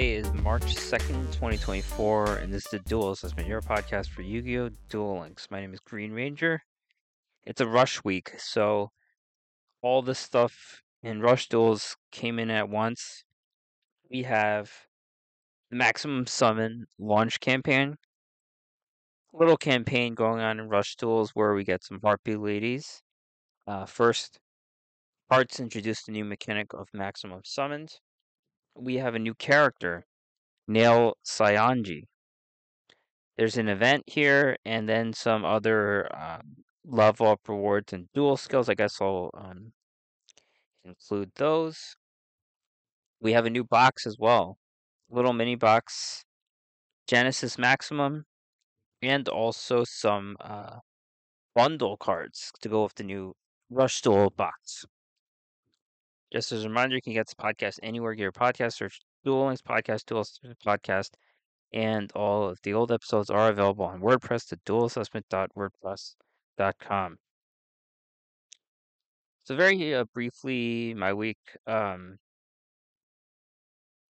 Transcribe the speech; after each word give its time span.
Today 0.00 0.14
is 0.14 0.32
March 0.32 0.62
2nd, 0.62 1.26
2024, 1.26 2.36
and 2.36 2.50
this 2.50 2.64
is 2.64 2.70
the 2.70 2.78
Duel 2.78 3.10
Assessment, 3.10 3.46
your 3.46 3.60
podcast 3.60 4.08
for 4.08 4.22
Yu 4.22 4.40
Gi 4.40 4.58
Oh! 4.58 4.70
Duel 4.88 5.20
Links. 5.20 5.48
My 5.50 5.60
name 5.60 5.74
is 5.74 5.80
Green 5.80 6.12
Ranger. 6.12 6.62
It's 7.44 7.60
a 7.60 7.66
rush 7.66 8.02
week, 8.02 8.32
so 8.38 8.92
all 9.82 10.00
this 10.00 10.18
stuff 10.18 10.80
in 11.02 11.20
Rush 11.20 11.50
Duels 11.50 11.98
came 12.12 12.38
in 12.38 12.48
at 12.50 12.70
once. 12.70 13.26
We 14.10 14.22
have 14.22 14.72
the 15.68 15.76
Maximum 15.76 16.26
Summon 16.26 16.86
launch 16.98 17.38
campaign, 17.38 17.96
little 19.34 19.58
campaign 19.58 20.14
going 20.14 20.40
on 20.40 20.58
in 20.58 20.70
Rush 20.70 20.96
Duels 20.96 21.32
where 21.34 21.52
we 21.52 21.62
get 21.62 21.84
some 21.84 22.00
Harpy 22.02 22.36
ladies. 22.36 23.02
Uh, 23.66 23.84
first, 23.84 24.40
Hearts 25.30 25.60
introduced 25.60 26.08
a 26.08 26.12
new 26.12 26.24
mechanic 26.24 26.72
of 26.72 26.88
Maximum 26.94 27.42
Summons 27.44 28.00
we 28.76 28.96
have 28.96 29.14
a 29.14 29.18
new 29.18 29.34
character, 29.34 30.04
Nail 30.68 31.16
Saionji. 31.24 32.04
There's 33.36 33.56
an 33.56 33.68
event 33.68 34.04
here, 34.06 34.56
and 34.64 34.88
then 34.88 35.12
some 35.12 35.44
other 35.44 36.08
um, 36.14 36.64
level 36.84 37.28
up 37.28 37.40
rewards 37.48 37.92
and 37.92 38.08
duel 38.14 38.36
skills. 38.36 38.68
I 38.68 38.74
guess 38.74 39.00
I'll 39.00 39.30
um, 39.34 39.72
include 40.84 41.30
those. 41.36 41.96
We 43.20 43.32
have 43.32 43.46
a 43.46 43.50
new 43.50 43.64
box 43.64 44.06
as 44.06 44.16
well, 44.18 44.58
little 45.10 45.32
mini 45.32 45.54
box, 45.54 46.24
Genesis 47.06 47.58
Maximum, 47.58 48.24
and 49.02 49.28
also 49.28 49.84
some 49.84 50.36
uh, 50.40 50.78
bundle 51.54 51.96
cards 51.96 52.50
to 52.62 52.68
go 52.68 52.84
with 52.84 52.94
the 52.94 53.04
new 53.04 53.34
Rush 53.70 54.00
Duel 54.00 54.30
box. 54.30 54.84
Just 56.32 56.52
as 56.52 56.64
a 56.64 56.68
reminder, 56.68 56.94
you 56.94 57.02
can 57.02 57.12
get 57.12 57.26
this 57.26 57.34
podcast 57.34 57.80
anywhere 57.82 58.14
get 58.14 58.22
your 58.22 58.32
podcast. 58.32 58.74
Search 58.74 59.00
Duel 59.24 59.46
Links 59.46 59.62
Podcast, 59.62 60.06
Duel 60.06 60.24
Podcast, 60.64 61.10
and 61.72 62.12
all 62.12 62.48
of 62.48 62.58
the 62.62 62.72
old 62.74 62.92
episodes 62.92 63.30
are 63.30 63.48
available 63.48 63.84
on 63.84 64.00
WordPress 64.00 64.46
to 64.48 64.56
duelassessment.wordpress.com. 64.58 67.16
So 69.44 69.56
very 69.56 69.94
uh, 69.94 70.04
briefly, 70.14 70.94
my 70.94 71.12
week, 71.12 71.38
um, 71.66 72.18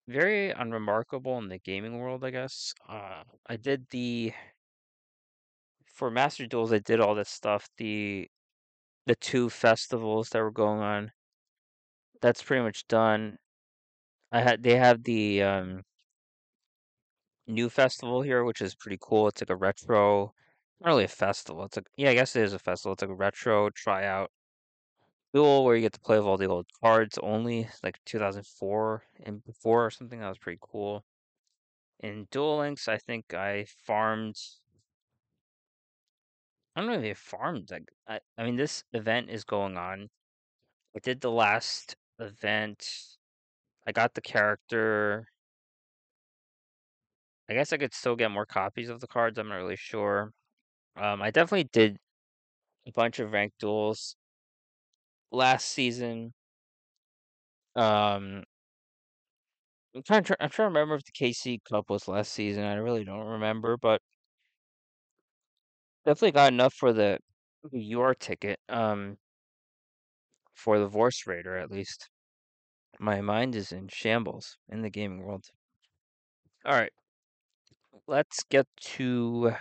very 0.09 0.51
unremarkable 0.51 1.39
in 1.39 1.49
the 1.49 1.59
gaming 1.59 1.99
world, 1.99 2.25
I 2.25 2.31
guess. 2.31 2.73
Uh, 2.89 3.25
I 3.47 3.57
did 3.57 3.87
the 3.91 4.33
for 5.85 6.11
Master 6.11 6.47
Duels. 6.47 6.73
I 6.73 6.79
did 6.79 7.01
all 7.01 7.15
this 7.15 7.29
stuff. 7.29 7.69
The 7.77 8.29
the 9.07 9.17
two 9.17 9.51
festivals 9.51 10.31
that 10.31 10.43
were 10.43 10.51
going 10.51 10.81
on 10.81 11.13
that's 12.21 12.43
pretty 12.43 12.63
much 12.63 12.87
done. 12.89 13.39
I 14.33 14.41
had 14.41 14.63
they 14.63 14.77
have 14.77 15.03
the 15.05 15.43
um, 15.43 15.83
new 17.47 17.69
festival 17.69 18.23
here, 18.23 18.45
which 18.45 18.61
is 18.61 18.75
pretty 18.75 18.99
cool. 19.01 19.29
It's 19.29 19.41
like 19.41 19.51
a 19.51 19.57
retro, 19.57 20.35
not 20.81 20.89
really 20.89 21.05
a 21.05 21.09
festival. 21.09 21.65
It's 21.65 21.77
like 21.77 21.89
yeah, 21.97 22.11
I 22.11 22.15
guess 22.15 22.37
it 22.37 22.43
is 22.43 22.53
a 22.53 22.59
festival. 22.59 22.93
It's 22.95 23.03
like 23.03 23.11
a 23.11 23.15
retro 23.15 23.71
tryout 23.71 24.31
duel 25.35 25.65
where 25.65 25.77
you 25.77 25.83
get 25.83 25.93
to 25.93 26.01
play 26.01 26.17
with 26.17 26.27
all 26.27 26.37
the 26.37 26.49
old 26.49 26.67
cards 26.83 27.19
only, 27.23 27.69
like 27.83 27.99
2004 28.07 29.03
and 29.25 29.45
before 29.45 29.87
or 29.87 29.91
something. 29.91 30.21
That 30.21 30.29
was 30.29 30.39
pretty 30.39 30.59
cool. 30.61 31.05
In 32.01 32.27
Duel 32.31 32.59
Links, 32.59 32.89
I 32.89 32.99
think 32.99 33.35
I 33.35 33.67
farmed. 33.87 34.37
I 36.75 36.81
don't 36.81 36.91
know 36.91 36.99
if 36.99 37.05
I 37.05 37.15
farmed. 37.15 37.71
Like 37.71 37.91
I, 38.09 38.21
I 38.39 38.45
mean, 38.45 38.57
this 38.57 38.85
event 38.93 39.31
is 39.31 39.45
going 39.45 39.77
on. 39.77 40.11
I 40.97 41.01
did 41.01 41.21
the 41.21 41.31
last 41.31 41.97
event. 42.21 42.87
I 43.87 43.93
got 43.93 44.15
the 44.15 44.21
character. 44.21 45.27
I 47.49 47.55
guess 47.55 47.73
I 47.73 47.77
could 47.79 47.93
still 47.95 48.15
get 48.17 48.31
more 48.31 48.47
copies 48.47 48.89
of 48.89 49.01
the 49.01 49.07
cards. 49.09 49.39
I'm 49.39 49.49
not 49.49 49.57
really 49.57 49.77
sure. 49.77 50.33
Um, 50.97 51.23
I 51.23 51.31
definitely 51.31 51.65
did 51.73 51.99
a 52.87 52.93
bunch 52.93 53.19
of 53.21 53.33
ranked 53.33 53.59
duels 53.61 54.17
last 55.31 55.69
season. 55.69 56.33
Um, 57.75 58.43
I'm 59.95 60.03
trying 60.03 60.25
to 60.25 60.37
I'm 60.43 60.51
trying 60.51 60.67
to 60.67 60.69
remember 60.71 60.95
if 60.95 61.05
the 61.05 61.13
KC 61.13 61.61
Cup 61.69 61.91
was 61.91 62.07
last 62.09 62.33
season. 62.33 62.65
I 62.65 62.75
really 62.75 63.05
don't 63.05 63.27
remember, 63.27 63.77
but 63.77 64.01
definitely 66.05 66.33
got 66.33 66.53
enough 66.53 66.75
for 66.75 66.93
the 66.93 67.19
your 67.73 68.15
ticket. 68.15 68.59
Um, 68.69 69.19
for 70.57 70.79
the 70.81 70.89
Vorse 70.89 71.27
Raider 71.27 71.57
at 71.57 71.71
least. 71.71 72.09
My 72.99 73.21
mind 73.21 73.55
is 73.55 73.73
in 73.73 73.89
shambles 73.89 74.57
in 74.69 74.83
the 74.83 74.91
gaming 74.91 75.23
world. 75.23 75.45
All 76.65 76.73
right, 76.73 76.93
let's 78.09 78.43
get 78.51 78.67
to 78.97 79.53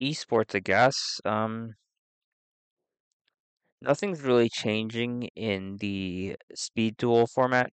esports. 0.00 0.54
I 0.54 0.60
guess. 0.60 1.20
Um, 1.24 1.74
nothing's 3.80 4.22
really 4.22 4.48
changing 4.48 5.28
in 5.34 5.76
the 5.78 6.36
speed 6.54 6.96
duel 6.96 7.26
format. 7.26 7.70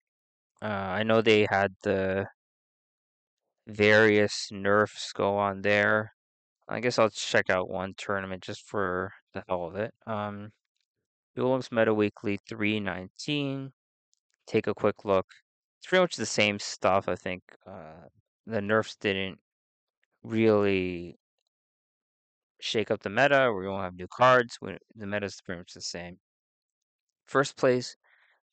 Uh, 0.63 0.67
I 0.67 1.03
know 1.03 1.23
they 1.23 1.47
had 1.51 1.73
the 1.83 2.27
various 3.67 4.49
nerfs 4.53 5.13
go 5.13 5.37
on 5.37 5.63
there. 5.63 6.13
I 6.69 6.81
guess 6.81 6.99
I'll 6.99 7.11
check 7.11 7.51
out 7.51 7.71
one 7.71 7.95
tournament 7.97 8.43
just 8.43 8.63
for 8.67 9.13
the 9.33 9.43
hell 9.49 9.67
of 9.67 9.77
it. 9.77 9.95
Um, 10.07 10.53
Duel 11.37 11.61
Meta 11.73 11.93
Weekly 11.93 12.39
319. 12.49 13.73
Take 14.47 14.67
a 14.67 14.75
quick 14.75 15.05
look. 15.05 15.27
It's 15.79 15.89
pretty 15.89 16.03
much 16.03 16.17
the 16.17 16.27
same 16.27 16.59
stuff, 16.59 17.09
I 17.09 17.17
think. 17.17 17.43
Uh, 17.67 18.09
the 18.47 18.61
nerfs 18.61 18.97
didn't 18.97 19.39
really 20.23 21.19
shake 22.61 22.91
up 22.91 23.03
the 23.03 23.11
meta. 23.11 23.53
We 23.53 23.69
won't 23.69 23.83
have 23.83 23.97
new 23.97 24.07
cards. 24.07 24.59
The 24.61 25.07
meta 25.07 25.27
is 25.27 25.41
pretty 25.45 25.59
much 25.59 25.75
the 25.75 25.81
same. 25.81 26.19
First 27.27 27.57
place, 27.57 27.97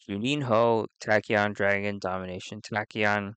Junin 0.09 0.43
Ho, 0.43 0.87
Tachyon 1.03 1.53
Dragon, 1.53 1.99
Domination 1.99 2.61
Tachyon. 2.61 3.33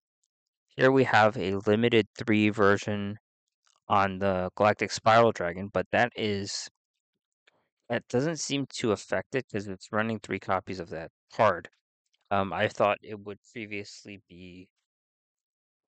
Here 0.76 0.90
we 0.90 1.04
have 1.04 1.36
a 1.36 1.56
limited 1.66 2.06
three 2.16 2.48
version 2.50 3.18
on 3.88 4.18
the 4.18 4.50
Galactic 4.56 4.90
Spiral 4.90 5.32
Dragon, 5.32 5.68
but 5.72 5.86
that 5.92 6.12
is 6.16 6.68
that 7.88 8.06
doesn't 8.08 8.38
seem 8.38 8.66
to 8.74 8.92
affect 8.92 9.34
it 9.34 9.46
because 9.50 9.68
it's 9.68 9.92
running 9.92 10.18
three 10.18 10.38
copies 10.38 10.80
of 10.80 10.90
that 10.90 11.10
card. 11.32 11.68
Um, 12.30 12.52
I 12.52 12.68
thought 12.68 12.98
it 13.02 13.20
would 13.20 13.38
previously 13.52 14.20
be 14.28 14.68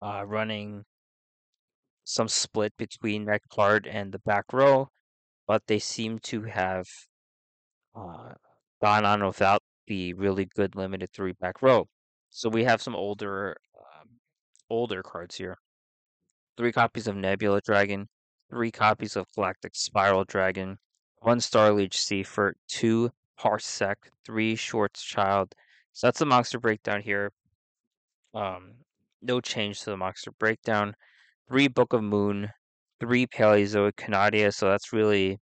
uh, 0.02 0.24
running 0.26 0.84
some 2.04 2.28
split 2.28 2.72
between 2.76 3.24
that 3.24 3.42
card 3.50 3.86
and 3.86 4.12
the 4.12 4.18
back 4.20 4.44
row, 4.52 4.88
but 5.46 5.62
they 5.66 5.78
seem 5.78 6.18
to 6.20 6.42
have 6.42 6.86
uh, 7.94 8.34
gone 8.82 9.04
on 9.04 9.24
without 9.24 9.62
the 9.86 10.12
really 10.14 10.44
good 10.44 10.76
limited 10.76 11.10
three 11.12 11.32
back 11.32 11.62
row. 11.62 11.86
So 12.30 12.48
we 12.48 12.64
have 12.64 12.82
some 12.82 12.94
older 12.94 13.56
um, 13.76 14.08
older 14.68 15.02
cards 15.02 15.36
here. 15.36 15.56
Three 16.56 16.72
copies 16.72 17.06
of 17.06 17.16
Nebula 17.16 17.60
Dragon, 17.64 18.08
three 18.50 18.70
copies 18.70 19.16
of 19.16 19.26
Galactic 19.34 19.74
Spiral 19.74 20.24
Dragon, 20.24 20.78
one 21.26 21.38
Starliege 21.40 21.94
Seyfert, 21.94 22.52
two 22.68 23.10
Parsec, 23.36 23.96
three 24.24 24.54
Short's 24.54 25.02
Child. 25.02 25.52
So 25.92 26.06
that's 26.06 26.20
the 26.20 26.24
monster 26.24 26.60
breakdown 26.60 27.02
here. 27.02 27.32
Um, 28.32 28.74
no 29.22 29.40
change 29.40 29.80
to 29.80 29.90
the 29.90 29.96
monster 29.96 30.30
breakdown 30.38 30.94
three 31.48 31.66
Book 31.66 31.92
of 31.92 32.04
Moon, 32.04 32.48
three 33.00 33.26
Paleozoic 33.26 33.96
Canadia, 33.96 34.52
so 34.52 34.68
that's 34.68 34.92
really 34.92 35.38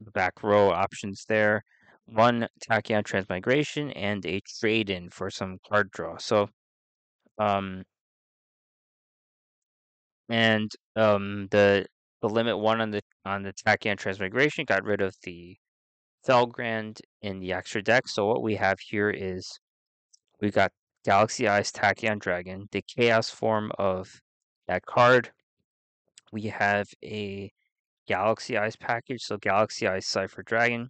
the 0.00 0.12
back 0.12 0.44
row 0.44 0.70
options 0.70 1.24
there. 1.28 1.64
One 2.06 2.46
Tachyon 2.70 3.04
Transmigration 3.04 3.90
and 3.90 4.24
a 4.24 4.40
trade 4.60 4.88
in 4.88 5.10
for 5.10 5.30
some 5.30 5.58
card 5.68 5.90
draw. 5.90 6.18
So, 6.18 6.48
um, 7.40 7.82
and 10.28 10.70
um, 10.94 11.48
the 11.50 11.86
the 12.24 12.30
limit 12.30 12.58
one 12.58 12.80
on 12.80 12.90
the 12.90 13.02
on 13.26 13.42
the 13.42 13.52
Tachyon 13.52 13.98
Transmigration 13.98 14.64
got 14.64 14.82
rid 14.82 15.02
of 15.02 15.14
the 15.24 15.58
Felgrand 16.26 17.02
in 17.20 17.38
the 17.38 17.52
extra 17.52 17.82
deck. 17.82 18.08
So 18.08 18.24
what 18.24 18.42
we 18.42 18.56
have 18.56 18.78
here 18.80 19.10
is 19.10 19.46
we 20.40 20.50
got 20.50 20.72
Galaxy 21.04 21.46
Eyes 21.46 21.70
Tachyon 21.70 22.18
Dragon, 22.18 22.66
the 22.72 22.80
Chaos 22.80 23.28
form 23.28 23.70
of 23.78 24.08
that 24.66 24.86
card. 24.86 25.32
We 26.32 26.44
have 26.44 26.86
a 27.04 27.52
Galaxy 28.08 28.56
Eyes 28.56 28.76
package, 28.76 29.20
so 29.20 29.36
Galaxy 29.36 29.86
Eyes 29.86 30.06
Cypher 30.06 30.42
Dragon, 30.42 30.88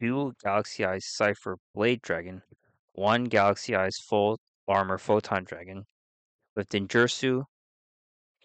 two 0.00 0.32
Galaxy 0.42 0.84
Eyes 0.84 1.06
Cypher 1.06 1.58
Blade 1.76 2.02
Dragon, 2.02 2.42
one 2.92 3.22
Galaxy 3.22 3.76
Eyes 3.76 3.98
Full 3.98 4.40
Armor 4.66 4.98
Photon 4.98 5.44
Dragon 5.44 5.84
with 6.56 6.68
Denjutsu 6.70 7.44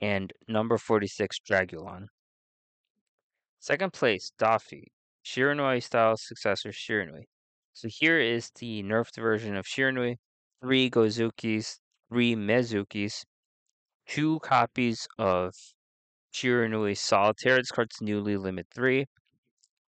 and 0.01 0.33
number 0.47 0.77
46 0.77 1.39
Dragluon. 1.47 2.07
Second 3.59 3.93
place, 3.93 4.31
Daffy, 4.39 4.91
Shiranui 5.23 5.83
style 5.83 6.17
successor 6.17 6.69
Shiranui. 6.69 7.25
So 7.73 7.87
here 7.89 8.19
is 8.19 8.49
the 8.59 8.83
nerfed 8.83 9.21
version 9.21 9.55
of 9.55 9.65
Shiranui. 9.65 10.15
Three 10.61 10.89
Gozukis, 10.89 11.77
three 12.09 12.35
Mezukis, 12.35 13.23
two 14.07 14.39
copies 14.39 15.07
of 15.17 15.53
Shiranui 16.33 16.97
Solitaire. 16.97 17.57
This 17.57 17.71
card's 17.71 18.01
newly 18.01 18.37
limit 18.37 18.67
three. 18.73 19.05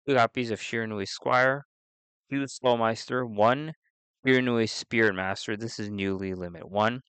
Two 0.07 0.15
copies 0.17 0.51
of 0.51 0.61
Shiranui 0.61 1.07
Squire, 1.07 1.65
two 2.31 2.45
Slowmeister, 2.45 3.29
one 3.29 3.75
Shiranui 4.27 4.69
Spirit 4.69 5.15
Master. 5.15 5.57
This 5.57 5.79
is 5.79 5.91
newly 5.91 6.35
limit 6.35 6.69
one. 6.69 7.03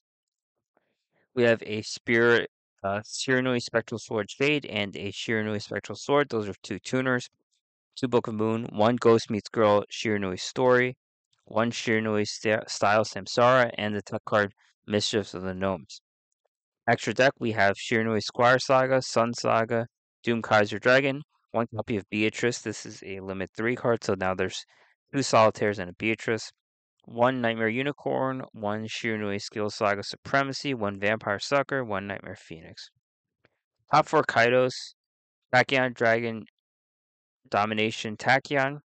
We 1.33 1.44
have 1.44 1.63
a 1.65 1.81
Spirit 1.81 2.50
uh, 2.83 3.01
Shiranui 3.01 3.61
Spectral 3.61 3.99
Sword 3.99 4.29
Shade 4.29 4.65
and 4.65 4.95
a 4.95 5.11
Shiranui 5.11 5.61
Spectral 5.61 5.95
Sword. 5.95 6.29
Those 6.29 6.49
are 6.49 6.55
two 6.63 6.79
tuners. 6.79 7.29
Two 7.95 8.07
Book 8.07 8.27
of 8.27 8.33
Moon, 8.33 8.67
one 8.71 8.95
Ghost 8.95 9.29
Meets 9.29 9.49
Girl 9.49 9.83
Shiranui 9.91 10.39
Story, 10.39 10.97
one 11.45 11.71
Shiranui 11.71 12.25
st- 12.25 12.69
Style 12.69 13.03
Samsara, 13.03 13.69
and 13.77 13.95
the 13.95 14.01
tech 14.01 14.23
card 14.25 14.53
Mischiefs 14.87 15.33
of 15.33 15.43
the 15.43 15.53
Gnomes. 15.53 16.01
Extra 16.87 17.13
deck, 17.13 17.33
we 17.39 17.51
have 17.51 17.75
Shiranui 17.75 18.21
Squire 18.23 18.59
Saga, 18.59 19.01
Sun 19.01 19.33
Saga, 19.33 19.87
Doom 20.23 20.41
Kaiser 20.41 20.79
Dragon, 20.79 21.21
one 21.51 21.67
copy 21.75 21.97
of 21.97 22.09
Beatrice. 22.09 22.59
This 22.59 22.85
is 22.85 23.03
a 23.03 23.19
limit 23.19 23.51
three 23.55 23.75
card, 23.75 24.03
so 24.03 24.15
now 24.15 24.33
there's 24.33 24.65
two 25.13 25.21
Solitaires 25.21 25.79
and 25.79 25.89
a 25.89 25.93
Beatrice. 25.93 26.51
One 27.06 27.42
Nightmare 27.42 27.68
Unicorn, 27.68 28.44
one 28.53 28.88
Shiranui 28.88 29.42
Skill 29.42 29.69
Saga 29.69 30.03
Supremacy, 30.03 30.74
one 30.74 31.00
Vampire 31.00 31.39
Sucker, 31.39 31.83
one 31.83 32.07
Nightmare 32.07 32.36
Phoenix. 32.36 32.89
Top 33.92 34.07
four 34.07 34.24
Kaidos, 34.24 34.94
Tachyon 35.53 35.94
Dragon, 35.94 36.45
Domination 37.50 38.15
Tachyon. 38.15 38.80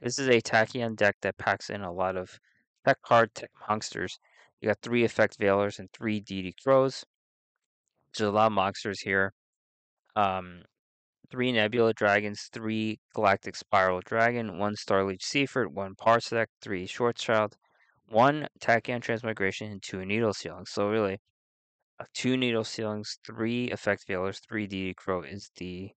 This 0.00 0.18
is 0.18 0.28
a 0.28 0.40
Tachyon 0.40 0.96
deck 0.96 1.16
that 1.22 1.38
packs 1.38 1.70
in 1.70 1.80
a 1.82 1.92
lot 1.92 2.16
of 2.16 2.38
tech 2.84 3.00
card 3.02 3.34
tech 3.34 3.50
monsters. 3.68 4.18
You 4.60 4.68
got 4.68 4.78
three 4.82 5.04
Effect 5.04 5.38
Veilers 5.38 5.78
and 5.78 5.88
three 5.92 6.20
DD 6.20 6.52
Crows. 6.62 7.04
There's 8.16 8.28
a 8.28 8.32
lot 8.32 8.46
of 8.46 8.52
monsters 8.52 9.00
here. 9.00 9.32
Um, 10.14 10.62
three 11.30 11.50
Nebula 11.50 11.94
Dragons, 11.94 12.48
three 12.52 13.00
Galactic 13.14 13.56
Spiral 13.56 14.02
Dragon, 14.04 14.58
one 14.58 14.74
Starliege 14.76 15.22
Seyfert, 15.22 15.68
one 15.68 15.94
Parsec, 15.94 16.46
three 16.60 16.86
Shortchild, 16.86 17.56
one 18.12 18.46
Tachyon 18.60 19.00
Transmigration, 19.00 19.72
and 19.72 19.82
two 19.82 20.04
Needle 20.04 20.34
Ceilings. 20.34 20.70
So 20.70 20.88
really, 20.88 21.18
uh, 21.98 22.04
two 22.14 22.36
Needle 22.36 22.64
Ceilings, 22.64 23.18
three 23.26 23.70
Effect 23.70 24.06
Veilers, 24.06 24.40
three 24.46 24.68
DD 24.68 24.94
Crow 24.96 25.22
is 25.22 25.50
the 25.56 25.90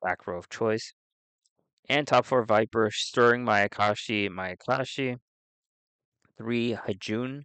black 0.00 0.26
row 0.26 0.38
of 0.38 0.48
choice. 0.48 0.92
And 1.88 2.06
top 2.06 2.26
four 2.26 2.44
Viper, 2.44 2.90
Stirring 2.92 3.44
Mayakashi, 3.44 4.28
Mayakashi, 4.28 5.16
three 6.36 6.74
Hajun, 6.74 7.42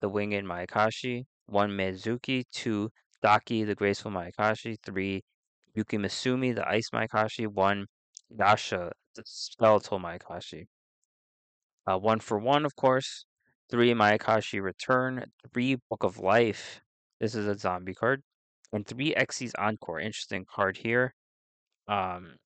the 0.00 0.08
Winged 0.08 0.46
Mayakashi, 0.46 1.24
one 1.46 1.70
Mezuki, 1.70 2.44
two 2.52 2.90
Daki, 3.22 3.64
the 3.64 3.74
Graceful 3.74 4.10
Mayakashi, 4.10 4.76
three 4.82 5.22
Yuki 5.74 5.98
Musume, 5.98 6.54
the 6.54 6.66
Ice 6.68 6.90
Mayakashi, 6.94 7.46
one 7.46 7.86
Yasha, 8.30 8.92
the 9.14 9.22
Skeletal 9.26 9.98
Mayakashi. 9.98 10.66
Uh, 11.86 11.98
one 11.98 12.20
for 12.20 12.38
one, 12.38 12.64
of 12.64 12.74
course. 12.76 13.26
Three 13.70 13.94
Mayakashi 13.94 14.60
Return, 14.60 15.24
three 15.52 15.76
Book 15.88 16.02
of 16.02 16.18
Life. 16.18 16.80
This 17.20 17.34
is 17.34 17.46
a 17.46 17.56
zombie 17.56 17.94
card. 17.94 18.22
And 18.72 18.86
three 18.86 19.14
Xyz 19.14 19.52
Encore. 19.58 20.00
Interesting 20.00 20.44
card 20.44 20.76
here. 20.76 21.14
Um, 21.86 22.36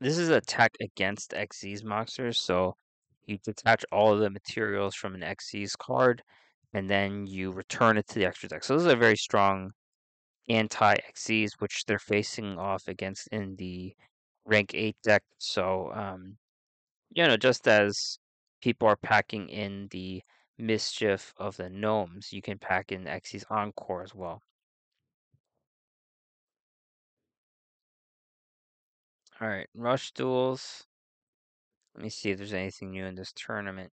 this 0.00 0.18
is 0.18 0.28
attack 0.28 0.72
against 0.80 1.32
Xyz 1.32 1.84
monsters, 1.84 2.40
so 2.40 2.74
you 3.26 3.38
detach 3.44 3.84
all 3.92 4.12
of 4.12 4.20
the 4.20 4.30
materials 4.30 4.94
from 4.94 5.14
an 5.14 5.22
Xyz 5.22 5.76
card, 5.78 6.22
and 6.74 6.88
then 6.88 7.26
you 7.26 7.52
return 7.52 7.96
it 7.96 8.06
to 8.08 8.14
the 8.18 8.26
extra 8.26 8.48
deck. 8.48 8.64
So 8.64 8.74
this 8.74 8.84
is 8.84 8.92
a 8.92 8.96
very 8.96 9.16
strong 9.16 9.72
anti 10.48 10.96
Xyz, 11.16 11.52
which 11.60 11.84
they're 11.86 11.98
facing 11.98 12.58
off 12.58 12.88
against 12.88 13.28
in 13.28 13.56
the 13.56 13.94
rank 14.44 14.74
8 14.74 14.96
deck. 15.02 15.22
So, 15.38 15.92
um, 15.94 16.36
you 17.10 17.26
know, 17.26 17.36
just 17.36 17.68
as 17.68 18.18
people 18.60 18.88
are 18.88 18.96
packing 18.96 19.48
in 19.48 19.88
the 19.90 20.22
mischief 20.58 21.32
of 21.36 21.56
the 21.56 21.70
gnomes, 21.70 22.32
you 22.32 22.42
can 22.42 22.58
pack 22.58 22.92
in 22.92 23.04
Xyz 23.04 23.44
Encore 23.50 24.02
as 24.02 24.14
well. 24.14 24.42
All 29.40 29.48
right, 29.48 29.68
rush 29.74 30.12
duels. 30.12 30.84
Let 31.94 32.04
me 32.04 32.10
see 32.10 32.30
if 32.30 32.38
there's 32.38 32.52
anything 32.52 32.90
new 32.90 33.06
in 33.06 33.14
this 33.14 33.32
tournament. 33.34 33.90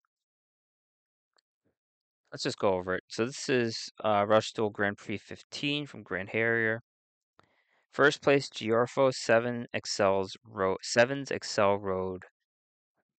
Let's 2.30 2.44
just 2.44 2.58
go 2.58 2.74
over 2.74 2.94
it. 2.94 3.04
So 3.08 3.26
this 3.26 3.48
is 3.48 3.90
uh, 4.02 4.24
Rush 4.26 4.52
Duel 4.52 4.70
Grand 4.70 4.96
Prix 4.96 5.18
15 5.18 5.86
from 5.86 6.02
Grand 6.02 6.30
Harrier. 6.30 6.82
First 7.92 8.22
place, 8.22 8.48
Giorfo, 8.48 9.12
7 9.12 9.66
Excels 9.74 10.36
Road, 10.48 10.78
7's 10.82 11.30
Excel 11.30 11.76
Road. 11.76 12.24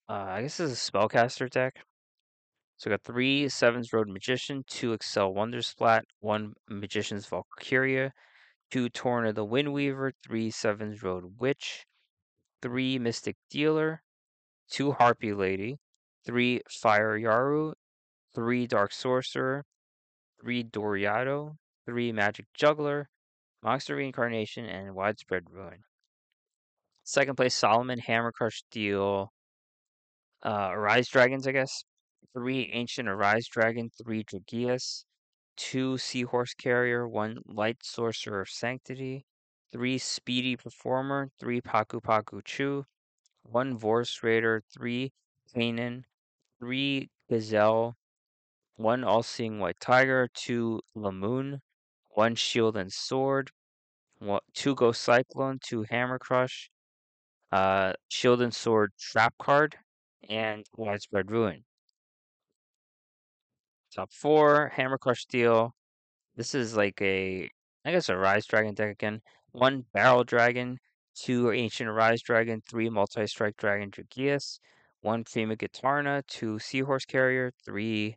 Uh, 0.09 0.25
I 0.27 0.41
guess 0.41 0.57
this 0.57 0.71
is 0.71 0.87
a 0.87 0.91
Spellcaster 0.91 1.49
deck. 1.49 1.75
So 2.77 2.89
we 2.89 2.93
got 2.93 3.03
three 3.03 3.47
Sevens 3.47 3.93
Road 3.93 4.09
Magician, 4.09 4.63
two 4.67 4.93
Excel 4.93 5.33
Wonder 5.33 5.61
Splat, 5.61 6.03
one 6.19 6.53
Magician's 6.69 7.25
Valkyria, 7.25 8.11
two 8.69 8.89
Torna 8.89 9.33
the 9.33 9.45
Windweaver, 9.45 10.11
three 10.25 10.51
Sevens 10.51 11.01
Road 11.01 11.39
Witch, 11.39 11.85
three 12.61 12.99
Mystic 12.99 13.37
Dealer, 13.49 14.01
two 14.69 14.91
Harpy 14.93 15.33
Lady, 15.33 15.77
three 16.25 16.61
Fire 16.69 17.17
Yaru, 17.17 17.73
three 18.35 18.67
Dark 18.67 18.91
Sorcerer, 18.91 19.63
three 20.41 20.63
Doriado, 20.63 21.55
three 21.85 22.11
Magic 22.11 22.47
Juggler, 22.53 23.09
Monster 23.61 23.95
Reincarnation, 23.95 24.65
and 24.65 24.93
Widespread 24.93 25.43
Ruin. 25.49 25.83
Second 27.03 27.35
place, 27.35 27.55
Solomon, 27.55 27.99
Hammer 27.99 28.31
Crush 28.31 28.63
Steel, 28.69 29.32
uh, 30.43 30.69
Arise 30.71 31.07
Dragons, 31.07 31.47
I 31.47 31.51
guess. 31.51 31.83
Three 32.33 32.69
Ancient 32.73 33.07
Arise 33.07 33.47
Dragon, 33.47 33.89
three 33.89 34.23
Dragias, 34.23 35.05
two 35.55 35.97
Seahorse 35.97 36.53
Carrier, 36.55 37.07
one 37.07 37.39
Light 37.45 37.77
Sorcerer 37.83 38.41
of 38.41 38.49
Sanctity, 38.49 39.25
three 39.71 39.97
Speedy 39.97 40.57
Performer, 40.57 41.29
three 41.39 41.61
Paku 41.61 42.01
Paku 42.01 42.43
Chu, 42.43 42.85
one 43.43 43.77
Vorse 43.77 44.23
Raider, 44.23 44.63
three 44.73 45.11
Kanan, 45.55 46.03
three 46.59 47.09
Gazelle, 47.29 47.95
one 48.75 49.03
All 49.03 49.23
Seeing 49.23 49.59
White 49.59 49.79
Tiger, 49.79 50.27
two 50.33 50.81
Lamoon, 50.95 51.59
one 52.09 52.35
Shield 52.35 52.75
and 52.77 52.91
Sword, 52.91 53.51
two 54.53 54.75
Ghost 54.75 55.01
Cyclone, 55.01 55.59
two 55.63 55.85
Hammer 55.89 56.19
Crush, 56.19 56.71
uh, 57.51 57.93
Shield 58.09 58.41
and 58.41 58.53
Sword 58.53 58.91
Trap 58.99 59.35
Card, 59.39 59.75
and 60.29 60.65
Widespread 60.75 61.31
Ruin. 61.31 61.63
Top 63.95 64.11
four, 64.11 64.71
Hammer 64.75 64.97
Crush 64.97 65.21
Steel. 65.21 65.73
This 66.35 66.55
is 66.55 66.75
like 66.75 66.99
a, 67.01 67.49
I 67.85 67.91
guess, 67.91 68.09
a 68.09 68.17
Rise 68.17 68.45
Dragon 68.45 68.73
deck 68.73 68.91
again. 68.91 69.21
One 69.51 69.85
Barrel 69.93 70.23
Dragon, 70.23 70.79
two 71.15 71.51
Ancient 71.51 71.91
Rise 71.91 72.21
Dragon, 72.21 72.61
three 72.67 72.89
Multi 72.89 73.27
Strike 73.27 73.57
Dragon 73.57 73.91
Dragias, 73.91 74.59
one 75.01 75.23
Prima 75.23 75.55
Gitarna, 75.55 76.23
two 76.27 76.57
Seahorse 76.57 77.05
Carrier, 77.05 77.51
three 77.63 78.15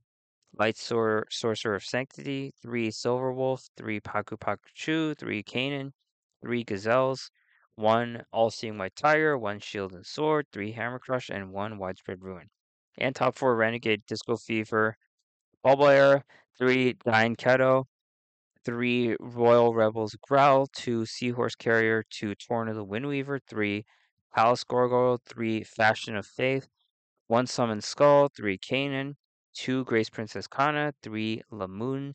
Light 0.58 0.78
Sor- 0.78 1.26
Sorcerer 1.30 1.74
of 1.74 1.84
Sanctity, 1.84 2.52
three 2.62 2.90
Silver 2.90 3.32
Wolf, 3.32 3.68
three 3.76 4.00
Paku 4.00 4.38
Paku 4.38 4.68
Chu, 4.74 5.14
three 5.14 5.42
Kanan, 5.42 5.92
three 6.40 6.64
Gazelles, 6.64 7.30
one 7.76 8.24
All 8.32 8.50
Seeing 8.50 8.78
White 8.78 8.96
Tiger, 8.96 9.38
one 9.38 9.60
Shield 9.60 9.92
and 9.92 10.04
Sword, 10.04 10.46
three 10.50 10.72
Hammer 10.72 10.98
Crush, 10.98 11.28
and 11.28 11.52
one 11.52 11.78
Widespread 11.78 12.22
Ruin. 12.22 12.48
And 12.98 13.14
top 13.14 13.36
four 13.36 13.54
Renegade 13.54 14.04
Disco 14.06 14.36
Fever, 14.36 14.96
Bubble 15.62 15.88
Era, 15.88 16.24
three 16.58 16.94
Dying 17.04 17.36
Keto, 17.36 17.84
three 18.64 19.16
Royal 19.20 19.74
Rebels 19.74 20.16
Growl, 20.22 20.66
two 20.66 21.04
Seahorse 21.04 21.54
Carrier, 21.54 22.04
two 22.10 22.34
Torn 22.34 22.68
of 22.68 22.76
the 22.76 22.84
Windweaver, 22.84 23.40
three 23.46 23.84
Palace 24.34 24.64
Gargoyle, 24.64 25.20
three 25.26 25.62
Fashion 25.62 26.16
of 26.16 26.26
Faith, 26.26 26.68
one 27.26 27.46
Summon 27.46 27.80
Skull, 27.80 28.28
three 28.28 28.58
Kanan, 28.58 29.14
two 29.54 29.84
Grace 29.84 30.10
Princess 30.10 30.46
Kana, 30.46 30.94
three 31.02 31.42
Lamoon, 31.52 32.14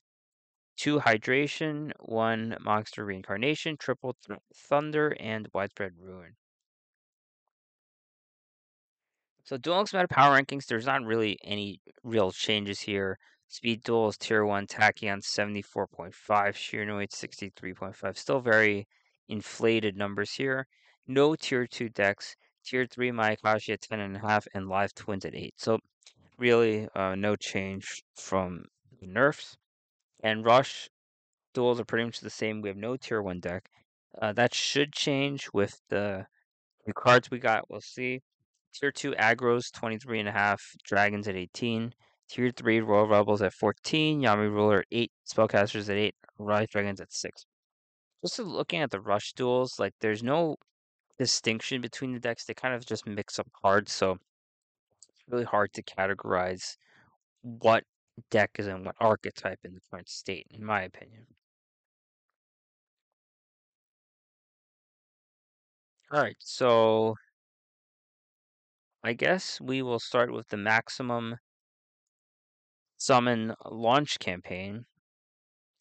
two 0.77 0.99
Hydration, 0.99 1.91
one 1.99 2.57
Monster 2.61 3.05
Reincarnation, 3.05 3.77
triple 3.77 4.15
th- 4.27 4.39
Thunder, 4.53 5.15
and 5.19 5.47
Widespread 5.53 5.93
Ruin. 5.99 6.35
So 9.43 9.57
Duel 9.57 9.85
Meta 9.93 10.07
Power 10.07 10.37
Rankings, 10.39 10.67
there's 10.67 10.85
not 10.85 11.03
really 11.03 11.37
any 11.43 11.81
real 12.03 12.31
changes 12.31 12.81
here. 12.81 13.17
Speed 13.47 13.83
Duels 13.83 14.15
Tier 14.17 14.45
1 14.45 14.67
Tachyon 14.67 15.21
74.5, 15.21 16.13
Shiranui 16.13 17.09
63.5. 17.09 18.17
Still 18.17 18.39
very 18.39 18.87
inflated 19.27 19.97
numbers 19.97 20.31
here. 20.33 20.67
No 21.05 21.35
Tier 21.35 21.67
2 21.67 21.89
decks. 21.89 22.37
Tier 22.63 22.85
3 22.85 23.11
Mayakashi 23.11 23.73
at 23.73 23.81
10.5 23.81 24.47
and 24.53 24.69
Live 24.69 24.93
Twins 24.93 25.25
at 25.25 25.35
8. 25.35 25.53
So 25.57 25.79
really 26.37 26.87
uh, 26.95 27.15
no 27.15 27.35
change 27.35 28.03
from 28.15 28.65
the 29.01 29.07
nerfs. 29.07 29.57
And 30.23 30.45
Rush 30.45 30.89
duels 31.53 31.79
are 31.79 31.85
pretty 31.85 32.05
much 32.05 32.19
the 32.19 32.29
same. 32.29 32.61
We 32.61 32.69
have 32.69 32.77
no 32.77 32.95
tier 32.95 33.21
one 33.21 33.39
deck. 33.39 33.69
Uh, 34.21 34.33
that 34.33 34.53
should 34.53 34.93
change 34.93 35.49
with 35.53 35.81
the 35.89 36.27
new 36.85 36.93
cards 36.93 37.31
we 37.31 37.39
got. 37.39 37.69
We'll 37.69 37.81
see. 37.81 38.21
Tier 38.73 38.91
two 38.91 39.11
aggro's 39.11 39.69
23 39.71 40.19
and 40.19 40.29
a 40.29 40.31
half, 40.31 40.61
dragons 40.83 41.27
at 41.27 41.35
18. 41.35 41.93
Tier 42.29 42.51
three 42.51 42.79
Royal 42.79 43.07
Rebels 43.07 43.41
at 43.41 43.53
14, 43.53 44.21
Yami 44.21 44.49
Ruler 44.49 44.79
at 44.79 44.85
8, 44.91 45.11
Spellcasters 45.29 45.89
at 45.89 45.97
8, 45.97 46.15
Rise 46.37 46.69
Dragons 46.69 47.01
at 47.01 47.11
6. 47.11 47.45
Just 48.23 48.39
looking 48.39 48.79
at 48.79 48.91
the 48.91 49.01
rush 49.01 49.33
duels, 49.33 49.77
like 49.79 49.93
there's 49.99 50.23
no 50.23 50.55
distinction 51.19 51.81
between 51.81 52.13
the 52.13 52.19
decks. 52.19 52.45
They 52.45 52.53
kind 52.53 52.73
of 52.73 52.85
just 52.85 53.05
mix 53.05 53.37
up 53.37 53.47
cards, 53.61 53.91
so 53.91 54.11
it's 55.09 55.23
really 55.27 55.43
hard 55.43 55.73
to 55.73 55.83
categorize 55.83 56.77
what 57.41 57.83
deck 58.29 58.51
is 58.59 58.67
in 58.67 58.83
what 58.83 58.95
archetype 58.99 59.59
in 59.63 59.73
the 59.73 59.81
current 59.89 60.09
state, 60.09 60.47
in 60.51 60.63
my 60.65 60.81
opinion. 60.83 61.25
Alright, 66.13 66.35
so 66.39 67.15
I 69.03 69.13
guess 69.13 69.59
we 69.61 69.81
will 69.81 69.99
start 69.99 70.31
with 70.31 70.49
the 70.49 70.57
maximum 70.57 71.37
summon 72.97 73.53
launch 73.65 74.19
campaign. 74.19 74.85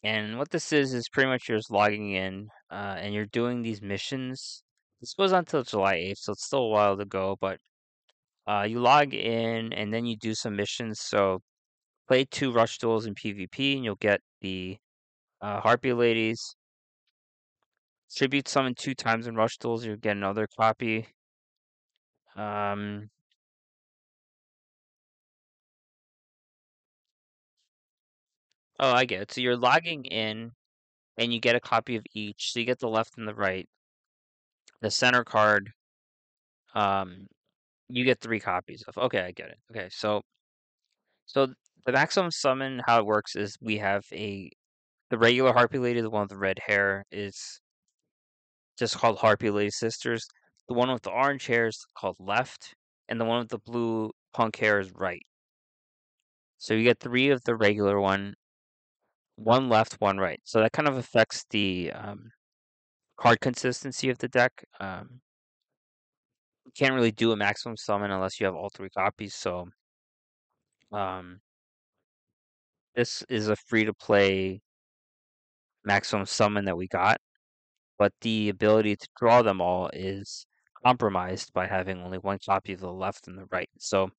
And 0.03 0.37
what 0.39 0.49
this 0.51 0.73
is 0.73 0.93
is 0.93 1.09
pretty 1.09 1.29
much 1.29 1.47
you're 1.47 1.57
just 1.59 1.69
logging 1.71 2.11
in 2.13 2.47
uh, 2.71 2.95
and 2.99 3.13
you're 3.13 3.25
doing 3.27 3.61
these 3.61 3.81
missions. 3.81 4.63
This 4.99 5.13
goes 5.13 5.33
on 5.33 5.39
until 5.39 5.63
July 5.63 5.95
8th, 5.97 6.17
so 6.17 6.31
it's 6.33 6.45
still 6.45 6.63
a 6.63 6.69
while 6.69 6.97
to 6.97 7.05
go, 7.05 7.37
but 7.39 7.59
uh, 8.47 8.65
you 8.67 8.79
log 8.79 9.13
in 9.13 9.73
and 9.73 9.93
then 9.93 10.05
you 10.05 10.17
do 10.17 10.33
some 10.33 10.55
missions. 10.55 10.99
So 10.99 11.41
play 12.07 12.25
two 12.25 12.51
rush 12.51 12.77
duels 12.77 13.05
in 13.05 13.15
PvP 13.15 13.75
and 13.75 13.83
you'll 13.85 13.95
get 13.95 14.21
the 14.41 14.77
uh, 15.41 15.59
Harpy 15.61 15.93
Ladies. 15.93 16.55
Tribute 18.15 18.47
summon 18.47 18.75
two 18.75 18.93
times 18.93 19.27
in 19.27 19.35
rush 19.35 19.57
duels, 19.57 19.85
you'll 19.85 19.95
get 19.95 20.17
another 20.17 20.47
copy. 20.57 21.07
Um, 22.35 23.09
oh, 28.79 28.91
I 28.91 29.05
get 29.05 29.21
it. 29.21 29.31
So 29.31 29.41
you're 29.41 29.55
logging 29.57 30.05
in 30.05 30.51
and 31.17 31.33
you 31.33 31.39
get 31.39 31.55
a 31.55 31.59
copy 31.59 31.95
of 31.95 32.03
each. 32.13 32.51
So 32.53 32.59
you 32.59 32.65
get 32.65 32.79
the 32.79 32.89
left 32.89 33.17
and 33.17 33.27
the 33.27 33.35
right. 33.35 33.67
The 34.81 34.89
center 34.91 35.23
card, 35.23 35.71
um, 36.73 37.27
you 37.89 38.03
get 38.05 38.19
three 38.19 38.39
copies 38.39 38.83
of. 38.87 38.97
Okay, 38.97 39.21
I 39.21 39.31
get 39.31 39.49
it. 39.49 39.57
Okay, 39.71 39.89
so 39.91 40.21
so 41.25 41.53
the 41.85 41.91
maximum 41.91 42.31
summon, 42.31 42.81
how 42.85 42.99
it 42.99 43.05
works 43.05 43.35
is 43.35 43.57
we 43.61 43.77
have 43.77 44.03
a 44.11 44.49
the 45.09 45.17
regular 45.17 45.51
Harpy 45.53 45.77
Lady, 45.77 46.01
the 46.01 46.09
one 46.09 46.21
with 46.21 46.29
the 46.29 46.37
red 46.37 46.57
hair, 46.65 47.03
is 47.11 47.59
just 48.79 48.97
called 48.97 49.17
Harpy 49.17 49.49
Lady 49.49 49.69
Sisters. 49.69 50.25
The 50.69 50.73
one 50.73 50.91
with 50.91 51.01
the 51.03 51.11
orange 51.11 51.47
hair 51.47 51.67
is 51.67 51.85
called 51.97 52.15
left, 52.19 52.73
and 53.09 53.19
the 53.19 53.25
one 53.25 53.39
with 53.39 53.49
the 53.49 53.59
blue 53.59 54.11
punk 54.33 54.55
hair 54.57 54.79
is 54.79 54.91
right. 54.93 55.21
So 56.57 56.73
you 56.73 56.83
get 56.83 56.99
three 56.99 57.29
of 57.29 57.43
the 57.43 57.55
regular 57.55 57.99
one, 57.99 58.35
one 59.35 59.67
left, 59.67 59.95
one 59.99 60.17
right. 60.17 60.39
So 60.45 60.61
that 60.61 60.71
kind 60.71 60.87
of 60.87 60.97
affects 60.97 61.43
the 61.49 61.91
um, 61.93 62.29
card 63.17 63.41
consistency 63.41 64.09
of 64.09 64.19
the 64.19 64.27
deck. 64.29 64.63
Um, 64.79 65.21
you 66.65 66.71
can't 66.77 66.93
really 66.93 67.11
do 67.11 67.31
a 67.31 67.35
maximum 67.35 67.75
summon 67.75 68.11
unless 68.11 68.39
you 68.39 68.45
have 68.45 68.55
all 68.55 68.69
three 68.69 68.89
copies. 68.89 69.35
So 69.35 69.67
um, 70.91 71.41
this 72.95 73.23
is 73.29 73.47
a 73.47 73.55
free 73.55 73.85
to 73.85 73.93
play 73.93 74.61
maximum 75.85 76.25
summon 76.25 76.65
that 76.65 76.77
we 76.77 76.87
got, 76.87 77.19
but 77.97 78.13
the 78.21 78.49
ability 78.49 78.95
to 78.95 79.07
draw 79.19 79.41
them 79.41 79.61
all 79.61 79.89
is 79.93 80.45
compromised 80.85 81.53
by 81.53 81.67
having 81.67 82.01
only 82.01 82.17
one 82.17 82.39
copy 82.45 82.73
of 82.73 82.79
the 82.79 82.91
left 82.91 83.27
and 83.27 83.37
the 83.37 83.45
right. 83.51 83.69
So 83.79 84.09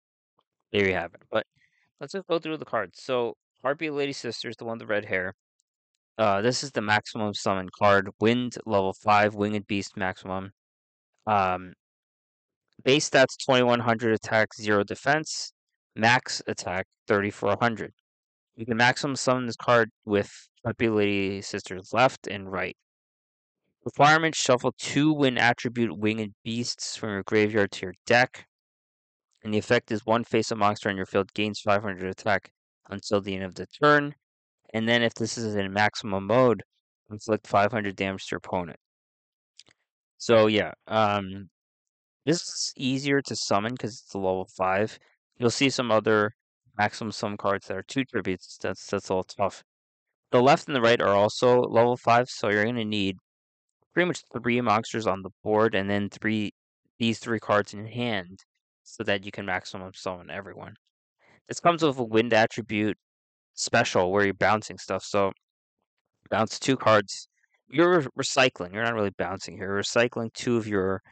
there 0.73 0.87
you 0.87 0.95
have 0.95 1.15
it. 1.15 1.23
But 1.31 1.47
let's 2.01 2.13
just 2.13 2.27
go 2.27 2.39
through 2.39 2.59
the 2.59 2.65
cards. 2.65 3.03
So 3.03 3.35
Harpy 3.63 3.91
Lady 3.91 4.13
Sister 4.13 4.49
is 4.49 4.57
the 4.57 4.65
one 4.65 4.79
with 4.79 4.87
the 4.89 4.93
red 4.93 5.05
hair. 5.05 5.35
Uh, 6.19 6.43
this 6.43 6.63
is 6.63 6.71
the 6.73 6.83
maximum 6.83 7.35
summon 7.35 7.69
card. 7.79 8.11
Wind 8.21 8.57
level 8.67 8.93
five, 8.93 9.35
Winged 9.35 9.67
Beast 9.67 9.97
maximum. 9.97 10.51
Um, 11.27 11.73
base 12.85 13.09
stats 13.09 13.37
2100 13.47 14.13
attack, 14.15 14.55
zero 14.55 14.85
defense. 14.85 15.53
Max 15.95 16.43
attack 16.47 16.87
3400. 17.07 17.93
You 18.57 18.67
can 18.67 18.77
maximum 18.77 19.17
summon 19.17 19.47
this 19.47 19.57
card 19.57 19.91
with 20.05 20.31
Ability 20.65 21.43
Sisters 21.43 21.91
left 21.93 22.27
and 22.27 22.51
right. 22.51 22.77
Requirements 23.85 24.39
shuffle 24.39 24.75
two 24.79 25.13
wind 25.13 25.39
attribute 25.39 25.99
winged 25.99 26.35
beasts 26.45 26.97
from 26.97 27.11
your 27.11 27.23
graveyard 27.25 27.73
to 27.73 27.87
your 27.87 27.95
deck. 28.07 28.47
And 29.43 29.53
the 29.53 29.59
effect 29.59 29.91
is 29.91 30.07
one 30.07 30.23
face 30.23 30.53
up 30.53 30.59
monster 30.59 30.89
on 30.89 30.97
your 30.97 31.07
field 31.07 31.33
gains 31.35 31.61
500 31.61 32.05
attack 32.05 32.53
until 32.91 33.21
the 33.21 33.35
end 33.35 33.45
of 33.45 33.55
the 33.55 33.67
turn. 33.67 34.15
And 34.73 34.89
then 34.89 35.03
if 35.03 35.15
this 35.15 35.37
is 35.37 35.57
in 35.57 35.73
maximum 35.73 36.27
mode, 36.27 36.63
inflict 37.11 37.47
500 37.47 37.97
damage 37.97 38.27
to 38.27 38.35
your 38.35 38.39
opponent. 38.39 38.79
So 40.19 40.47
yeah, 40.47 40.73
um, 40.87 41.49
this 42.25 42.43
is 42.43 42.73
easier 42.77 43.21
to 43.23 43.35
summon 43.35 43.73
because 43.73 44.03
it's 44.05 44.15
a 44.15 44.19
level 44.19 44.49
5. 44.57 44.99
You'll 45.39 45.51
see 45.51 45.71
some 45.71 45.91
other 45.91 46.33
maximum 46.77 47.13
sum 47.13 47.37
cards 47.37 47.69
that 47.69 47.77
are 47.77 47.83
two 47.83 48.05
tributes. 48.05 48.59
That's 48.61 48.87
that's 48.87 49.09
a 49.09 49.15
little 49.15 49.25
tough. 49.25 49.63
The 50.31 50.43
left 50.43 50.67
and 50.67 50.77
the 50.77 50.81
right 50.81 51.01
are 51.01 51.15
also 51.15 51.61
level 51.61 51.97
5, 51.97 52.29
so 52.29 52.49
you're 52.49 52.65
going 52.65 52.77
to 52.77 52.85
need 52.85 53.17
pretty 53.93 54.07
much 54.07 54.23
three 54.33 54.61
monsters 54.61 55.07
on 55.07 55.23
the 55.23 55.31
board 55.45 55.75
and 55.75 55.91
then 55.91 56.09
three 56.09 56.53
these 56.99 57.19
three 57.19 57.41
cards 57.41 57.75
in 57.75 57.87
hand 57.87 58.39
so 58.85 59.03
that 59.05 59.25
you 59.25 59.33
can 59.33 59.47
maximum 59.47 59.91
summon 59.95 60.31
everyone. 60.31 60.75
This 61.49 61.61
comes 61.61 61.83
with 61.83 61.99
a 61.99 62.05
wind 62.05 62.33
attribute 62.33 62.97
special 63.55 64.11
where 64.11 64.25
you're 64.25 64.35
bouncing 64.35 64.79
stuff. 64.79 65.05
So 65.05 65.33
bounce 66.31 66.59
two 66.59 66.77
cards. 66.77 67.29
You're 67.69 68.03
recycling. 68.19 68.73
You're 68.73 68.85
not 68.85 68.95
really 68.95 69.13
bouncing 69.19 69.57
here. 69.57 69.69
You're 69.69 69.83
recycling 69.83 70.33
two 70.33 70.57
of 70.57 70.67
your 70.67 71.03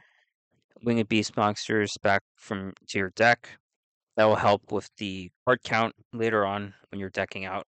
winged 0.83 1.09
beast 1.09 1.35
monsters 1.37 1.97
back 2.01 2.21
from 2.35 2.73
to 2.89 2.99
your 2.99 3.11
deck. 3.15 3.49
That 4.17 4.25
will 4.25 4.35
help 4.35 4.71
with 4.71 4.89
the 4.97 5.31
card 5.45 5.59
count 5.63 5.95
later 6.13 6.45
on 6.45 6.73
when 6.89 6.99
you're 6.99 7.09
decking 7.09 7.45
out. 7.45 7.65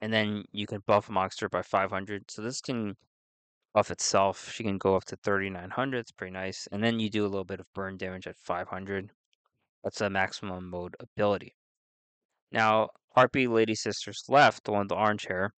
And 0.00 0.12
then 0.12 0.44
you 0.52 0.66
can 0.66 0.82
buff 0.86 1.08
monster 1.08 1.48
by 1.48 1.62
500. 1.62 2.30
So 2.30 2.42
this 2.42 2.60
can 2.60 2.96
buff 3.72 3.90
itself. 3.90 4.50
She 4.52 4.64
can 4.64 4.78
go 4.78 4.96
up 4.96 5.04
to 5.06 5.16
3900. 5.16 5.98
It's 5.98 6.10
pretty 6.10 6.32
nice. 6.32 6.66
And 6.72 6.82
then 6.82 6.98
you 6.98 7.08
do 7.08 7.24
a 7.24 7.28
little 7.28 7.44
bit 7.44 7.60
of 7.60 7.66
burn 7.74 7.96
damage 7.96 8.26
at 8.26 8.36
500. 8.36 9.10
That's 9.84 10.00
a 10.00 10.10
maximum 10.10 10.70
mode 10.70 10.96
ability. 11.00 11.54
Now, 12.50 12.90
Harpy 13.14 13.46
Lady 13.46 13.74
Sisters 13.74 14.24
left, 14.28 14.64
the 14.64 14.72
one 14.72 14.80
with 14.80 14.88
the 14.90 14.96
orange 14.96 15.26
hair. 15.26 15.52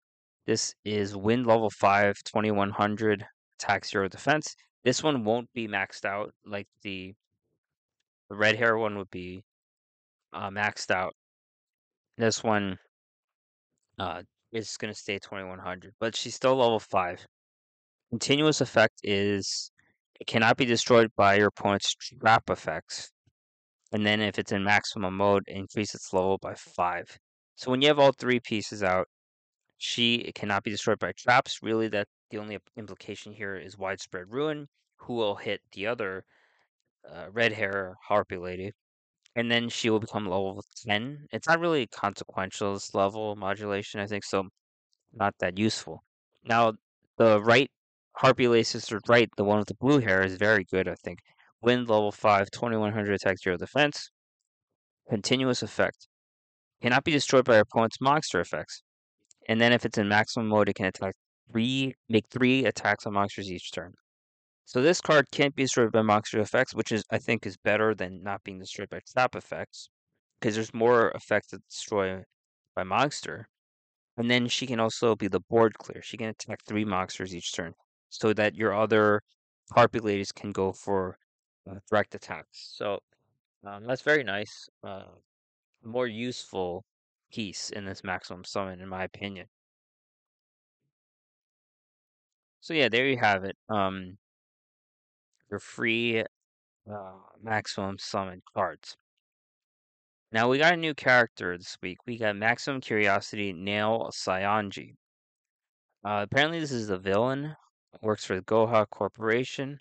This 0.46 0.76
is 0.84 1.16
wind 1.16 1.48
level 1.48 1.70
5, 1.70 2.24
2100, 2.24 3.26
attack 3.58 3.86
0 3.86 4.10
defense. 4.10 4.56
This 4.84 5.02
one 5.02 5.24
won't 5.24 5.52
be 5.54 5.68
maxed 5.68 6.06
out 6.06 6.34
like 6.46 6.68
the, 6.82 7.14
the 8.30 8.36
red 8.36 8.58
hair 8.58 8.78
one 8.78 8.98
would 8.98 9.10
be 9.10 9.44
uh, 10.34 10.50
maxed 10.50 10.92
out. 10.92 11.14
This 12.18 12.44
one 12.44 12.78
uh, 14.00 14.24
is 14.52 14.78
going 14.78 14.94
to 14.94 15.00
stay 15.00 15.20
2100, 15.20 15.94
but 16.00 16.16
she's 16.16 16.36
still 16.36 16.56
level 16.56 16.80
5. 16.80 17.26
Continuous 18.12 18.62
effect 18.62 19.00
is 19.04 19.72
it 20.20 20.28
cannot 20.28 20.58
be 20.58 20.66
destroyed 20.66 21.10
by 21.16 21.36
your 21.36 21.48
opponent's 21.48 21.96
trap 21.96 22.50
effects. 22.50 23.12
And 23.92 24.06
then 24.06 24.22
if 24.22 24.40
it's 24.40 24.52
in 24.52 24.64
maximum 24.64 25.18
mode, 25.18 25.44
increase 25.48 25.94
its 25.96 26.14
level 26.14 26.38
by 26.38 26.56
5. 26.56 27.18
So 27.56 27.72
when 27.72 27.82
you 27.82 27.88
have 27.88 28.00
all 28.00 28.12
three 28.12 28.40
pieces 28.40 28.84
out, 28.84 29.08
she 29.78 30.32
cannot 30.34 30.64
be 30.64 30.72
destroyed 30.72 31.00
by 31.00 31.12
traps. 31.12 31.60
Really, 31.62 31.88
that 31.90 32.08
the 32.30 32.38
only 32.38 32.58
implication 32.78 33.34
here 33.34 33.56
is 33.56 33.78
widespread 33.78 34.26
ruin, 34.30 34.68
who 34.98 35.14
will 35.14 35.36
hit 35.36 35.62
the 35.74 35.88
other 35.88 36.24
uh, 37.12 37.26
red 37.32 37.52
hair 37.52 37.96
harpy 38.02 38.38
lady, 38.38 38.72
and 39.36 39.52
then 39.52 39.70
she 39.70 39.90
will 39.90 40.00
become 40.00 40.26
level 40.26 40.64
ten. 40.86 41.28
It's 41.32 41.48
not 41.48 41.60
really 41.60 41.88
consequential 41.88 42.74
this 42.74 42.94
level 42.94 43.36
modulation, 43.36 44.00
I 44.00 44.08
think, 44.08 44.24
so 44.24 44.50
not 45.14 45.34
that 45.40 45.58
useful. 45.58 46.04
Now, 46.46 46.74
the 47.18 47.42
right 47.42 47.70
harpy 48.16 48.48
lady 48.48 48.64
sister 48.64 49.00
right, 49.08 49.30
the 49.38 49.44
one 49.44 49.60
with 49.60 49.68
the 49.68 49.76
blue 49.76 50.00
hair, 50.00 50.24
is 50.24 50.36
very 50.36 50.66
good, 50.66 50.88
I 50.88 50.96
think. 51.04 51.20
Wind 51.62 51.90
level 51.90 52.12
5, 52.12 52.52
2100 52.52 53.14
attack, 53.14 53.38
0 53.40 53.58
defense. 53.58 54.12
Continuous 55.10 55.64
effect. 55.64 56.08
Cannot 56.82 57.04
be 57.04 57.12
destroyed 57.12 57.46
by 57.46 57.58
opponent's 57.58 58.02
monster 58.02 58.40
effects. 58.40 58.84
And 59.48 59.60
then 59.60 59.74
if 59.74 59.86
it's 59.86 59.98
in 59.98 60.08
maximum 60.08 60.48
mode, 60.48 60.70
it 60.70 60.76
can 60.76 60.86
attack 60.86 61.16
three, 61.52 61.96
make 62.10 62.26
three 62.30 62.66
attacks 62.66 63.06
on 63.06 63.14
monsters 63.14 63.52
each 63.52 63.72
turn. 63.72 63.94
So 64.66 64.82
this 64.82 65.02
card 65.02 65.30
can't 65.32 65.56
be 65.56 65.64
destroyed 65.64 65.92
by 65.92 66.02
monster 66.02 66.40
effects, 66.40 66.74
which 66.74 66.92
is 66.92 67.04
I 67.12 67.18
think 67.20 67.46
is 67.46 67.58
better 67.58 67.94
than 67.94 68.24
not 68.24 68.44
being 68.44 68.60
destroyed 68.60 68.90
by 68.90 69.02
trap 69.12 69.36
effects, 69.36 69.90
because 70.40 70.56
there's 70.56 70.74
more 70.74 71.12
effects 71.12 71.48
to 71.50 71.60
destroy 71.70 72.24
by 72.76 72.84
monster. 72.84 73.48
And 74.18 74.30
then 74.30 74.48
she 74.48 74.68
can 74.68 74.80
also 74.80 75.16
be 75.16 75.28
the 75.28 75.42
board 75.50 75.78
clear. 75.78 76.02
She 76.02 76.18
can 76.18 76.30
attack 76.30 76.60
three 76.68 76.86
monsters 76.86 77.36
each 77.36 77.54
turn, 77.54 77.74
so 78.10 78.34
that 78.34 78.56
your 78.56 78.74
other 78.74 79.22
Harpy 79.74 80.00
ladies 80.00 80.32
can 80.32 80.52
go 80.52 80.72
for 80.72 81.18
uh, 81.70 81.76
direct 81.90 82.16
attacks. 82.16 82.74
So 82.78 83.00
um, 83.66 83.86
that's 83.86 84.02
very 84.02 84.24
nice. 84.24 84.70
Uh, 84.84 85.04
more 85.84 86.08
useful 86.08 86.84
piece 87.32 87.70
in 87.70 87.86
this 87.86 88.04
maximum 88.04 88.44
summon, 88.44 88.82
in 88.82 88.90
my 88.90 89.04
opinion. 89.04 89.48
So 92.62 92.74
yeah, 92.74 92.90
there 92.90 93.08
you 93.08 93.18
have 93.18 93.44
it. 93.44 93.56
Um, 93.70 94.18
your 95.54 95.60
free 95.60 96.24
uh, 96.92 97.14
maximum 97.42 97.98
summon 98.00 98.42
cards. 98.56 98.98
Now 100.32 100.50
we 100.50 100.58
got 100.58 100.74
a 100.74 100.78
new 100.78 100.96
character 100.96 101.56
this 101.56 101.78
week. 101.84 102.00
We 102.08 102.18
got 102.18 102.36
Maximum 102.36 102.82
Curiosity 102.82 103.54
Nail 103.54 104.10
Saionji. 104.12 104.96
Uh, 106.04 106.26
apparently, 106.28 106.60
this 106.60 106.72
is 106.72 106.88
the 106.88 106.98
villain. 106.98 107.56
Works 108.02 108.26
for 108.26 108.36
the 108.36 108.42
Goha 108.42 108.90
Corporation. 108.90 109.80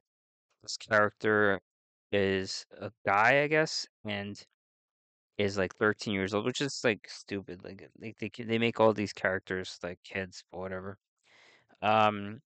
This 0.63 0.77
character 0.77 1.59
is 2.13 2.67
a 2.79 2.91
guy, 3.07 3.43
I 3.43 3.47
guess, 3.47 3.87
and 4.05 4.39
is 5.39 5.57
like 5.57 5.75
13 5.77 6.13
years 6.13 6.35
old, 6.35 6.45
which 6.45 6.61
is 6.61 6.83
like 6.85 7.09
stupid. 7.09 7.65
Like 7.65 7.89
they 7.99 8.15
they 8.21 8.31
they 8.45 8.59
make 8.59 8.79
all 8.79 8.93
these 8.93 9.15
characters 9.15 9.79
like 9.83 10.01
kids, 10.05 10.45
but 10.53 10.59
whatever. 10.61 10.99
Um, 11.81 12.43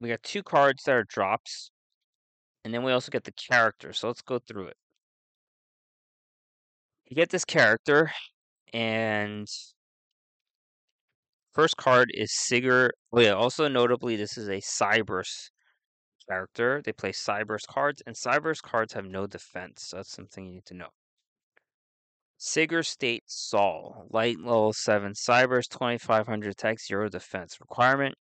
we 0.00 0.08
got 0.08 0.22
two 0.22 0.42
cards 0.42 0.84
that 0.84 0.94
are 0.94 1.04
drops, 1.04 1.70
and 2.64 2.72
then 2.72 2.82
we 2.82 2.92
also 2.92 3.10
get 3.10 3.24
the 3.24 3.32
character. 3.32 3.92
So 3.92 4.08
let's 4.08 4.22
go 4.22 4.38
through 4.38 4.68
it. 4.68 4.76
You 7.06 7.16
get 7.16 7.30
this 7.30 7.44
character, 7.44 8.12
and 8.72 9.46
first 11.52 11.76
card 11.76 12.10
is 12.14 12.32
Sigurd. 12.32 12.92
Oh 13.12 13.20
yeah, 13.20 13.32
also 13.32 13.68
notably, 13.68 14.16
this 14.16 14.38
is 14.38 14.48
a 14.48 14.60
Cyberse 14.60 15.50
character. 16.28 16.80
They 16.84 16.92
play 16.92 17.12
Cyberse 17.12 17.66
cards, 17.68 18.02
and 18.06 18.16
Cyberse 18.16 18.62
cards 18.62 18.92
have 18.94 19.04
no 19.04 19.26
defense. 19.26 19.86
So 19.88 19.96
that's 19.96 20.12
something 20.12 20.46
you 20.46 20.52
need 20.54 20.66
to 20.66 20.74
know. 20.74 20.88
Sigurd 22.38 22.86
State 22.86 23.24
Sol, 23.26 24.06
light 24.10 24.38
level 24.38 24.72
7, 24.72 25.12
Cyberse 25.12 25.68
2500 25.68 26.50
attack, 26.50 26.80
0 26.80 27.08
defense. 27.10 27.58
Requirement 27.60 28.14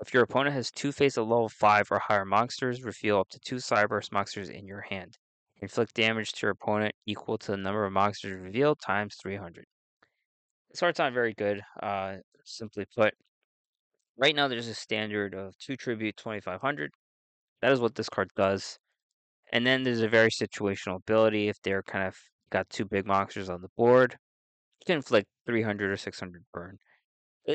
if 0.00 0.12
your 0.12 0.24
opponent 0.24 0.54
has 0.54 0.70
two 0.70 0.92
face 0.92 1.16
of 1.16 1.28
level 1.28 1.48
5 1.48 1.92
or 1.92 1.98
higher 1.98 2.24
monsters, 2.24 2.82
reveal 2.82 3.20
up 3.20 3.28
to 3.30 3.38
two 3.40 3.56
Cyberse 3.56 4.10
monsters 4.10 4.48
in 4.48 4.66
your 4.66 4.80
hand. 4.80 5.18
Inflict 5.60 5.94
damage 5.94 6.32
to 6.32 6.46
your 6.46 6.50
opponent 6.52 6.94
equal 7.06 7.38
to 7.38 7.52
the 7.52 7.56
number 7.56 7.84
of 7.84 7.92
monsters 7.92 8.40
revealed 8.40 8.80
times 8.80 9.16
300. 9.22 9.64
This 10.70 10.80
card's 10.80 10.98
not 10.98 11.12
very 11.12 11.32
good, 11.34 11.62
uh, 11.80 12.16
simply 12.44 12.84
put. 12.96 13.14
Right 14.16 14.34
now, 14.34 14.48
there's 14.48 14.68
a 14.68 14.74
standard 14.74 15.34
of 15.34 15.56
2 15.58 15.76
tribute 15.76 16.16
2500. 16.16 16.90
That 17.62 17.72
is 17.72 17.80
what 17.80 17.94
this 17.94 18.08
card 18.08 18.30
does. 18.36 18.78
And 19.52 19.64
then 19.64 19.84
there's 19.84 20.00
a 20.00 20.08
very 20.08 20.30
situational 20.30 20.96
ability 20.96 21.48
if 21.48 21.60
they're 21.62 21.82
kind 21.82 22.08
of 22.08 22.16
got 22.50 22.68
two 22.68 22.84
big 22.84 23.06
monsters 23.06 23.48
on 23.48 23.62
the 23.62 23.68
board. 23.76 24.16
You 24.80 24.86
can 24.86 24.96
inflict 24.96 25.28
300 25.46 25.90
or 25.90 25.96
600 25.96 26.44
burn. 26.52 26.78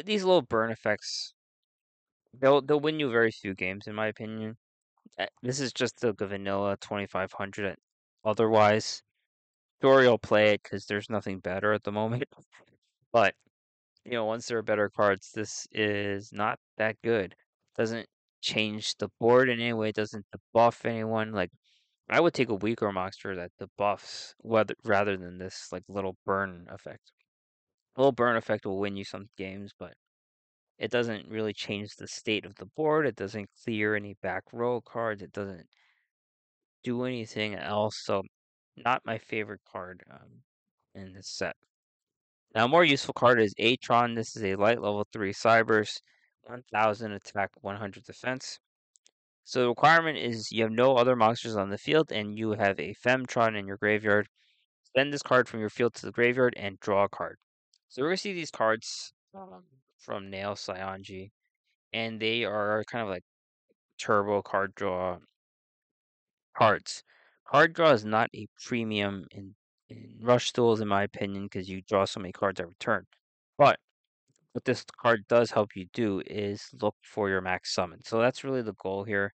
These 0.06 0.24
little 0.24 0.42
burn 0.42 0.72
effects 0.72 1.34
They'll 2.34 2.62
they'll 2.62 2.80
win 2.80 3.00
you 3.00 3.12
very 3.12 3.32
few 3.32 3.54
games, 3.54 3.88
in 3.88 3.96
my 3.96 4.08
opinion. 4.08 4.58
Uh, 5.18 5.28
this 5.42 5.60
is 5.60 5.74
just 5.74 6.00
the 6.00 6.14
vanilla 6.14 6.78
2500. 6.82 7.78
Otherwise, 8.26 9.04
Dory 9.82 10.08
will 10.08 10.18
play 10.20 10.54
it 10.54 10.64
because 10.64 10.86
there's 10.86 11.10
nothing 11.10 11.40
better 11.40 11.74
at 11.74 11.84
the 11.84 11.92
moment. 11.92 12.24
But 13.12 13.36
you 14.06 14.14
know, 14.14 14.26
once 14.26 14.48
there 14.48 14.58
are 14.60 14.64
better 14.64 14.90
cards, 14.90 15.32
this 15.34 15.68
is 15.72 16.32
not 16.34 16.60
that 16.78 16.98
good. 17.04 17.36
Doesn't 17.78 18.08
change 18.42 18.96
the 18.98 19.10
board 19.20 19.50
in 19.50 19.60
any 19.60 19.74
way. 19.74 19.92
Doesn't 19.92 20.26
debuff 20.32 20.86
anyone. 20.86 21.32
Like 21.32 21.52
I 22.10 22.20
would 22.20 22.34
take 22.34 22.50
a 22.50 22.56
weaker 22.56 22.92
monster 22.92 23.36
that 23.36 23.52
debuffs 23.62 24.34
whether 24.40 24.76
rather 24.84 25.18
than 25.18 25.38
this 25.40 25.70
like 25.72 25.84
little 25.88 26.18
burn 26.26 26.68
effect. 26.70 27.12
A 27.96 28.02
little 28.02 28.12
burn 28.14 28.36
effect 28.38 28.66
will 28.66 28.80
win 28.80 28.96
you 28.98 29.04
some 29.06 29.30
games, 29.38 29.74
but 29.78 29.94
it 30.80 30.92
doesn't 30.92 31.28
really 31.30 31.54
change 31.54 31.96
the 31.96 32.08
state 32.08 32.46
of 32.46 32.56
the 32.56 32.66
board. 32.66 33.06
It 33.06 33.18
doesn't 33.18 33.50
clear 33.64 33.96
any 33.96 34.16
back 34.22 34.44
row 34.54 34.80
cards. 34.80 35.22
It 35.22 35.34
doesn't 35.34 35.68
do 36.84 37.04
anything 37.04 37.56
else. 37.56 37.98
So, 38.04 38.24
not 38.78 39.06
my 39.06 39.18
favorite 39.18 39.62
card 39.70 40.02
um, 40.10 40.42
in 40.96 41.14
this 41.14 41.28
set. 41.28 41.56
Now, 42.56 42.66
a 42.66 42.68
more 42.70 42.86
useful 42.86 43.14
card 43.14 43.42
is 43.42 43.54
Attotron. 43.60 44.16
This 44.16 44.38
is 44.38 44.44
a 44.44 44.56
light 44.56 44.82
level 44.82 45.06
3 45.12 45.34
Cyberse, 45.34 46.00
1000 46.44 47.12
attack, 47.12 47.50
100 47.60 48.04
defense. 48.06 48.58
So, 49.44 49.62
the 49.64 49.70
requirement 49.70 50.18
is 50.18 50.50
you 50.50 50.64
have 50.64 50.72
no 50.72 50.96
other 50.96 51.18
monsters 51.18 51.58
on 51.58 51.70
the 51.70 51.78
field 51.78 52.10
and 52.10 52.38
you 52.38 52.52
have 52.52 52.80
a 52.80 52.96
Femtron 53.06 53.60
in 53.60 53.68
your 53.68 53.78
graveyard. 53.78 54.30
Send 54.96 55.12
this 55.14 55.24
card 55.24 55.50
from 55.50 55.60
your 55.60 55.70
field 55.70 55.94
to 55.96 56.06
the 56.06 56.14
graveyard 56.14 56.54
and 56.56 56.80
draw 56.80 57.04
a 57.04 57.10
card. 57.10 57.38
So, 57.90 58.02
we're 58.02 58.10
going 58.10 58.18
to 58.18 58.22
see 58.22 58.34
these 58.34 58.52
cards 58.52 59.12
um, 59.36 59.64
from 60.00 60.30
Nail 60.30 60.56
Saionji, 60.56 61.32
and 61.94 62.20
they 62.22 62.46
are 62.46 62.84
kind 62.86 63.04
of 63.04 63.10
like 63.10 63.24
turbo 64.00 64.42
card 64.42 64.76
draw 64.76 65.20
cards. 66.58 67.04
Card 67.48 67.74
draw 67.74 67.92
is 67.92 68.06
not 68.06 68.30
a 68.36 68.48
premium 68.66 69.26
in, 69.32 69.56
in 69.90 70.20
Rush 70.22 70.52
Duels, 70.54 70.82
in 70.82 70.88
my 70.88 71.04
opinion, 71.04 71.46
because 71.46 71.70
you 71.70 71.82
draw 71.82 72.06
so 72.06 72.20
many 72.20 72.32
cards 72.32 72.60
every 72.60 72.76
turn. 72.80 73.06
But 73.58 73.80
what 74.54 74.66
this 74.66 74.84
card 75.02 75.26
does 75.28 75.52
help 75.52 75.76
you 75.76 75.88
do 75.94 76.22
is 76.28 76.70
look 76.82 76.96
for 77.04 77.30
your 77.30 77.42
max 77.42 77.74
summon. 77.74 78.02
So 78.04 78.20
that's 78.20 78.44
really 78.44 78.62
the 78.62 78.76
goal 78.76 79.04
here. 79.04 79.34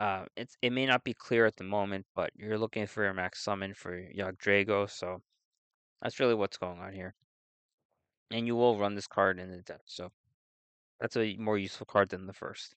Uh, 0.00 0.26
it's 0.36 0.56
it 0.62 0.72
may 0.72 0.86
not 0.86 1.04
be 1.04 1.14
clear 1.14 1.46
at 1.46 1.56
the 1.56 1.64
moment, 1.64 2.06
but 2.14 2.30
you're 2.36 2.58
looking 2.58 2.86
for 2.86 3.04
your 3.04 3.14
max 3.14 3.42
summon 3.44 3.74
for 3.74 3.92
Yggdrago, 4.00 4.90
so 4.90 5.20
that's 6.02 6.20
really 6.20 6.34
what's 6.34 6.58
going 6.58 6.80
on 6.80 6.92
here. 6.92 7.14
And 8.30 8.46
you 8.46 8.56
will 8.56 8.78
run 8.78 8.94
this 8.94 9.06
card 9.06 9.38
in 9.38 9.50
the 9.50 9.62
deck, 9.62 9.80
so 9.86 10.10
that's 11.00 11.16
a 11.16 11.36
more 11.36 11.58
useful 11.58 11.86
card 11.86 12.10
than 12.10 12.26
the 12.26 12.32
first. 12.32 12.74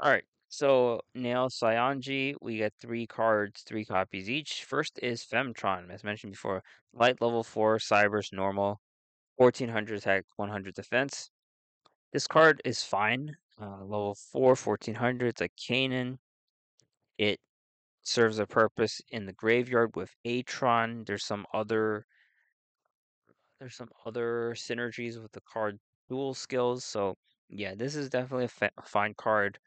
All 0.00 0.10
right. 0.10 0.24
So 0.48 1.00
Nail 1.14 1.48
Saionji, 1.48 2.34
we 2.40 2.58
get 2.58 2.72
three 2.80 3.06
cards, 3.06 3.62
three 3.62 3.84
copies 3.84 4.30
each. 4.30 4.64
First 4.64 5.00
is 5.02 5.24
Femtron, 5.24 5.90
as 5.90 6.04
mentioned 6.04 6.32
before. 6.32 6.62
Light 6.92 7.20
level 7.20 7.42
4, 7.42 7.78
Cyberse 7.78 8.32
normal, 8.32 8.80
1400 9.36 9.98
attack, 9.98 10.24
100 10.36 10.74
defense. 10.74 11.30
This 12.12 12.28
card 12.28 12.62
is 12.64 12.84
fine. 12.84 13.36
Uh, 13.60 13.80
level 13.80 14.16
4, 14.30 14.54
1400, 14.54 15.26
it's 15.26 15.40
a 15.40 15.48
Kanan. 15.48 16.18
It 17.18 17.40
serves 18.04 18.38
a 18.38 18.46
purpose 18.46 19.00
in 19.10 19.26
the 19.26 19.32
graveyard 19.32 19.96
with 19.96 20.14
Attotron. 20.24 21.04
There's 21.04 21.24
some 21.24 21.46
other 21.52 22.06
there's 23.58 23.74
some 23.76 23.90
other 24.04 24.54
synergies 24.56 25.20
with 25.20 25.32
the 25.32 25.40
card 25.42 25.78
duel 26.08 26.34
skills. 26.34 26.84
So 26.84 27.14
yeah, 27.48 27.74
this 27.74 27.96
is 27.96 28.08
definitely 28.10 28.46
a, 28.46 28.48
fa- 28.48 28.70
a 28.78 28.82
fine 28.82 29.14
card 29.14 29.58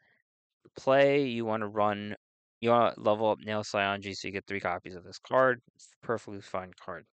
to 0.64 0.70
play. 0.80 1.26
You 1.26 1.44
want 1.44 1.62
to 1.62 1.68
run, 1.68 2.16
you 2.60 2.70
want 2.70 2.94
to 2.94 3.00
level 3.00 3.30
up 3.30 3.38
Nail 3.40 3.62
Saionji 3.62 4.16
so 4.16 4.28
you 4.28 4.32
get 4.32 4.46
three 4.46 4.60
copies 4.60 4.94
of 4.94 5.04
this 5.04 5.18
card. 5.18 5.60
Perfectly 6.02 6.40
fine 6.40 6.72
card. 6.78 7.06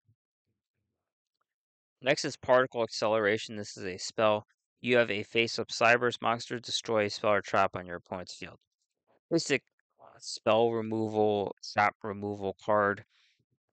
Next 2.02 2.26
is 2.26 2.36
Particle 2.36 2.84
Acceleration. 2.84 3.56
This 3.56 3.78
is 3.78 3.86
a 3.86 3.98
spell. 3.98 4.46
You 4.82 4.98
have 4.98 5.10
a 5.10 5.24
face-up 5.24 5.70
Cyberse 5.70 6.22
monster 6.22 6.60
destroy 6.60 7.06
a 7.06 7.10
spell 7.10 7.32
or 7.32 7.42
trap 7.42 7.76
on 7.76 7.86
your 7.86 7.96
opponent's 7.96 8.36
field. 8.36 8.58
Basic 9.32 9.64
uh, 10.02 10.18
spell 10.20 10.72
removal, 10.72 11.56
trap 11.74 11.96
removal 12.04 12.56
card 12.64 13.06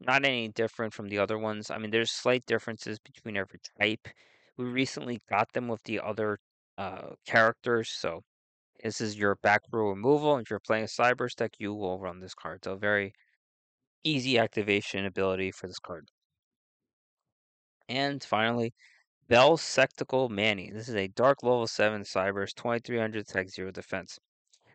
not 0.01 0.25
any 0.25 0.49
different 0.49 0.95
from 0.95 1.09
the 1.09 1.19
other 1.19 1.39
ones. 1.39 1.71
I 1.71 1.79
mean, 1.79 1.91
there's 1.91 2.11
slight 2.11 2.45
differences 2.47 2.99
between 2.99 3.37
every 3.37 3.61
type. 3.79 4.09
We 4.57 4.65
recently 4.65 5.21
got 5.29 5.53
them 5.53 5.69
with 5.69 5.83
the 5.85 6.01
other 6.01 6.39
uh, 6.79 7.11
characters, 7.27 7.91
so 7.91 8.23
this 8.83 9.01
is 9.01 9.19
your 9.19 9.37
back 9.37 9.63
row 9.73 9.91
removal. 9.91 10.39
If 10.39 10.51
you're 10.51 10.61
playing 10.61 10.85
a 10.85 10.87
Cyberse 10.87 11.37
deck, 11.37 11.53
you 11.59 11.75
will 11.75 11.99
run 11.99 12.21
this 12.21 12.35
card. 12.35 12.65
So 12.65 12.77
very 12.77 13.13
easy 14.05 14.39
activation 14.39 15.05
ability 15.05 15.53
for 15.53 15.67
this 15.67 15.79
card. 15.79 16.09
And 17.89 18.23
finally, 18.23 18.73
Bell 19.29 19.57
Sectical 19.59 20.31
Manny. 20.31 20.71
This 20.71 20.89
is 20.89 20.95
a 20.95 21.09
dark 21.09 21.43
level 21.43 21.67
7 21.67 22.03
Cyberse, 22.03 22.55
2300 22.55 23.27
Tech 23.27 23.49
0 23.51 23.71
defense. 23.71 24.19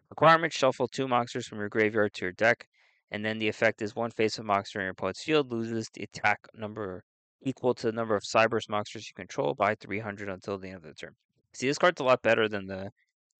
Requirement 0.09 0.53
shuffle 0.53 0.87
two 0.87 1.07
monsters 1.07 1.47
from 1.47 1.59
your 1.59 1.69
graveyard 1.69 2.13
to 2.13 2.25
your 2.25 2.31
deck 2.31 2.67
and 3.11 3.23
then 3.23 3.39
the 3.39 3.47
effect 3.47 3.81
is 3.81 3.95
one 3.95 4.11
face 4.11 4.37
of 4.37 4.45
monster 4.45 4.79
in 4.79 4.83
your 4.83 4.91
opponent's 4.91 5.23
field 5.23 5.51
loses 5.51 5.89
the 5.93 6.03
attack 6.03 6.39
number 6.53 7.03
equal 7.41 7.73
to 7.75 7.87
the 7.87 7.93
number 7.93 8.15
of 8.15 8.23
Cyberse 8.23 8.69
monsters 8.69 9.07
you 9.07 9.13
control 9.15 9.53
by 9.53 9.75
300 9.75 10.29
until 10.29 10.57
the 10.57 10.69
end 10.69 10.77
of 10.77 10.83
the 10.83 10.93
turn. 10.93 11.15
See, 11.53 11.67
this 11.67 11.77
card's 11.77 12.01
a 12.01 12.03
lot 12.03 12.21
better 12.21 12.49
than 12.49 12.65
the 12.65 12.89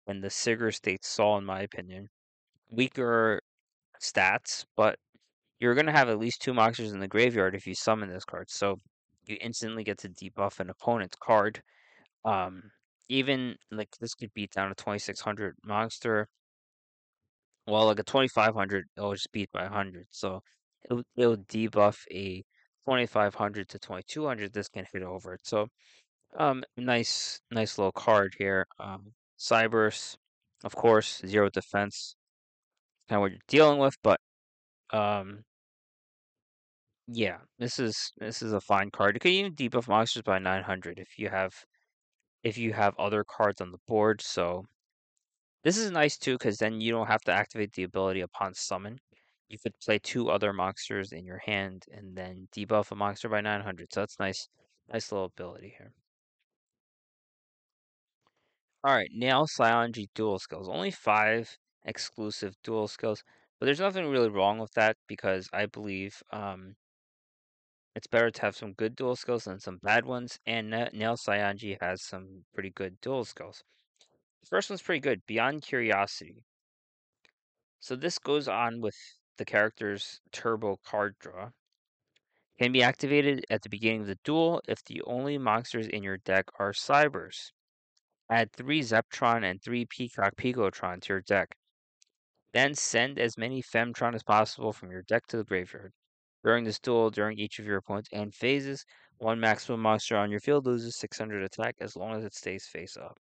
than 0.08 0.22
the 0.22 0.30
Sigurd 0.30 0.76
State 0.76 1.04
Saw, 1.04 1.38
in 1.38 1.46
my 1.46 1.62
opinion. 1.62 2.08
Weaker 2.70 3.42
stats, 4.02 4.66
but 4.76 4.98
you're 5.60 5.76
gonna 5.76 5.92
have 5.92 6.10
at 6.10 6.20
least 6.20 6.42
two 6.42 6.54
monsters 6.54 6.94
in 6.94 7.00
the 7.00 7.08
graveyard 7.08 7.56
if 7.56 7.66
you 7.66 7.74
summon 7.76 8.10
this 8.10 8.26
card. 8.26 8.50
So 8.50 8.80
you 9.26 9.38
instantly 9.42 9.84
get 9.84 9.98
to 10.00 10.10
debuff 10.10 10.60
an 10.60 10.70
opponent's 10.70 11.18
card. 11.20 11.62
Um, 12.24 12.64
even 13.10 13.56
like 13.72 13.90
this 14.00 14.16
could 14.16 14.34
beat 14.34 14.52
down 14.52 14.72
a 14.72 14.76
2600 14.76 15.56
monster. 15.66 16.28
Well, 17.68 17.86
like 17.86 18.00
a 18.00 18.04
2500, 18.04 18.86
it'll 18.98 19.14
just 19.14 19.32
beat 19.32 19.52
by 19.52 19.64
100. 19.64 20.08
So 20.12 20.42
it'll, 20.86 21.04
it'll 21.16 21.38
debuff 21.38 21.98
a 22.12 22.44
2500 22.86 23.70
to 23.70 23.80
2200. 23.80 24.54
This 24.54 24.70
can 24.70 24.86
hit 24.92 25.04
over 25.04 25.34
it. 25.34 25.42
So, 25.46 25.68
um, 26.38 26.64
nice, 26.78 27.42
nice 27.52 27.78
little 27.78 27.92
card 27.94 28.36
here. 28.40 28.68
Um, 28.80 29.14
Cyberse, 29.40 30.18
of 30.64 30.76
course, 30.76 31.22
zero 31.26 31.50
defense, 31.50 32.16
kind 33.10 33.18
of 33.18 33.22
what 33.22 33.32
you're 33.32 33.42
dealing 33.48 33.80
with, 33.80 33.96
but 34.04 34.20
um, 34.92 35.44
yeah, 37.08 37.38
this 37.60 37.80
is 37.80 38.12
this 38.18 38.42
is 38.42 38.54
a 38.54 38.62
fine 38.62 38.90
card. 38.92 39.16
You 39.16 39.20
can 39.20 39.32
even 39.32 39.54
debuff 39.56 39.88
monsters 39.88 40.24
by 40.24 40.40
900 40.40 41.00
if 41.00 41.18
you 41.20 41.30
have 41.30 41.54
if 42.44 42.58
you 42.58 42.74
have 42.74 42.96
other 43.00 43.24
cards 43.26 43.62
on 43.62 43.72
the 43.72 43.80
board. 43.88 44.22
So 44.22 44.66
this 45.66 45.78
is 45.78 45.92
nice 45.92 46.18
too, 46.18 46.36
because 46.36 46.58
then 46.58 46.80
you 46.80 46.92
don't 46.92 47.08
have 47.08 47.24
to 47.24 47.34
activate 47.34 47.74
the 47.74 47.84
ability 47.84 48.22
upon 48.22 48.54
summon. 48.54 49.00
You 49.50 49.58
could 49.58 49.74
play 49.80 50.00
two 50.00 50.30
other 50.30 50.54
monsters 50.54 51.12
in 51.12 51.26
your 51.26 51.40
hand 51.40 51.86
and 51.92 52.16
then 52.16 52.48
debuff 52.56 52.92
a 52.92 52.96
monster 52.96 53.30
by 53.30 53.42
900. 53.42 53.92
So 53.92 54.02
that's 54.02 54.20
nice, 54.20 54.48
nice 54.94 55.12
little 55.12 55.26
ability 55.26 55.74
here. 55.78 55.92
All 58.84 58.94
right, 58.94 59.10
Nail 59.12 59.48
Saionji 59.48 60.08
duel 60.14 60.38
skills. 60.38 60.70
Only 60.70 60.92
five 60.92 61.58
exclusive 61.84 62.56
duel 62.64 62.88
skills, 62.88 63.24
but 63.60 63.66
there's 63.66 63.80
nothing 63.80 64.08
really 64.08 64.30
wrong 64.30 64.60
with 64.60 64.72
that 64.74 64.98
because 65.08 65.50
I 65.52 65.66
believe 65.66 66.22
um, 66.32 66.76
it's 67.96 68.08
better 68.08 68.30
to 68.30 68.42
have 68.44 68.56
some 68.56 68.74
good 68.74 68.96
duel 68.96 69.16
skills 69.16 69.46
than 69.46 69.60
some 69.60 69.80
bad 69.82 70.06
ones. 70.06 70.40
And 70.46 70.70
Nail 70.70 71.16
Saionji 71.18 71.78
has 71.82 72.04
some 72.04 72.46
pretty 72.54 72.70
good 72.70 73.02
dual 73.02 73.26
skills. 73.26 73.64
The 74.46 74.50
first 74.50 74.70
one's 74.70 74.84
pretty 74.84 75.00
good. 75.00 75.26
Beyond 75.26 75.64
Curiosity. 75.64 76.44
So 77.80 77.96
this 77.96 78.20
goes 78.20 78.48
on 78.48 78.80
with 78.80 78.96
the 79.38 79.46
character's 79.46 80.22
turbo 80.32 80.78
card 80.86 81.16
draw. 81.18 81.50
Can 82.60 82.72
be 82.72 82.84
activated 82.84 83.44
at 83.50 83.64
the 83.64 83.70
beginning 83.70 84.02
of 84.02 84.08
the 84.08 84.20
duel 84.24 84.62
if 84.68 84.84
the 84.84 85.02
only 85.02 85.40
monsters 85.40 85.88
in 85.88 86.04
your 86.04 86.18
deck 86.18 86.46
are 86.60 86.74
Cyberse. 86.74 87.54
Add 88.30 88.54
3 88.54 88.82
Zeptron 88.82 89.44
and 89.44 89.60
3 89.64 89.88
Peacock 89.88 90.36
Picotron 90.36 91.02
to 91.02 91.14
your 91.14 91.22
deck. 91.22 91.58
Then 92.54 92.76
send 92.76 93.18
as 93.18 93.40
many 93.40 93.64
Femtron 93.64 94.14
as 94.14 94.22
possible 94.22 94.74
from 94.74 94.92
your 94.92 95.02
deck 95.02 95.26
to 95.30 95.38
the 95.38 95.44
graveyard. 95.44 95.92
During 96.44 96.66
this 96.66 96.78
duel, 96.78 97.10
during 97.10 97.40
each 97.40 97.58
of 97.58 97.66
your 97.66 97.78
opponent's 97.78 98.10
end 98.14 98.36
phases, 98.36 98.86
one 99.18 99.40
maximum 99.40 99.82
monster 99.82 100.16
on 100.16 100.30
your 100.30 100.40
field 100.40 100.68
loses 100.68 100.98
600 100.98 101.42
attack 101.42 101.78
as 101.80 101.96
long 101.96 102.16
as 102.16 102.24
it 102.24 102.36
stays 102.36 102.68
face 102.68 102.96
up. 102.96 103.18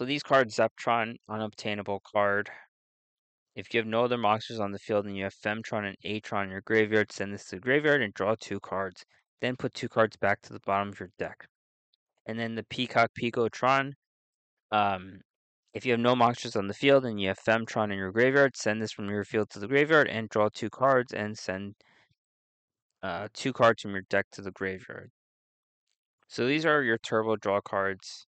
So 0.00 0.06
these 0.06 0.22
cards, 0.22 0.56
Zeptron, 0.56 1.16
unobtainable 1.28 2.00
card. 2.10 2.50
If 3.54 3.66
you 3.74 3.80
have 3.80 3.86
no 3.86 4.02
other 4.02 4.16
monsters 4.16 4.58
on 4.58 4.72
the 4.72 4.78
field 4.78 5.04
and 5.04 5.14
you 5.14 5.24
have 5.24 5.34
Femtron 5.34 5.86
and 5.86 5.96
Attotron 6.02 6.44
in 6.44 6.50
your 6.52 6.62
graveyard, 6.62 7.12
send 7.12 7.34
this 7.34 7.44
to 7.48 7.56
the 7.56 7.60
graveyard 7.60 8.00
and 8.00 8.14
draw 8.14 8.34
two 8.40 8.60
cards. 8.60 9.04
Then 9.42 9.56
put 9.56 9.74
two 9.74 9.90
cards 9.90 10.16
back 10.16 10.40
to 10.40 10.54
the 10.54 10.60
bottom 10.64 10.88
of 10.88 11.00
your 11.00 11.10
deck. 11.18 11.46
And 12.24 12.38
then 12.38 12.54
the 12.54 12.62
Peacock 12.62 13.10
Picotron. 13.12 13.92
Um, 14.72 15.20
if 15.74 15.84
you 15.84 15.92
have 15.92 16.00
no 16.00 16.16
monsters 16.16 16.56
on 16.56 16.66
the 16.66 16.72
field 16.72 17.04
and 17.04 17.20
you 17.20 17.28
have 17.28 17.38
Femtron 17.38 17.92
in 17.92 17.98
your 17.98 18.10
graveyard, 18.10 18.56
send 18.56 18.80
this 18.80 18.92
from 18.92 19.10
your 19.10 19.24
field 19.24 19.50
to 19.50 19.58
the 19.58 19.68
graveyard 19.68 20.08
and 20.08 20.30
draw 20.30 20.48
two 20.48 20.70
cards 20.70 21.12
and 21.12 21.36
send 21.36 21.74
uh, 23.02 23.28
two 23.34 23.52
cards 23.52 23.82
from 23.82 23.90
your 23.90 24.04
deck 24.08 24.28
to 24.32 24.40
the 24.40 24.50
graveyard. 24.50 25.10
So 26.26 26.46
these 26.46 26.64
are 26.64 26.82
your 26.82 26.96
turbo 26.96 27.36
draw 27.36 27.60
cards. 27.60 28.26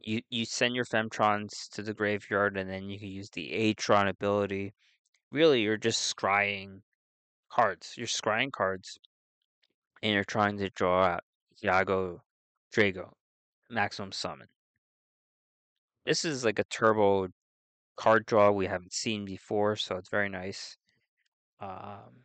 You 0.00 0.22
you 0.30 0.44
send 0.44 0.74
your 0.74 0.84
Femtrons 0.84 1.68
to 1.70 1.82
the 1.82 1.94
graveyard 1.94 2.56
and 2.56 2.68
then 2.70 2.88
you 2.88 2.98
can 2.98 3.08
use 3.08 3.30
the 3.30 3.50
Attotron 3.52 4.08
ability. 4.08 4.74
Really, 5.30 5.60
you're 5.62 5.76
just 5.76 6.14
scrying 6.14 6.80
cards. 7.50 7.94
You're 7.96 8.06
scrying 8.06 8.52
cards 8.52 8.98
and 10.02 10.12
you're 10.12 10.24
trying 10.24 10.58
to 10.58 10.70
draw 10.70 11.04
out 11.04 11.24
Yago 11.62 12.20
Drago 12.74 13.12
maximum 13.70 14.12
summon. 14.12 14.48
This 16.04 16.24
is 16.24 16.44
like 16.44 16.58
a 16.58 16.64
turbo 16.64 17.28
card 17.96 18.26
draw 18.26 18.50
we 18.50 18.66
haven't 18.66 18.92
seen 18.92 19.24
before, 19.24 19.76
so 19.76 19.96
it's 19.96 20.08
very 20.08 20.28
nice. 20.28 20.76
Um, 21.60 22.24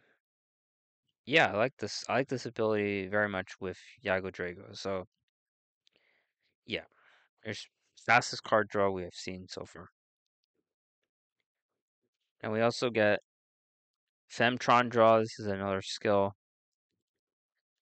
yeah, 1.26 1.52
I 1.52 1.58
like 1.58 1.74
this. 1.78 2.06
I 2.08 2.14
like 2.16 2.30
this 2.30 2.46
ability 2.46 3.08
very 3.08 3.30
much 3.30 3.60
with 3.60 3.78
Yggdrago. 4.04 4.76
So, 4.78 5.08
yeah, 6.66 6.86
fastest 8.06 8.44
card 8.44 8.68
draw 8.70 8.90
we 8.90 9.04
have 9.04 9.14
seen 9.14 9.48
so 9.50 9.66
far. 9.66 9.90
And 12.42 12.52
we 12.52 12.62
also 12.62 12.90
get 12.90 13.20
Femtron 14.32 14.90
draw. 14.90 15.20
This 15.20 15.40
is 15.40 15.48
another 15.48 15.82
skill. 15.82 16.34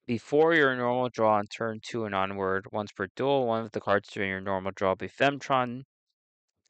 Before 0.05 0.53
your 0.53 0.75
normal 0.75 1.09
draw 1.09 1.35
on 1.35 1.47
turn 1.47 1.79
two 1.81 2.05
and 2.05 2.13
onward, 2.13 2.65
once 2.71 2.91
per 2.91 3.07
duel, 3.15 3.47
one 3.47 3.63
of 3.63 3.71
the 3.71 3.79
cards 3.79 4.09
during 4.09 4.29
your 4.29 4.41
normal 4.41 4.71
draw 4.75 4.91
will 4.91 4.95
be 4.97 5.07
Femtron. 5.07 5.83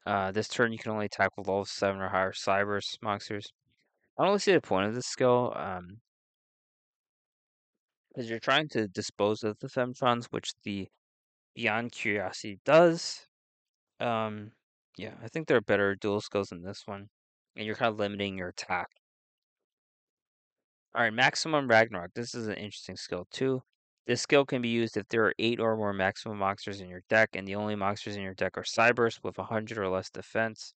Uh, 0.06 0.30
this 0.32 0.48
turn 0.48 0.72
you 0.72 0.78
can 0.78 0.92
only 0.92 1.06
attack 1.06 1.30
with 1.36 1.48
level 1.48 1.64
7 1.64 2.00
or 2.00 2.08
higher 2.10 2.32
Cyberse 2.32 2.96
monsters. 3.02 3.52
I 4.18 4.22
don't 4.22 4.28
really 4.28 4.38
see 4.38 4.52
the 4.52 4.60
point 4.60 4.86
of 4.88 4.94
this 4.94 5.06
skill. 5.06 5.52
Um, 5.56 6.00
because 8.14 8.30
you're 8.30 8.38
trying 8.38 8.68
to 8.68 8.86
dispose 8.86 9.42
of 9.42 9.58
the 9.58 9.68
Femtrons, 9.68 10.26
which 10.26 10.52
the 10.62 10.88
Beyond 11.54 11.92
Curiosity 11.92 12.58
does. 12.64 13.26
Um, 14.00 14.52
yeah, 14.96 15.14
I 15.22 15.28
think 15.28 15.46
there 15.46 15.56
are 15.56 15.62
better 15.62 15.94
duel 15.94 16.20
skills 16.20 16.52
in 16.52 16.62
this 16.62 16.82
one, 16.86 17.08
and 17.56 17.66
you're 17.66 17.76
kind 17.76 17.92
of 17.92 17.98
limiting 17.98 18.38
your 18.38 18.48
attack. 18.48 18.88
All 20.94 21.02
right, 21.02 21.12
Maximum 21.12 21.68
Ragnarok. 21.68 22.12
This 22.14 22.34
is 22.34 22.46
an 22.46 22.54
interesting 22.54 22.96
skill 22.96 23.26
too. 23.30 23.62
This 24.06 24.20
skill 24.20 24.44
can 24.44 24.62
be 24.62 24.68
used 24.68 24.96
if 24.96 25.08
there 25.08 25.24
are 25.24 25.34
8 25.38 25.60
or 25.60 25.76
more 25.76 25.92
maximum 25.92 26.38
monsters 26.38 26.80
in 26.80 26.88
your 26.88 27.02
deck, 27.08 27.30
and 27.34 27.48
the 27.48 27.54
only 27.54 27.74
monsters 27.74 28.16
in 28.16 28.22
your 28.22 28.34
deck 28.34 28.58
are 28.58 28.62
Cyberse 28.62 29.18
with 29.22 29.38
100 29.38 29.78
or 29.78 29.88
less 29.88 30.10
defense. 30.10 30.74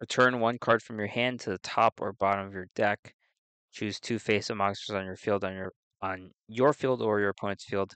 Return 0.00 0.40
one 0.40 0.58
card 0.58 0.82
from 0.82 0.98
your 0.98 1.08
hand 1.08 1.40
to 1.40 1.50
the 1.50 1.58
top 1.58 2.00
or 2.00 2.12
bottom 2.12 2.46
of 2.46 2.54
your 2.54 2.68
deck. 2.74 3.14
Choose 3.72 4.00
two 4.00 4.18
face-up 4.18 4.56
monsters 4.56 4.96
on 4.96 5.04
your 5.04 5.16
field 5.16 5.44
on 5.44 5.54
your 5.54 5.72
on 6.02 6.32
your 6.48 6.72
field 6.72 7.02
or 7.02 7.20
your 7.20 7.28
opponent's 7.30 7.64
field. 7.64 7.94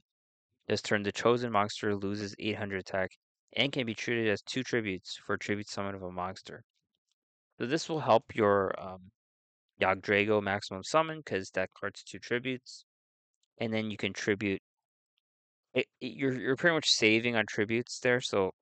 This 0.69 0.83
turn, 0.83 1.03
the 1.03 1.13
chosen 1.13 1.53
monster 1.53 1.95
loses 1.95 2.35
800 2.39 2.79
attack 2.81 3.11
and 3.55 3.73
can 3.73 3.87
be 3.87 3.95
treated 3.95 4.29
as 4.29 4.43
two 4.43 4.63
tributes 4.63 5.17
for 5.17 5.35
a 5.35 5.39
tribute 5.39 5.69
summon 5.69 5.95
of 5.95 6.03
a 6.03 6.11
monster. 6.11 6.65
So 7.59 7.67
this 7.67 7.89
will 7.89 8.01
help 8.01 8.35
your 8.35 8.75
um, 8.81 9.11
Yggdrago 9.81 10.43
maximum 10.43 10.83
summon 10.83 11.19
because 11.19 11.51
that 11.51 11.71
card's 11.75 12.03
two 12.03 12.19
tributes 12.19 12.85
and 13.59 13.73
then 13.73 13.91
you 13.91 13.97
can 13.97 14.13
tribute. 14.13 14.61
It, 15.75 15.87
it, 16.01 16.13
you're 16.13 16.35
you're 16.35 16.57
pretty 16.57 16.75
much 16.75 16.91
saving 16.91 17.37
on 17.37 17.47
tributes 17.47 17.99
there. 18.01 18.21
So 18.21 18.53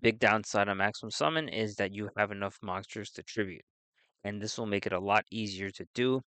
big 0.00 0.18
downside 0.18 0.68
on 0.68 0.76
maximum 0.78 1.10
summon 1.10 1.48
is 1.48 1.76
that 1.76 1.92
you 1.92 2.10
have 2.16 2.30
enough 2.30 2.58
monsters 2.62 3.10
to 3.12 3.22
tribute, 3.22 3.64
and 4.24 4.40
this 4.40 4.58
will 4.58 4.66
make 4.66 4.86
it 4.86 4.92
a 4.92 5.00
lot 5.00 5.24
easier 5.30 5.70
to 5.70 5.86
do. 5.94 6.22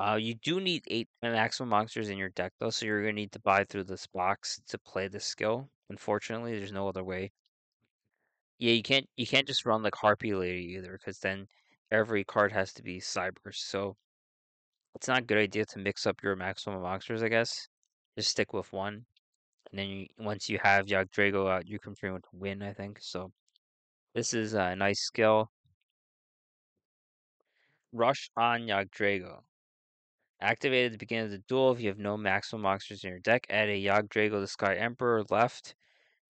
Uh, 0.00 0.16
you 0.16 0.34
do 0.34 0.60
need 0.60 0.82
eight 0.88 1.08
maximum 1.22 1.68
monsters 1.68 2.08
in 2.08 2.16
your 2.16 2.30
deck 2.30 2.54
though, 2.58 2.70
so 2.70 2.86
you're 2.86 3.02
gonna 3.02 3.12
need 3.12 3.32
to 3.32 3.40
buy 3.40 3.64
through 3.64 3.84
this 3.84 4.06
box 4.06 4.58
to 4.66 4.78
play 4.78 5.08
this 5.08 5.26
skill. 5.26 5.68
Unfortunately, 5.90 6.58
there's 6.58 6.72
no 6.72 6.88
other 6.88 7.04
way. 7.04 7.30
Yeah, 8.58 8.72
you 8.72 8.82
can't 8.82 9.06
you 9.16 9.26
can't 9.26 9.46
just 9.46 9.66
run 9.66 9.82
like 9.82 9.94
Harpy 9.94 10.34
Lady 10.34 10.74
either, 10.76 10.92
because 10.92 11.18
then 11.18 11.46
every 11.90 12.24
card 12.24 12.50
has 12.52 12.72
to 12.74 12.82
be 12.82 12.98
Cyber. 12.98 13.52
So 13.52 13.96
it's 14.94 15.08
not 15.08 15.18
a 15.20 15.24
good 15.24 15.38
idea 15.38 15.66
to 15.66 15.78
mix 15.78 16.06
up 16.06 16.22
your 16.22 16.36
maximum 16.36 16.80
monsters, 16.82 17.22
I 17.22 17.28
guess. 17.28 17.68
Just 18.16 18.30
stick 18.30 18.54
with 18.54 18.72
one. 18.72 19.04
And 19.70 19.78
then 19.78 19.88
you, 19.88 20.06
once 20.18 20.48
you 20.48 20.58
have 20.62 20.86
Yggdrago 20.86 21.50
out, 21.50 21.68
you 21.68 21.78
can 21.78 21.94
pretty 21.94 22.14
much 22.14 22.24
win, 22.32 22.62
I 22.62 22.72
think. 22.72 22.98
So 23.02 23.32
this 24.14 24.34
is 24.34 24.54
a 24.54 24.74
nice 24.76 25.00
skill. 25.00 25.50
Rush 27.92 28.30
on 28.36 28.62
Yggdrago. 28.62 29.42
Activated 30.40 30.86
at 30.86 30.92
the 30.92 30.98
beginning 30.98 31.26
of 31.26 31.30
the 31.32 31.44
duel 31.48 31.72
if 31.72 31.80
you 31.80 31.88
have 31.88 31.98
no 31.98 32.16
maximum 32.16 32.62
monsters 32.62 33.04
in 33.04 33.10
your 33.10 33.20
deck. 33.20 33.46
Add 33.50 33.68
a 33.68 33.84
Yggdrago 33.84 34.40
the 34.40 34.46
Sky 34.46 34.74
Emperor 34.76 35.24
left, 35.30 35.74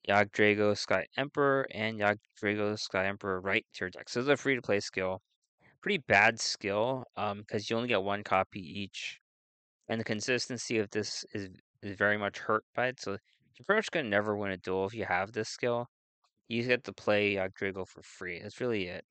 Yggdrago 0.08 0.76
Sky 0.76 1.06
Emperor, 1.16 1.66
and 1.72 2.00
Yggdrago 2.00 2.72
the 2.72 2.78
Sky 2.78 3.06
Emperor 3.06 3.40
right 3.40 3.64
to 3.74 3.84
your 3.84 3.90
deck. 3.90 4.08
So 4.08 4.20
is 4.20 4.28
a 4.28 4.36
free 4.36 4.56
to 4.56 4.62
play 4.62 4.80
skill 4.80 5.22
pretty 5.80 5.98
bad 6.08 6.38
skill 6.38 7.04
um 7.16 7.38
because 7.38 7.68
you 7.68 7.76
only 7.76 7.88
get 7.88 8.02
one 8.02 8.22
copy 8.22 8.60
each 8.60 9.20
and 9.88 10.00
the 10.00 10.04
consistency 10.04 10.78
of 10.78 10.90
this 10.90 11.24
is 11.32 11.48
is 11.82 11.96
very 11.96 12.18
much 12.18 12.38
hurt 12.38 12.64
by 12.74 12.88
it 12.88 13.00
so 13.00 13.12
you're 13.12 13.64
pretty 13.66 13.78
much 13.78 13.90
gonna 13.90 14.08
never 14.08 14.36
win 14.36 14.52
a 14.52 14.56
duel 14.58 14.86
if 14.86 14.94
you 14.94 15.04
have 15.04 15.32
this 15.32 15.48
skill 15.48 15.88
you 16.48 16.62
get 16.64 16.84
to 16.84 16.92
play 16.92 17.38
uh, 17.38 17.48
Drago 17.58 17.86
for 17.86 18.02
free 18.02 18.40
that's 18.42 18.60
really 18.60 18.86
it 18.88 19.04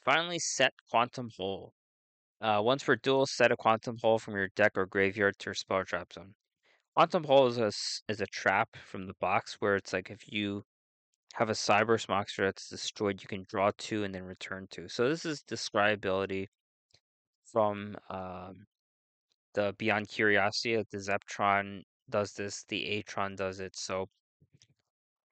finally 0.00 0.38
set 0.38 0.72
quantum 0.90 1.30
hole 1.36 1.74
Uh, 2.40 2.60
once 2.62 2.84
per 2.84 2.96
duel, 2.96 3.26
set 3.26 3.52
a 3.52 3.56
Quantum 3.56 3.96
Hole 4.02 4.18
from 4.18 4.34
your 4.34 4.48
deck 4.48 4.72
or 4.76 4.86
graveyard 4.86 5.38
to 5.38 5.46
your 5.46 5.54
spell 5.54 5.84
trap 5.84 6.12
zone. 6.12 6.34
Quantum 6.94 7.24
Hole 7.24 7.46
is 7.46 7.58
a, 7.58 7.72
is 8.12 8.20
a 8.20 8.26
trap 8.26 8.76
from 8.86 9.06
the 9.06 9.14
box 9.20 9.56
where 9.60 9.76
it's 9.76 9.92
like 9.92 10.10
if 10.10 10.30
you 10.32 10.64
have 11.34 11.50
a 11.50 11.54
Cyber 11.54 12.08
monster 12.08 12.44
that's 12.44 12.68
destroyed, 12.68 13.20
you 13.20 13.28
can 13.28 13.44
draw 13.48 13.70
two 13.76 14.04
and 14.04 14.14
then 14.14 14.24
return 14.24 14.66
two. 14.70 14.88
So 14.88 15.08
this 15.08 15.24
is 15.24 15.42
describability 15.42 16.48
from 17.44 17.96
um, 18.10 18.66
the 19.54 19.74
Beyond 19.78 20.08
Curiosity. 20.08 20.76
The 20.90 20.98
Zeptron 20.98 21.82
does 22.10 22.34
this, 22.34 22.64
the 22.68 23.02
Attotron 23.04 23.36
does 23.36 23.60
it. 23.60 23.74
So 23.76 24.06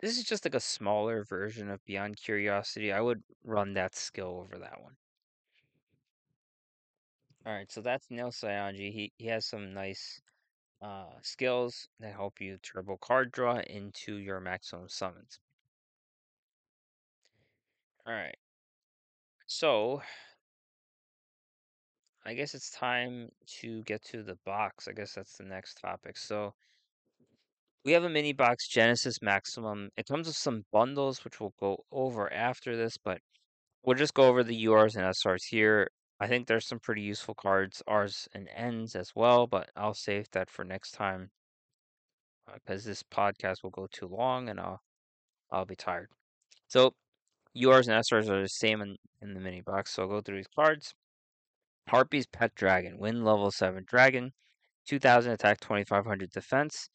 this 0.01 0.19
is 0.19 0.25
just 0.25 0.45
like 0.45 0.57
a 0.57 0.61
smaller 0.61 1.25
version 1.29 1.71
of 1.71 1.85
Beyond 1.85 2.17
Curiosity. 2.17 2.93
I 2.93 3.01
would 3.01 3.23
run 3.45 3.75
that 3.75 3.95
skill 3.95 4.41
over 4.41 4.59
that 4.59 4.83
one. 4.83 4.95
All 7.45 7.53
right, 7.53 7.71
so 7.73 7.81
that's 7.81 8.07
Nail 8.11 8.31
Saionji. 8.31 8.93
He 8.93 9.13
he 9.19 9.27
has 9.27 9.47
some 9.49 9.75
nice 9.75 10.21
uh, 10.81 11.07
skills 11.23 11.89
that 12.01 12.13
help 12.13 12.41
you 12.41 12.59
turbo 12.63 12.97
card 12.99 13.33
draw 13.33 13.59
into 13.59 14.17
your 14.17 14.41
maximum 14.41 14.89
summons. 14.89 15.41
All 18.07 18.13
right, 18.15 18.37
so 19.47 20.03
I 22.25 22.35
guess 22.35 22.55
it's 22.55 22.71
time 22.71 23.31
to 23.61 23.83
get 23.83 24.05
to 24.13 24.23
the 24.23 24.37
box. 24.47 24.87
I 24.87 24.93
guess 24.93 25.15
that's 25.15 25.37
the 25.37 25.45
next 25.45 25.75
topic. 25.81 26.17
So 26.17 26.55
we 27.85 27.93
have 27.93 28.05
a 28.05 28.09
mini 28.09 28.33
box 28.33 28.69
Genesis 28.69 29.21
Maximum. 29.21 29.89
It 29.97 30.07
comes 30.07 30.29
with 30.29 30.37
some 30.37 30.65
bundles, 30.73 31.25
which 31.25 31.41
we'll 31.41 31.55
go 31.59 31.79
over 31.91 32.33
after 32.33 32.77
this, 32.77 32.97
but 33.05 33.19
we'll 33.85 33.97
just 33.97 34.15
go 34.15 34.25
over 34.25 34.45
the 34.45 34.67
URs 34.67 34.95
and 34.95 35.05
SRs 35.05 35.45
here. 35.51 35.89
I 36.23 36.29
think 36.29 36.47
there's 36.47 36.69
some 36.69 36.79
pretty 36.79 37.03
useful 37.03 37.35
cards, 37.35 37.83
R's 37.89 38.29
and 38.33 38.49
N's 38.55 38.95
as 38.95 39.11
well, 39.17 39.49
but 39.49 39.71
I'll 39.75 39.93
save 39.93 40.31
that 40.31 40.49
for 40.49 40.65
next 40.65 40.93
time 40.93 41.33
because 42.55 42.87
uh, 42.87 42.91
this 42.91 43.03
podcast 43.03 43.65
will 43.65 43.71
go 43.71 43.89
too 43.91 44.07
long 44.07 44.49
and 44.49 44.61
I'll 44.61 44.81
I'll 45.51 45.65
be 45.65 45.75
tired. 45.75 46.11
So 46.69 46.95
URs 47.57 47.89
and 47.89 48.05
SRs 48.05 48.29
are 48.29 48.41
the 48.41 48.49
same 48.49 48.83
in, 48.83 48.99
in 49.21 49.35
the 49.35 49.41
mini 49.41 49.63
box. 49.63 49.95
So 49.95 50.03
I'll 50.03 50.09
go 50.09 50.21
through 50.21 50.37
these 50.37 50.55
cards. 50.55 50.95
Harpy's 51.89 52.29
Pet 52.29 52.55
Dragon, 52.55 52.99
win 52.99 53.25
level 53.25 53.51
7 53.51 53.85
dragon, 53.85 54.33
2000 54.87 55.33
attack, 55.33 55.59
2500 55.59 56.31
defense. 56.31 56.89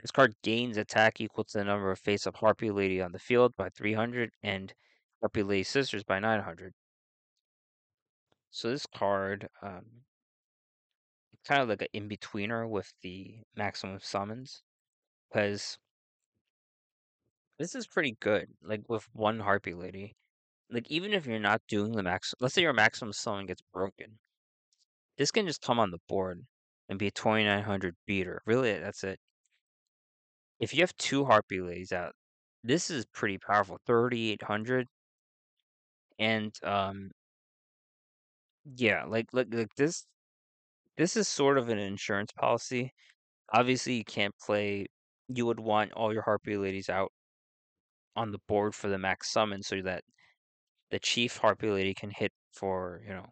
This 0.00 0.12
card 0.12 0.36
gains 0.44 0.76
attack 0.76 1.20
equal 1.20 1.42
to 1.42 1.58
the 1.58 1.64
number 1.64 1.90
of 1.90 1.98
face 1.98 2.28
up 2.28 2.36
Harpy 2.36 2.70
Lady 2.70 3.02
on 3.02 3.10
the 3.10 3.18
field 3.18 3.56
by 3.56 3.70
300 3.70 4.30
and 4.44 4.72
Harpy 5.20 5.42
Lady 5.42 5.64
Sisters 5.64 6.04
by 6.04 6.20
900. 6.20 6.74
So 8.50 8.68
this 8.70 8.84
card, 8.84 9.48
um, 9.62 10.04
kind 11.44 11.62
of 11.62 11.68
like 11.68 11.82
an 11.82 11.88
in 11.92 12.08
betweener 12.08 12.68
with 12.68 12.92
the 13.02 13.38
maximum 13.56 13.98
summons, 14.00 14.62
because 15.30 15.78
this 17.58 17.74
is 17.74 17.86
pretty 17.86 18.16
good. 18.20 18.48
Like 18.62 18.88
with 18.88 19.08
one 19.12 19.38
Harpy 19.40 19.74
Lady, 19.74 20.16
like 20.70 20.90
even 20.90 21.12
if 21.12 21.26
you're 21.26 21.38
not 21.40 21.62
doing 21.68 21.92
the 21.92 22.02
max, 22.02 22.34
let's 22.40 22.54
say 22.54 22.62
your 22.62 22.72
maximum 22.72 23.12
summon 23.12 23.46
gets 23.46 23.62
broken, 23.72 24.18
this 25.18 25.30
can 25.30 25.46
just 25.46 25.60
come 25.60 25.78
on 25.78 25.90
the 25.90 25.98
board 26.08 26.46
and 26.88 26.98
be 26.98 27.08
a 27.08 27.10
2900 27.10 27.94
beater. 28.06 28.40
Really, 28.46 28.78
that's 28.78 29.04
it. 29.04 29.20
If 30.60 30.72
you 30.72 30.82
have 30.82 30.96
two 30.96 31.24
Harpy 31.24 31.60
Ladies 31.60 31.90
out, 31.90 32.14
this 32.62 32.90
is 32.90 33.04
pretty 33.06 33.38
powerful. 33.38 33.80
3800 33.84 34.86
and 36.18 36.54
um 36.64 37.10
yeah, 38.76 39.04
like 39.04 39.28
like 39.32 39.48
like 39.52 39.74
this 39.76 40.06
this 40.98 41.16
is 41.16 41.28
sort 41.28 41.58
of 41.58 41.68
an 41.70 41.78
insurance 41.78 42.32
policy. 42.32 42.92
Obviously, 43.52 43.94
you 43.96 44.04
can't 44.04 44.34
play 44.38 44.86
you 45.28 45.46
would 45.46 45.60
want 45.60 45.92
all 45.94 46.12
your 46.12 46.22
Harpy 46.22 46.56
Ladies 46.56 46.88
out 46.90 47.12
on 48.16 48.32
the 48.32 48.38
board 48.48 48.74
for 48.74 48.88
the 48.88 48.98
max 48.98 49.30
summon 49.30 49.62
so 49.62 49.80
that 49.82 50.02
the 50.90 50.98
chief 50.98 51.38
Harpy 51.38 51.70
Lady 51.70 51.94
can 51.94 52.10
hit 52.10 52.32
for, 52.52 53.02
you 53.06 53.12
know, 53.14 53.26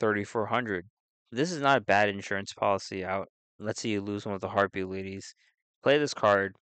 3400. 0.00 0.86
This 1.32 1.52
is 1.52 1.60
not 1.62 1.78
a 1.78 1.82
bad 1.82 2.08
insurance 2.08 2.52
policy 2.54 3.04
out. 3.04 3.28
Let's 3.58 3.80
say 3.82 3.90
you 3.90 4.00
lose 4.02 4.26
one 4.26 4.34
of 4.34 4.40
the 4.40 4.48
Harpy 4.48 4.84
Ladies. 4.84 5.34
Play 5.82 5.98
this 5.98 6.14
card, 6.14 6.56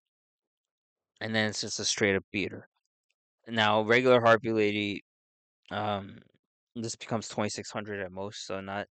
and 1.21 1.35
then 1.35 1.49
it's 1.49 1.61
just 1.61 1.81
a 1.81 1.85
straight 1.85 2.17
up 2.17 2.25
beater. 2.33 2.69
Now, 3.49 3.83
regular 3.83 4.21
Harpy 4.21 4.53
Lady, 4.53 5.03
um, 5.71 6.21
this 6.74 6.96
becomes 6.96 7.28
2600 7.28 8.00
at 8.00 8.12
most, 8.12 8.46
so 8.46 8.61
not, 8.61 8.88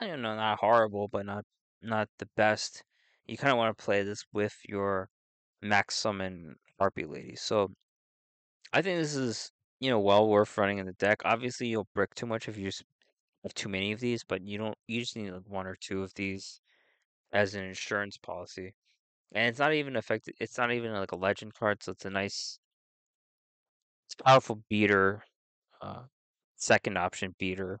I 0.00 0.06
don't 0.06 0.20
know, 0.22 0.36
not 0.36 0.58
horrible, 0.58 1.08
but 1.08 1.24
not 1.26 1.44
not 1.80 2.08
the 2.18 2.26
best. 2.36 2.84
You 3.26 3.36
kind 3.38 3.52
of 3.52 3.56
want 3.58 3.76
to 3.76 3.82
play 3.84 4.02
this 4.02 4.24
with 4.32 4.54
your 4.68 5.08
max 5.62 5.96
summon 5.96 6.56
Harpy 6.78 7.04
Lady. 7.06 7.36
So 7.36 7.74
I 8.72 8.82
think 8.82 8.98
this 8.98 9.16
is, 9.16 9.50
you 9.80 9.90
know, 9.90 10.00
well 10.00 10.28
worth 10.28 10.56
running 10.58 10.78
in 10.78 10.86
the 10.86 10.92
deck. 10.94 11.20
Obviously, 11.24 11.68
you'll 11.68 11.88
brick 11.94 12.14
too 12.14 12.26
much 12.26 12.48
if 12.48 12.56
you 12.58 12.70
have 13.44 13.54
too 13.54 13.68
many 13.70 13.92
of 13.92 14.00
these, 14.00 14.24
but 14.24 14.42
you 14.46 14.58
don't. 14.58 14.78
You 14.88 15.00
just 15.00 15.16
need 15.16 15.30
like 15.32 15.48
one 15.48 15.66
or 15.66 15.76
two 15.76 16.02
of 16.02 16.14
these 16.14 16.60
as 17.32 17.54
an 17.54 17.64
insurance 17.64 18.18
policy, 18.18 18.74
and 19.32 19.48
it's 19.48 19.60
not 19.60 19.74
even 19.74 19.96
affected. 19.96 20.36
It's 20.40 20.58
not 20.58 20.72
even 20.72 20.92
like 20.92 21.12
a 21.12 21.16
legend 21.16 21.54
card, 21.54 21.82
so 21.82 21.92
it's 21.92 22.06
a 22.06 22.10
nice, 22.10 22.60
it's 24.06 24.14
powerful 24.14 24.62
beater, 24.68 25.22
uh, 25.82 26.04
second 26.62 26.96
option 26.96 27.34
beater 27.38 27.80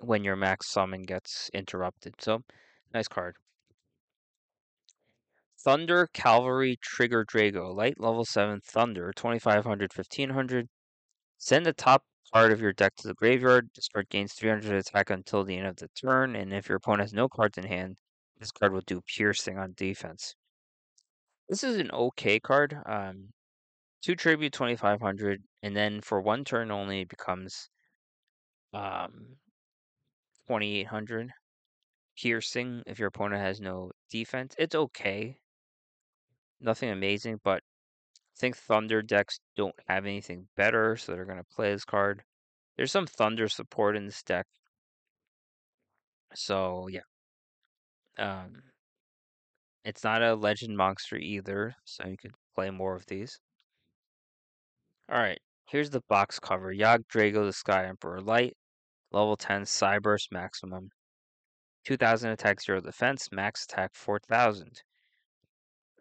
when 0.00 0.24
your 0.24 0.36
max 0.36 0.68
summon 0.68 1.02
gets 1.02 1.48
interrupted. 1.54 2.14
So, 2.18 2.42
nice 2.92 3.06
card. 3.06 3.36
Thunder 5.60 6.08
Cavalry 6.12 6.78
Trigger 6.82 7.24
Drago, 7.24 7.74
light 7.74 8.00
level 8.00 8.24
7 8.24 8.60
Thunder, 8.64 9.12
2500, 9.14 9.92
1500. 9.94 10.68
Send 11.36 11.66
the 11.66 11.72
top 11.72 12.02
card 12.32 12.52
of 12.52 12.60
your 12.60 12.72
deck 12.72 12.96
to 12.96 13.08
the 13.08 13.14
graveyard. 13.14 13.70
This 13.74 13.88
card 13.88 14.08
gains 14.08 14.32
300 14.32 14.74
attack 14.74 15.10
until 15.10 15.44
the 15.44 15.56
end 15.56 15.68
of 15.68 15.76
the 15.76 15.88
turn, 15.88 16.34
and 16.34 16.52
if 16.52 16.68
your 16.68 16.76
opponent 16.76 17.02
has 17.02 17.12
no 17.12 17.28
cards 17.28 17.58
in 17.58 17.64
hand, 17.64 17.98
this 18.38 18.50
card 18.50 18.72
will 18.72 18.82
do 18.86 19.00
piercing 19.00 19.58
on 19.58 19.74
defense. 19.76 20.34
This 21.48 21.64
is 21.64 21.78
an 21.78 21.90
okay 21.92 22.40
card. 22.40 22.78
Um, 22.84 23.30
two 24.02 24.14
tribute 24.14 24.52
2500, 24.52 25.42
and 25.62 25.76
then 25.76 26.00
for 26.00 26.20
one 26.20 26.44
turn 26.44 26.70
only, 26.70 27.02
it 27.02 27.08
becomes 27.08 27.68
um, 28.72 29.36
2800 30.46 31.30
piercing 32.16 32.82
if 32.86 32.98
your 32.98 33.08
opponent 33.08 33.40
has 33.40 33.60
no 33.60 33.90
defense. 34.10 34.54
It's 34.58 34.74
okay. 34.74 35.38
Nothing 36.60 36.90
amazing, 36.90 37.40
but 37.44 37.62
I 38.14 38.40
think 38.40 38.56
Thunder 38.56 39.02
decks 39.02 39.40
don't 39.56 39.74
have 39.88 40.06
anything 40.06 40.48
better, 40.56 40.96
so 40.96 41.12
they're 41.12 41.24
going 41.24 41.38
to 41.38 41.54
play 41.54 41.72
this 41.72 41.84
card. 41.84 42.22
There's 42.76 42.92
some 42.92 43.06
Thunder 43.06 43.48
support 43.48 43.96
in 43.96 44.06
this 44.06 44.22
deck. 44.22 44.46
So, 46.34 46.88
yeah. 46.88 47.00
Um, 48.18 48.62
it's 49.84 50.04
not 50.04 50.22
a 50.22 50.34
Legend 50.34 50.76
monster 50.76 51.16
either, 51.16 51.74
so 51.84 52.06
you 52.06 52.16
could 52.16 52.34
play 52.54 52.70
more 52.70 52.94
of 52.94 53.06
these. 53.06 53.38
Alright, 55.10 55.40
here's 55.64 55.88
the 55.88 56.02
box 56.06 56.38
cover. 56.38 56.70
Yggdrago, 56.70 57.46
the 57.46 57.52
Sky 57.54 57.86
Emperor 57.86 58.20
Light, 58.20 58.54
level 59.10 59.36
10 59.36 59.62
Cyberse 59.62 60.30
maximum. 60.30 60.90
2000 61.86 62.30
attack, 62.30 62.60
0 62.60 62.82
defense, 62.82 63.28
max 63.32 63.64
attack 63.64 63.92
4000. 63.94 64.82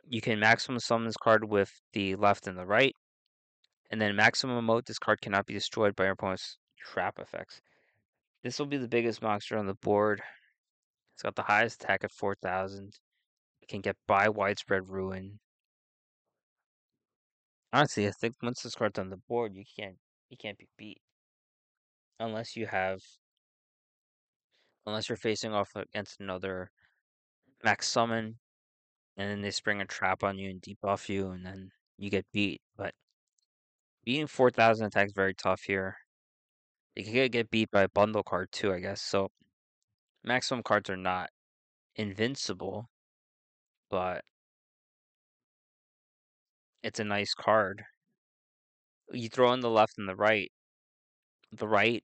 You 0.09 0.19
can 0.19 0.41
maximum 0.41 0.79
summon 0.79 1.07
this 1.07 1.15
card 1.15 1.45
with 1.49 1.71
the 1.93 2.15
left 2.15 2.47
and 2.47 2.57
the 2.57 2.65
right. 2.65 2.93
And 3.89 4.01
then 4.01 4.13
maximum 4.17 4.61
emote, 4.61 4.85
this 4.85 4.99
card 4.99 5.21
cannot 5.21 5.45
be 5.45 5.53
destroyed 5.53 5.95
by 5.95 6.03
your 6.03 6.13
opponent's 6.13 6.57
trap 6.77 7.17
effects. 7.17 7.61
This 8.43 8.59
will 8.59 8.65
be 8.65 8.75
the 8.75 8.89
biggest 8.89 9.21
monster 9.21 9.57
on 9.57 9.67
the 9.67 9.75
board. 9.75 10.21
It's 11.13 11.23
got 11.23 11.35
the 11.35 11.43
highest 11.43 11.81
attack 11.81 12.03
at 12.03 12.11
4000. 12.11 12.93
It 13.61 13.69
can 13.69 13.79
get 13.79 13.95
by 14.05 14.27
widespread 14.27 14.89
ruin. 14.89 15.39
Honestly, 17.73 18.07
I 18.07 18.11
think 18.11 18.35
once 18.41 18.61
this 18.63 18.75
card's 18.75 18.99
on 18.99 19.09
the 19.09 19.17
board, 19.17 19.55
you 19.55 19.63
can't 19.77 19.97
you 20.29 20.37
can't 20.37 20.57
be 20.57 20.67
beat. 20.77 21.01
Unless 22.19 22.55
you 22.55 22.65
have 22.67 23.01
unless 24.85 25.09
you're 25.09 25.17
facing 25.17 25.53
off 25.53 25.75
against 25.75 26.19
another 26.19 26.71
max 27.63 27.87
summon 27.87 28.39
and 29.17 29.29
then 29.29 29.41
they 29.41 29.51
spring 29.51 29.81
a 29.81 29.85
trap 29.85 30.23
on 30.23 30.37
you 30.37 30.49
and 30.49 30.61
debuff 30.61 31.09
you 31.09 31.31
and 31.31 31.45
then 31.45 31.71
you 31.97 32.09
get 32.09 32.25
beat. 32.31 32.61
But 32.77 32.93
beating 34.03 34.27
4000 34.27 34.87
attacks 34.87 35.11
very 35.13 35.33
tough 35.35 35.61
here. 35.63 35.97
You 36.95 37.03
can 37.03 37.29
get 37.29 37.51
beat 37.51 37.69
by 37.71 37.83
a 37.83 37.89
bundle 37.89 38.23
card 38.23 38.51
too, 38.51 38.73
I 38.73 38.79
guess. 38.79 39.01
So 39.01 39.29
maximum 40.23 40.63
cards 40.63 40.89
are 40.89 40.97
not 40.97 41.29
invincible, 41.95 42.89
but 43.89 44.23
it's 46.87 46.99
a 46.99 47.03
nice 47.03 47.33
card. 47.33 47.83
You 49.11 49.29
throw 49.29 49.51
in 49.53 49.59
the 49.59 49.69
left 49.69 49.97
and 49.97 50.07
the 50.07 50.15
right. 50.15 50.51
The 51.51 51.67
right 51.67 52.03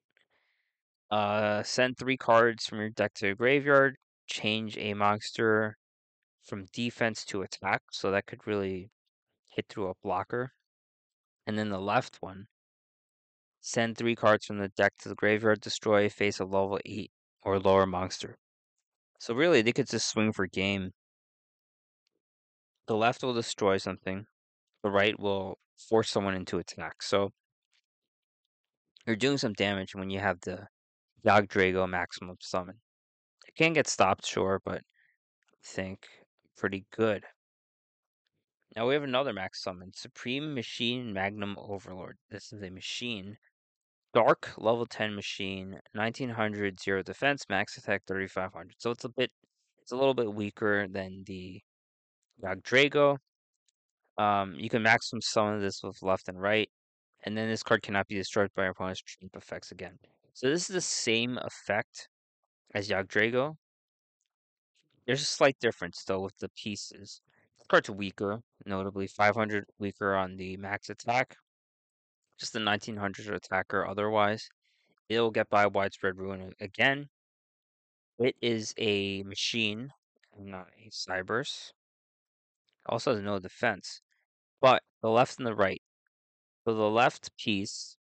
Uh, 1.10 1.64
send 1.64 1.98
three 1.98 2.18
cards 2.18 2.66
from 2.66 2.80
your 2.80 2.90
deck 2.90 3.14
to 3.16 3.28
the 3.28 3.36
graveyard. 3.36 3.96
Change 4.28 4.78
a 4.78 4.94
monster 4.94 5.78
from 6.44 6.66
defense 6.74 7.24
to 7.26 7.42
attack, 7.44 7.82
so 7.92 8.12
that 8.12 8.26
could 8.26 8.46
really 8.48 8.90
hit 9.48 9.66
through 9.70 9.90
a 9.90 9.96
blocker. 10.04 10.54
And 11.48 11.58
then 11.58 11.70
the 11.70 11.80
left 11.80 12.18
one, 12.22 12.48
send 13.62 13.98
three 13.98 14.16
cards 14.16 14.46
from 14.46 14.58
the 14.60 14.70
deck 14.70 14.94
to 15.00 15.10
the 15.10 15.16
graveyard, 15.16 15.62
destroy 15.62 16.10
face 16.10 16.40
a 16.40 16.46
level 16.46 16.80
8 16.86 17.12
or 17.44 17.60
lower 17.60 17.86
monster. 17.86 18.38
So 19.20 19.34
really, 19.34 19.62
they 19.62 19.74
could 19.74 19.88
just 19.90 20.10
swing 20.10 20.34
for 20.34 20.48
game. 20.48 20.92
The 22.88 22.96
left 22.96 23.24
will 23.24 23.34
destroy 23.34 23.78
something, 23.78 24.26
the 24.84 24.92
right 24.92 25.18
will 25.20 25.58
force 25.90 26.10
someone 26.10 26.36
into 26.36 26.60
attack. 26.60 27.02
So 27.02 27.32
you're 29.06 29.16
doing 29.16 29.38
some 29.38 29.54
damage 29.54 29.96
when 29.96 30.10
you 30.10 30.20
have 30.20 30.40
the 30.42 30.68
Yggdrago 31.26 31.90
maximum 31.90 32.38
summon. 32.40 32.76
It 33.48 33.56
can 33.56 33.74
get 33.74 33.88
stopped, 33.88 34.26
sure, 34.26 34.62
but 34.64 34.80
I 34.80 35.66
think 35.66 36.00
pretty 36.58 36.86
good. 36.96 37.24
Now 38.76 38.88
we 38.88 38.94
have 38.96 39.04
another 39.04 39.34
max 39.34 39.62
summon, 39.62 39.92
Supreme 39.94 40.54
Machine 40.54 41.14
Magnum 41.14 41.56
Overlord. 41.60 42.18
This 42.32 42.52
is 42.52 42.64
a 42.64 42.70
machine. 42.70 43.38
Dark 44.14 44.52
level 44.58 44.86
10 44.86 45.16
machine, 45.16 45.80
1900 45.94 46.80
zero 46.80 47.02
defense, 47.04 47.46
max 47.50 47.78
attack 47.78 48.04
3500. 48.08 48.76
So 48.78 48.92
it's 48.92 49.06
a 49.06 49.10
bit 49.10 49.32
it's 49.82 49.92
a 49.92 49.96
little 49.96 50.14
bit 50.14 50.34
weaker 50.34 50.88
than 50.88 51.24
the 51.26 51.62
Yggdrago. 52.44 53.18
Um, 54.18 54.56
you 54.56 54.70
can 54.70 54.84
maximum 54.84 55.22
summon 55.22 55.60
this 55.60 55.82
with 55.84 56.02
left 56.02 56.28
and 56.28 56.40
right, 56.40 56.70
and 57.26 57.38
then 57.38 57.50
this 57.50 57.64
card 57.64 57.82
cannot 57.82 58.08
be 58.08 58.16
destroyed 58.16 58.50
by 58.56 58.64
your 58.64 58.72
opponent's 58.72 59.02
trap 59.02 59.32
effects 59.36 59.72
again. 59.72 59.98
So 60.34 60.50
this 60.50 60.70
is 60.70 60.74
the 60.74 60.82
same 60.82 61.38
effect 61.42 62.10
as 62.74 62.90
Yggdrago. 62.90 63.56
There's 65.06 65.22
a 65.22 65.26
slight 65.26 65.58
difference 65.60 66.04
though 66.06 66.22
with 66.22 66.38
the 66.40 66.50
pieces. 66.50 67.22
This 67.58 67.68
card's 67.68 67.90
weaker, 67.90 68.42
notably 68.66 69.08
500 69.08 69.66
weaker 69.80 70.16
on 70.16 70.38
the 70.38 70.58
max 70.58 70.90
attack. 70.90 71.36
Just 72.40 72.54
the 72.54 72.64
1900 72.64 73.34
attacker 73.34 73.88
otherwise. 73.88 74.50
It'll 75.10 75.32
get 75.32 75.50
by 75.50 75.68
widespread 75.68 76.18
ruin 76.18 76.54
again. 76.60 77.10
It 78.20 78.36
is 78.42 78.74
a 78.78 79.24
machine, 79.24 79.92
not 80.38 80.68
a 80.78 80.90
Cyberse. 80.90 81.72
Also 82.88 83.14
has 83.14 83.24
no 83.24 83.40
defense. 83.40 84.02
But 84.62 84.84
the 85.02 85.10
left 85.10 85.38
and 85.38 85.48
the 85.48 85.56
right. 85.56 85.82
So 86.66 86.74
the 86.74 86.90
left 86.90 87.36
piece, 87.38 87.98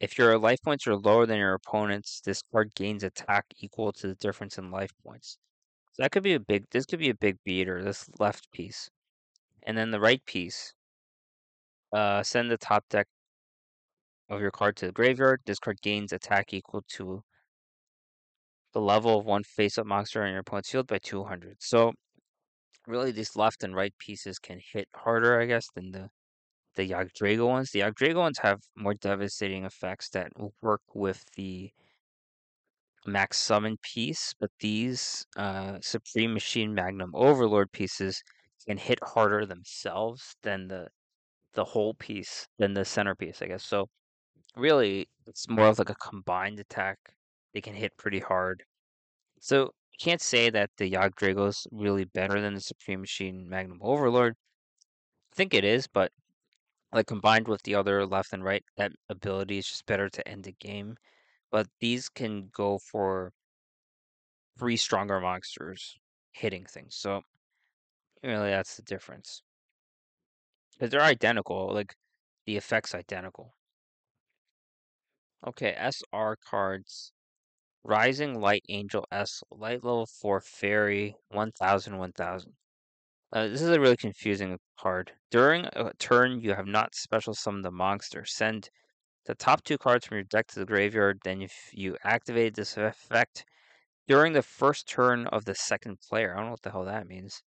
if 0.00 0.18
your 0.18 0.38
life 0.38 0.62
points 0.62 0.86
are 0.86 0.96
lower 0.96 1.26
than 1.26 1.38
your 1.38 1.54
opponent's, 1.54 2.20
this 2.20 2.42
card 2.52 2.74
gains 2.74 3.04
attack 3.04 3.46
equal 3.58 3.92
to 3.94 4.08
the 4.08 4.14
difference 4.14 4.58
in 4.58 4.70
life 4.70 4.92
points. 5.04 5.38
So 5.92 6.02
that 6.02 6.12
could 6.12 6.22
be 6.22 6.34
a 6.34 6.40
big 6.40 6.66
this 6.70 6.86
could 6.86 7.00
be 7.00 7.10
a 7.10 7.14
big 7.14 7.38
beater, 7.44 7.82
this 7.82 8.08
left 8.18 8.50
piece. 8.52 8.90
And 9.64 9.76
then 9.78 9.90
the 9.90 10.00
right 10.00 10.24
piece. 10.24 10.74
Uh 11.92 12.22
send 12.22 12.50
the 12.50 12.58
top 12.58 12.84
deck 12.88 13.06
of 14.30 14.40
your 14.40 14.50
card 14.50 14.76
to 14.76 14.86
the 14.86 14.92
graveyard. 14.92 15.40
This 15.46 15.58
card 15.58 15.80
gains 15.82 16.12
attack 16.12 16.52
equal 16.52 16.82
to 16.96 17.22
the 18.72 18.80
level 18.80 19.18
of 19.18 19.26
one 19.26 19.44
face-up 19.44 19.86
monster 19.86 20.22
on 20.22 20.30
your 20.30 20.40
opponent's 20.40 20.70
field 20.70 20.86
by 20.86 20.98
200. 20.98 21.56
So 21.60 21.92
really 22.88 23.12
these 23.12 23.36
left 23.36 23.64
and 23.64 23.74
right 23.76 23.96
pieces 23.98 24.38
can 24.40 24.60
hit 24.72 24.88
harder, 24.96 25.40
I 25.40 25.46
guess, 25.46 25.68
than 25.74 25.92
the 25.92 26.10
the 26.76 26.90
Yggdrago 26.90 27.46
ones. 27.48 27.72
The 27.72 27.80
Yggdrago 27.82 28.16
ones 28.16 28.38
have 28.40 28.60
more 28.76 28.94
devastating 28.94 29.64
effects 29.66 30.10
that 30.10 30.32
work 30.62 30.82
with 30.94 31.24
the 31.36 31.72
max 33.06 33.38
summon 33.38 33.76
piece, 33.82 34.34
but 34.38 34.50
these 34.60 35.26
uh, 35.36 35.78
Supreme 35.80 36.32
Machine 36.34 36.74
Magnum 36.74 37.10
Overlord 37.14 37.72
pieces 37.72 38.22
can 38.66 38.76
hit 38.78 38.98
harder 39.02 39.46
themselves 39.46 40.36
than 40.42 40.68
the 40.68 40.88
the 41.54 41.64
whole 41.64 41.94
piece, 41.94 42.48
than 42.58 42.74
the 42.74 42.84
centerpiece, 42.84 43.42
I 43.42 43.48
guess. 43.48 43.64
So 43.64 43.88
really, 44.56 45.08
it's 45.26 45.48
more 45.48 45.68
of 45.68 45.78
like 45.78 45.90
a 45.90 45.96
combined 45.96 46.60
attack. 46.60 46.98
They 47.54 47.60
can 47.62 47.74
hit 47.74 47.96
pretty 47.98 48.20
hard. 48.20 48.64
So 49.40 49.72
you 49.98 50.04
can't 50.04 50.20
say 50.20 50.48
that 50.50 50.70
the 50.76 50.92
Yggdrago 50.92 51.48
is 51.48 51.66
really 51.72 52.04
better 52.04 52.40
than 52.40 52.54
the 52.54 52.60
Supreme 52.60 53.00
Machine 53.00 53.48
Magnum 53.48 53.80
Overlord. 53.82 54.34
I 55.32 55.34
think 55.34 55.54
it 55.54 55.64
is, 55.64 55.88
but 55.88 56.12
like 56.92 57.06
combined 57.06 57.48
with 57.48 57.62
the 57.62 57.74
other 57.74 58.06
left 58.06 58.32
and 58.32 58.44
right, 58.44 58.64
that 58.76 58.92
ability 59.08 59.58
is 59.58 59.66
just 59.66 59.86
better 59.86 60.08
to 60.08 60.28
end 60.28 60.44
the 60.44 60.54
game. 60.60 60.96
But 61.50 61.66
these 61.80 62.08
can 62.08 62.50
go 62.54 62.78
for 62.78 63.32
three 64.58 64.76
stronger 64.76 65.20
monsters 65.20 65.96
hitting 66.32 66.64
things. 66.64 66.94
So 66.94 67.22
really 68.22 68.50
that's 68.50 68.76
the 68.76 68.82
difference. 68.82 69.42
Because 70.72 70.90
they're 70.90 71.02
identical, 71.02 71.72
like 71.74 71.94
the 72.46 72.56
effect's 72.56 72.94
identical. 72.94 73.54
Okay, 75.46 75.74
SR 75.76 76.36
cards. 76.48 77.12
Rising 77.88 78.38
Light 78.38 78.64
Angel 78.68 79.06
S, 79.10 79.42
light 79.50 79.82
level 79.82 80.04
4 80.04 80.42
fairy, 80.42 81.16
1000, 81.30 81.96
1000. 81.96 82.52
Uh, 83.32 83.48
this 83.48 83.62
is 83.62 83.70
a 83.70 83.80
really 83.80 83.96
confusing 83.96 84.58
card. 84.78 85.12
During 85.30 85.64
a 85.72 85.92
turn, 85.98 86.38
you 86.40 86.52
have 86.52 86.66
not 86.66 86.94
special 86.94 87.32
summoned 87.32 87.64
a 87.64 87.70
monster. 87.70 88.26
Send 88.26 88.68
the 89.24 89.34
top 89.34 89.64
two 89.64 89.78
cards 89.78 90.04
from 90.04 90.18
your 90.18 90.24
deck 90.24 90.48
to 90.48 90.58
the 90.58 90.66
graveyard. 90.66 91.20
Then, 91.24 91.40
if 91.40 91.70
you 91.72 91.96
activate 92.04 92.56
this 92.56 92.76
effect 92.76 93.46
during 94.06 94.34
the 94.34 94.42
first 94.42 94.86
turn 94.86 95.26
of 95.28 95.46
the 95.46 95.54
second 95.54 95.96
player, 96.10 96.34
I 96.34 96.36
don't 96.36 96.46
know 96.46 96.50
what 96.50 96.62
the 96.62 96.72
hell 96.72 96.84
that 96.84 97.06
means. 97.06 97.42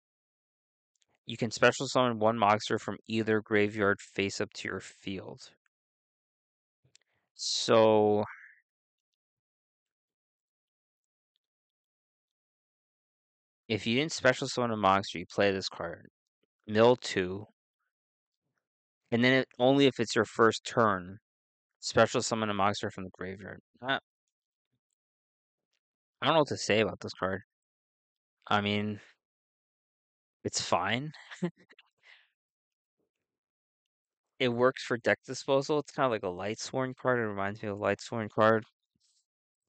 You 1.27 1.37
can 1.37 1.51
special 1.51 1.87
summon 1.87 2.19
one 2.19 2.39
monster 2.39 2.79
from 2.79 2.97
either 3.07 3.43
graveyard 3.43 4.01
face 4.01 4.41
up 4.41 4.55
to 4.55 4.69
your 4.69 4.81
field. 4.81 5.51
So. 7.35 8.25
If 13.71 13.87
you 13.87 13.97
didn't 13.97 14.13
special 14.13 14.49
summon 14.49 14.71
a 14.71 14.77
monster, 14.77 15.19
you 15.19 15.25
play 15.25 15.51
this 15.51 15.71
card 15.71 16.11
mill 16.67 16.97
two, 16.97 17.47
and 19.13 19.25
then 19.25 19.33
it, 19.33 19.49
only 19.59 19.87
if 19.87 19.99
it's 20.01 20.15
your 20.15 20.25
first 20.25 20.65
turn, 20.65 21.19
special 21.81 22.23
summon 22.23 22.51
a 22.51 22.55
monster 22.55 22.91
from 22.91 23.05
the 23.05 23.11
graveyard. 23.11 23.61
Uh, 23.83 23.99
I 26.23 26.27
don't 26.27 26.35
know 26.35 26.41
what 26.41 26.49
to 26.49 26.57
say 26.57 26.81
about 26.81 27.01
this 27.01 27.13
card. 27.13 27.43
I 28.47 28.61
mean, 28.61 29.01
it's 30.45 30.61
fine. 30.61 31.13
it 34.41 34.49
works 34.49 34.83
for 34.83 34.97
deck 34.97 35.19
disposal. 35.25 35.79
It's 35.79 35.93
kind 35.93 36.07
of 36.07 36.11
like 36.13 36.23
a 36.23 36.27
Lightsworn 36.27 36.97
card. 36.97 37.21
It 37.21 37.29
reminds 37.29 37.63
me 37.63 37.69
of 37.69 37.79
a 37.79 37.81
Lightsworn 37.81 38.29
card. 38.31 38.65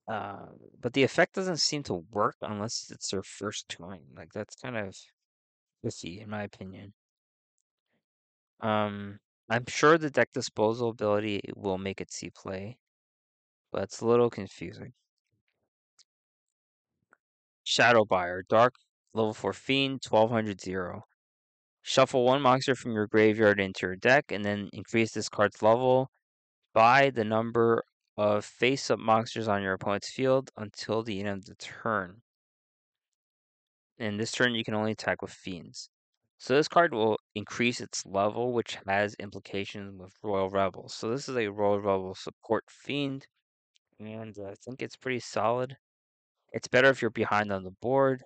Uh, 0.08 0.46
but 0.80 0.92
the 0.94 1.02
effect 1.02 1.34
doesn't 1.34 1.58
seem 1.58 1.82
to 1.84 1.94
work 2.12 2.36
unless 2.42 2.90
it's 2.90 3.10
their 3.10 3.22
first 3.22 3.68
turn. 3.68 4.00
Like 4.16 4.32
that's 4.32 4.56
kind 4.56 4.76
of 4.76 4.96
iffy, 5.84 6.22
in 6.22 6.30
my 6.30 6.42
opinion. 6.42 6.94
Um, 8.60 9.18
I'm 9.48 9.66
sure 9.68 9.98
the 9.98 10.10
deck 10.10 10.30
disposal 10.32 10.90
ability 10.90 11.40
will 11.56 11.78
make 11.78 12.00
it 12.00 12.12
see 12.12 12.30
play, 12.30 12.78
but 13.72 13.82
it's 13.84 14.00
a 14.00 14.06
little 14.06 14.30
confusing. 14.30 14.92
Shadow 17.64 18.04
Buyer, 18.04 18.44
Dark, 18.48 18.74
level 19.14 19.34
4 19.34 19.52
Fiend, 19.52 20.00
1200 20.08 20.60
0. 20.60 21.02
Shuffle 21.82 22.24
one 22.24 22.42
monster 22.42 22.74
from 22.74 22.92
your 22.92 23.06
graveyard 23.06 23.60
into 23.60 23.86
your 23.86 23.96
deck, 23.96 24.30
and 24.30 24.44
then 24.44 24.70
increase 24.72 25.12
this 25.12 25.28
card's 25.28 25.62
level 25.62 26.10
by 26.74 27.10
the 27.10 27.24
number 27.24 27.84
Uh, 28.18 28.36
of 28.36 28.44
face-up 28.44 28.98
monsters 28.98 29.48
on 29.48 29.62
your 29.62 29.72
opponent's 29.72 30.10
field 30.10 30.50
until 30.58 31.02
the 31.02 31.20
end 31.20 31.28
of 31.28 31.44
the 31.46 31.54
turn. 31.54 32.20
And 33.98 34.20
this 34.20 34.32
turn, 34.32 34.54
you 34.54 34.64
can 34.64 34.74
only 34.74 34.92
attack 34.92 35.22
with 35.22 35.32
Fiends. 35.32 35.88
So 36.38 36.54
this 36.54 36.68
card 36.68 36.92
will 36.92 37.18
increase 37.34 37.80
its 37.80 38.04
level, 38.04 38.52
which 38.52 38.76
has 38.86 39.14
implications 39.14 39.98
with 39.98 40.12
Royal 40.22 40.50
Rebels. 40.50 40.92
So 40.92 41.08
this 41.08 41.28
is 41.28 41.36
a 41.36 41.48
Royal 41.48 41.80
Rebel 41.80 42.14
support 42.14 42.64
Fiend, 42.68 43.26
and 44.00 44.36
uh, 44.38 44.48
I 44.48 44.54
think 44.64 44.82
it's 44.82 44.96
pretty 44.96 45.20
solid. 45.20 45.76
It's 46.52 46.68
better 46.68 46.88
if 46.90 47.00
you're 47.00 47.10
behind 47.10 47.52
on 47.52 47.62
the 47.62 47.70
board. 47.70 48.24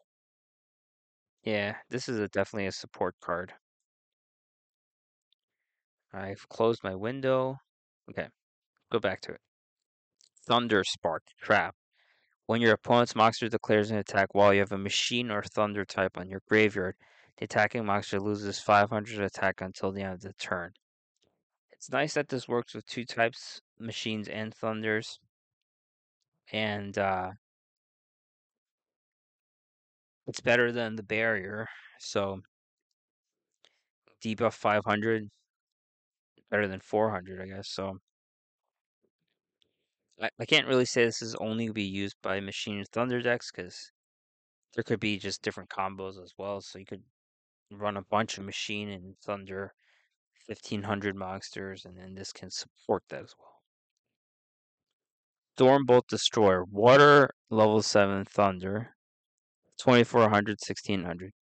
Yeah, 1.45 1.77
this 1.91 2.09
is 2.09 2.19
a, 2.19 2.29
definitely 2.29 2.67
a 2.67 2.73
support 2.73 3.15
card. 3.23 3.53
I've 6.13 6.49
closed 6.49 6.83
my 6.83 6.95
window. 6.95 7.59
Okay, 8.11 8.29
go 8.91 8.99
back 8.99 9.21
to 9.23 9.33
it. 9.33 9.41
Thunder 10.47 10.85
Spark 10.85 11.25
Trap. 11.41 11.77
When 12.47 12.61
your 12.61 12.73
opponent's 12.75 13.15
monster 13.15 13.49
declares 13.49 13.91
an 13.91 13.99
attack 13.99 14.35
while 14.35 14.55
you 14.55 14.61
have 14.61 14.73
a 14.73 14.79
machine 14.79 15.31
or 15.31 15.43
thunder 15.43 15.85
type 15.85 16.19
on 16.19 16.29
your 16.31 16.43
graveyard, 16.49 16.97
the 17.39 17.45
attacking 17.45 17.85
monster 17.85 18.21
loses 18.21 18.59
500 18.61 19.21
attack 19.21 19.61
until 19.61 19.93
the 19.93 20.03
end 20.03 20.15
of 20.15 20.21
the 20.23 20.33
turn. 20.35 20.73
It's 21.71 21.91
nice 21.91 22.15
that 22.15 22.29
this 22.29 22.49
works 22.49 22.75
with 22.75 22.87
two 22.87 23.05
types, 23.05 23.61
machines 23.79 24.27
and 24.29 24.53
thunders. 24.53 25.21
and 26.53 26.97
uh, 26.99 27.33
it's 30.27 30.41
better 30.41 30.73
than 30.73 30.97
the 30.97 31.03
barrier. 31.03 31.67
So 31.99 32.41
debuff 34.23 34.53
500, 34.55 35.31
better 36.51 36.69
than 36.69 36.81
400, 36.81 37.41
I 37.41 37.47
guess. 37.47 37.69
So 37.69 37.99
I, 40.21 40.31
I 40.41 40.45
can't 40.47 40.67
really 40.67 40.85
say 40.85 41.05
this 41.05 41.23
is 41.23 41.35
only 41.37 41.71
be 41.71 41.83
used 41.83 42.17
by 42.23 42.41
Machine 42.41 42.85
Thunder 42.93 43.21
decks 43.21 43.51
because 43.51 43.93
there 44.75 44.85
could 44.85 45.01
be 45.01 45.19
just 45.19 45.43
different 45.43 45.71
combos 45.71 46.23
as 46.23 46.33
well. 46.39 46.61
So 46.61 46.79
you 46.79 46.87
could 46.87 47.03
run 47.71 47.97
a 47.97 48.03
bunch 48.03 48.39
of 48.39 48.45
Machine 48.45 48.89
and 48.91 49.17
Thunder 49.25 49.73
1500 50.47 51.17
monsters, 51.17 51.85
and 51.85 51.99
then 51.99 52.15
this 52.15 52.33
can 52.33 52.51
support 52.51 53.03
that 53.09 53.25
as 53.25 53.35
well. 53.39 53.53
Stormbolt 55.59 56.07
Destroyer, 56.09 56.65
Water, 56.65 57.31
level 57.51 57.83
7 57.83 58.25
Thunder, 58.27 58.95
2400, 59.79 60.53
1600. 60.53 61.33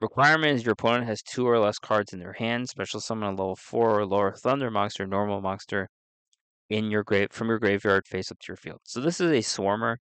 Requirement 0.00 0.56
is 0.56 0.64
your 0.64 0.72
opponent 0.72 1.06
has 1.06 1.22
two 1.22 1.46
or 1.46 1.58
less 1.58 1.78
cards 1.78 2.12
in 2.12 2.18
their 2.18 2.34
hand. 2.34 2.68
Special 2.68 3.00
summon 3.00 3.28
a 3.28 3.30
level 3.30 3.56
4 3.56 4.00
or 4.00 4.06
lower 4.06 4.32
Thunder 4.32 4.70
monster, 4.70 5.06
normal 5.06 5.40
monster 5.40 5.88
in 6.70 6.90
your 6.90 7.04
grave 7.04 7.28
from 7.30 7.48
your 7.48 7.58
graveyard 7.58 8.06
face 8.06 8.30
up 8.30 8.38
to 8.40 8.46
your 8.48 8.56
field. 8.56 8.80
So 8.84 9.00
this 9.00 9.20
is 9.20 9.30
a 9.30 9.42
Swarmer. 9.42 9.96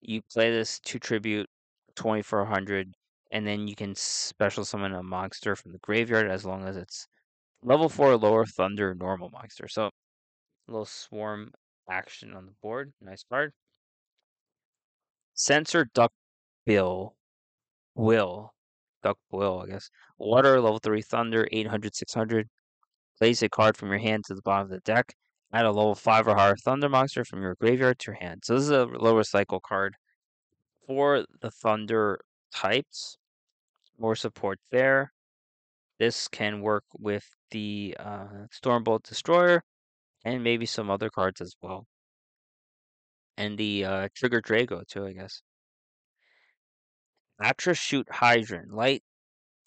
You 0.00 0.22
play 0.32 0.50
this 0.50 0.80
to 0.80 0.98
tribute 0.98 1.48
2400, 1.96 2.94
and 3.30 3.46
then 3.46 3.68
you 3.68 3.76
can 3.76 3.94
special 3.94 4.64
summon 4.64 4.94
a 4.94 5.02
monster 5.02 5.54
from 5.54 5.72
the 5.72 5.78
graveyard 5.78 6.30
as 6.30 6.44
long 6.44 6.66
as 6.66 6.76
it's 6.76 7.06
level 7.62 7.88
4 7.88 8.12
or 8.12 8.16
lower 8.16 8.46
Thunder 8.46 8.94
normal 8.94 9.30
monster. 9.30 9.68
So 9.68 9.86
a 9.86 9.90
little 10.68 10.86
Swarm 10.86 11.52
action 11.90 12.34
on 12.34 12.46
the 12.46 12.52
board. 12.62 12.92
Nice 13.00 13.24
card. 13.28 13.52
Censor 15.34 15.86
Duck 15.94 16.12
Bill. 16.66 17.14
Will. 17.94 18.52
Duck 19.02 19.18
Will, 19.30 19.62
I 19.62 19.70
guess. 19.72 19.90
Water, 20.18 20.60
level 20.60 20.78
3 20.78 21.02
Thunder, 21.02 21.48
800, 21.52 21.94
600. 21.94 22.48
Place 23.18 23.42
a 23.42 23.48
card 23.48 23.76
from 23.76 23.90
your 23.90 23.98
hand 23.98 24.24
to 24.26 24.34
the 24.34 24.42
bottom 24.42 24.66
of 24.66 24.70
the 24.70 24.80
deck. 24.80 25.14
Add 25.52 25.66
a 25.66 25.72
level 25.72 25.94
5 25.94 26.28
or 26.28 26.36
higher 26.36 26.56
Thunder 26.56 26.88
monster 26.88 27.24
from 27.24 27.42
your 27.42 27.56
graveyard 27.56 27.98
to 28.00 28.12
your 28.12 28.18
hand. 28.20 28.42
So 28.44 28.54
this 28.54 28.64
is 28.64 28.70
a 28.70 28.84
low 28.84 29.14
recycle 29.14 29.60
card. 29.60 29.96
For 30.86 31.24
the 31.40 31.50
Thunder 31.50 32.20
types, 32.54 33.16
more 33.98 34.14
support 34.14 34.58
there. 34.70 35.12
This 35.98 36.28
can 36.28 36.62
work 36.62 36.84
with 36.98 37.24
the 37.50 37.96
uh, 37.98 38.46
Stormbolt 38.52 39.02
Destroyer 39.02 39.62
and 40.24 40.42
maybe 40.42 40.66
some 40.66 40.90
other 40.90 41.10
cards 41.10 41.40
as 41.40 41.54
well. 41.60 41.86
And 43.36 43.58
the 43.58 43.84
uh, 43.84 44.08
Trigger 44.14 44.40
Drago 44.40 44.86
too, 44.86 45.06
I 45.06 45.12
guess. 45.12 45.42
Atra 47.42 47.74
Shoot 47.74 48.06
Hydrant. 48.10 48.72
Light 48.72 49.02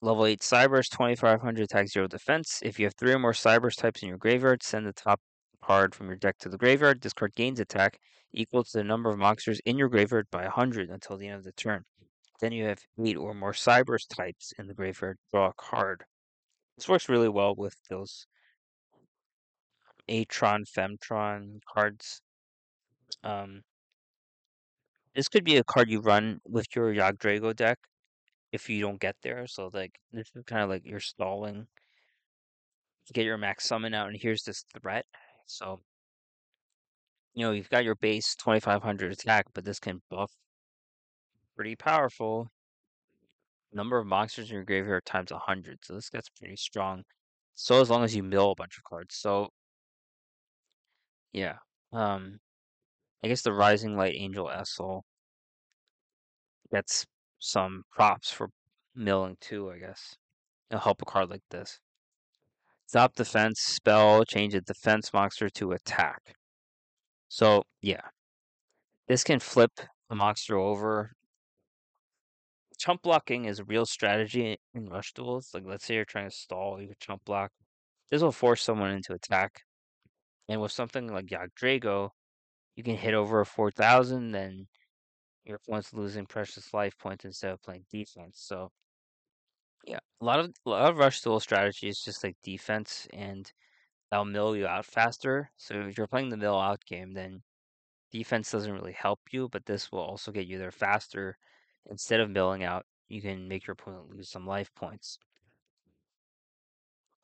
level 0.02 0.26
8 0.26 0.40
Cyberse, 0.42 0.90
2500 0.90 1.64
attack 1.64 1.88
0 1.88 2.08
defense. 2.08 2.60
If 2.64 2.80
you 2.80 2.86
have 2.86 2.96
three 2.96 3.14
or 3.14 3.20
more 3.20 3.34
Cyberse 3.34 3.76
types 3.76 4.02
in 4.02 4.10
your 4.10 4.18
graveyard, 4.18 4.64
send 4.64 4.86
the 4.86 4.94
top 4.94 5.20
card 5.66 5.96
from 5.96 6.08
your 6.08 6.16
deck 6.16 6.38
to 6.40 6.50
the 6.50 6.58
graveyard. 6.58 7.02
This 7.02 7.14
card 7.14 7.34
gains 7.36 7.60
attack 7.60 8.00
equal 8.34 8.64
to 8.64 8.72
the 8.74 8.84
number 8.84 9.10
of 9.10 9.18
monsters 9.18 9.60
in 9.66 9.78
your 9.78 9.90
graveyard 9.90 10.28
by 10.32 10.44
100 10.44 10.90
until 10.90 11.18
the 11.18 11.28
end 11.28 11.38
of 11.38 11.44
the 11.44 11.52
turn. 11.52 11.86
Then 12.42 12.52
you 12.52 12.66
have 12.66 12.80
8 13.04 13.16
or 13.18 13.34
more 13.34 13.54
Cyberse 13.54 14.08
types 14.08 14.54
in 14.58 14.68
the 14.68 14.74
graveyard. 14.74 15.18
Draw 15.32 15.48
a 15.48 15.54
card. 15.54 16.04
This 16.78 16.90
works 16.90 17.10
really 17.10 17.30
well 17.30 17.56
with 17.56 17.76
those 17.90 18.28
Attotron, 20.10 20.64
Femtron 20.66 21.60
cards. 21.74 22.22
Um, 23.24 23.62
this 25.16 25.30
could 25.30 25.44
be 25.44 25.58
a 25.58 25.64
card 25.64 25.90
you 25.90 26.02
run 26.02 26.42
with 26.46 26.68
your 26.76 26.94
Yggdrago 26.94 27.56
deck 27.56 27.78
if 28.52 28.70
you 28.70 28.82
don't 28.82 29.00
get 29.00 29.16
there. 29.24 29.48
So 29.48 29.70
like 29.72 30.00
this 30.12 30.32
is 30.36 30.44
kind 30.46 30.64
of 30.64 30.70
like 30.70 30.82
you're 30.86 31.00
stalling 31.00 31.68
get 33.12 33.26
your 33.26 33.38
max 33.38 33.66
summon 33.66 33.94
out, 33.94 34.08
and 34.08 34.18
here's 34.20 34.44
this 34.44 34.64
threat. 34.82 35.06
So 35.46 35.82
you 37.34 37.46
know 37.46 37.52
you've 37.52 37.70
got 37.70 37.84
your 37.84 37.96
base 37.96 38.36
2500 38.36 39.12
attack, 39.12 39.46
but 39.54 39.66
this 39.66 39.80
can 39.80 40.02
buff 40.10 40.32
pretty 41.56 41.76
powerful. 41.76 42.48
Number 43.74 43.98
of 43.98 44.06
monsters 44.08 44.50
in 44.50 44.56
your 44.56 44.64
graveyard 44.64 45.06
times 45.06 45.32
100, 45.32 45.80
so 45.84 45.96
this 45.96 46.10
gets 46.10 46.30
pretty 46.30 46.56
strong. 46.56 47.04
So 47.56 47.82
as 47.82 47.90
long 47.90 48.04
as 48.04 48.16
you 48.16 48.24
mill 48.24 48.52
a 48.52 48.56
bunch 48.56 48.78
of 48.78 48.84
cards, 48.84 49.16
so 49.16 49.50
yeah. 51.34 51.58
Um, 51.92 52.40
I 53.24 53.28
guess 53.28 53.42
the 53.42 53.54
Rising 53.54 53.98
Light 53.98 54.16
Angel 54.16 54.48
Essel 54.48 55.02
gets 56.72 57.06
some 57.40 57.84
props 57.92 58.32
for 58.32 58.50
milling 58.96 59.38
too, 59.42 59.72
I 59.72 59.80
guess. 59.80 60.16
It'll 60.70 60.82
help 60.82 61.02
a 61.02 61.06
card 61.06 61.30
like 61.30 61.44
this. 61.50 61.80
Stop 62.86 63.16
defense 63.16 63.60
spell, 63.60 64.24
change 64.26 64.54
a 64.54 64.62
defense 64.62 65.14
monster 65.14 65.50
to 65.50 65.72
attack. 65.72 66.36
So, 67.28 67.64
yeah. 67.82 68.02
This 69.08 69.24
can 69.24 69.40
flip 69.40 69.72
a 70.10 70.16
monster 70.16 70.58
over. 70.58 71.12
Chump 72.80 73.02
blocking 73.02 73.46
is 73.46 73.60
a 73.60 73.64
real 73.64 73.86
strategy 73.86 74.58
in 74.74 74.90
rush 74.90 75.14
duels. 75.14 75.50
Like, 75.54 75.64
let's 75.66 75.86
say 75.86 75.96
you're 75.96 76.06
trying 76.06 76.30
to 76.30 76.36
stall, 76.36 76.80
you 76.80 76.88
can 76.88 76.96
chump 77.00 77.26
block. 77.26 77.52
This 78.12 78.22
will 78.22 78.32
force 78.32 78.62
someone 78.62 78.92
into 78.92 79.14
attack. 79.14 79.64
And 80.48 80.62
with 80.62 80.72
something 80.72 81.08
like 81.08 81.26
Yggdrago, 81.26 82.10
you 82.76 82.84
can 82.84 82.98
hit 82.98 83.14
over 83.14 83.40
a 83.42 83.46
4,000, 83.46 84.32
then 84.32 84.68
your 85.46 85.58
opponent's 85.58 85.94
losing 85.94 86.26
precious 86.26 86.74
life 86.74 86.98
points 86.98 87.26
instead 87.26 87.52
of 87.52 87.62
playing 87.62 87.86
defense. 87.92 88.40
So, 88.46 88.72
yeah, 89.86 90.00
a 90.22 90.26
lot 90.26 90.40
of 90.40 90.54
a 90.66 90.70
lot 90.70 90.90
of 90.90 90.98
rush 90.98 91.22
duel 91.22 91.40
strategy 91.40 91.88
is 91.88 92.02
just 92.04 92.24
like 92.24 92.36
defense, 92.44 93.08
and 93.14 93.52
that'll 94.10 94.26
mill 94.26 94.56
you 94.56 94.68
out 94.68 94.86
faster. 94.86 95.50
So 95.58 95.76
if 95.76 95.98
you're 95.98 96.08
playing 96.08 96.30
the 96.30 96.38
mill 96.38 96.60
out 96.60 96.86
game, 96.86 97.14
then 97.14 97.42
defense 98.12 98.52
doesn't 98.52 98.72
really 98.72 98.94
help 98.94 99.20
you, 99.32 99.50
but 99.52 99.66
this 99.66 99.92
will 99.92 100.00
also 100.00 100.32
get 100.32 100.48
you 100.48 100.58
there 100.58 100.72
faster. 100.72 101.38
Instead 101.90 102.20
of 102.20 102.30
milling 102.30 102.64
out, 102.64 102.86
you 103.10 103.22
can 103.22 103.48
make 103.48 103.68
your 103.68 103.74
opponent 103.74 104.10
lose 104.10 104.30
some 104.30 104.46
life 104.46 104.70
points. 104.76 105.18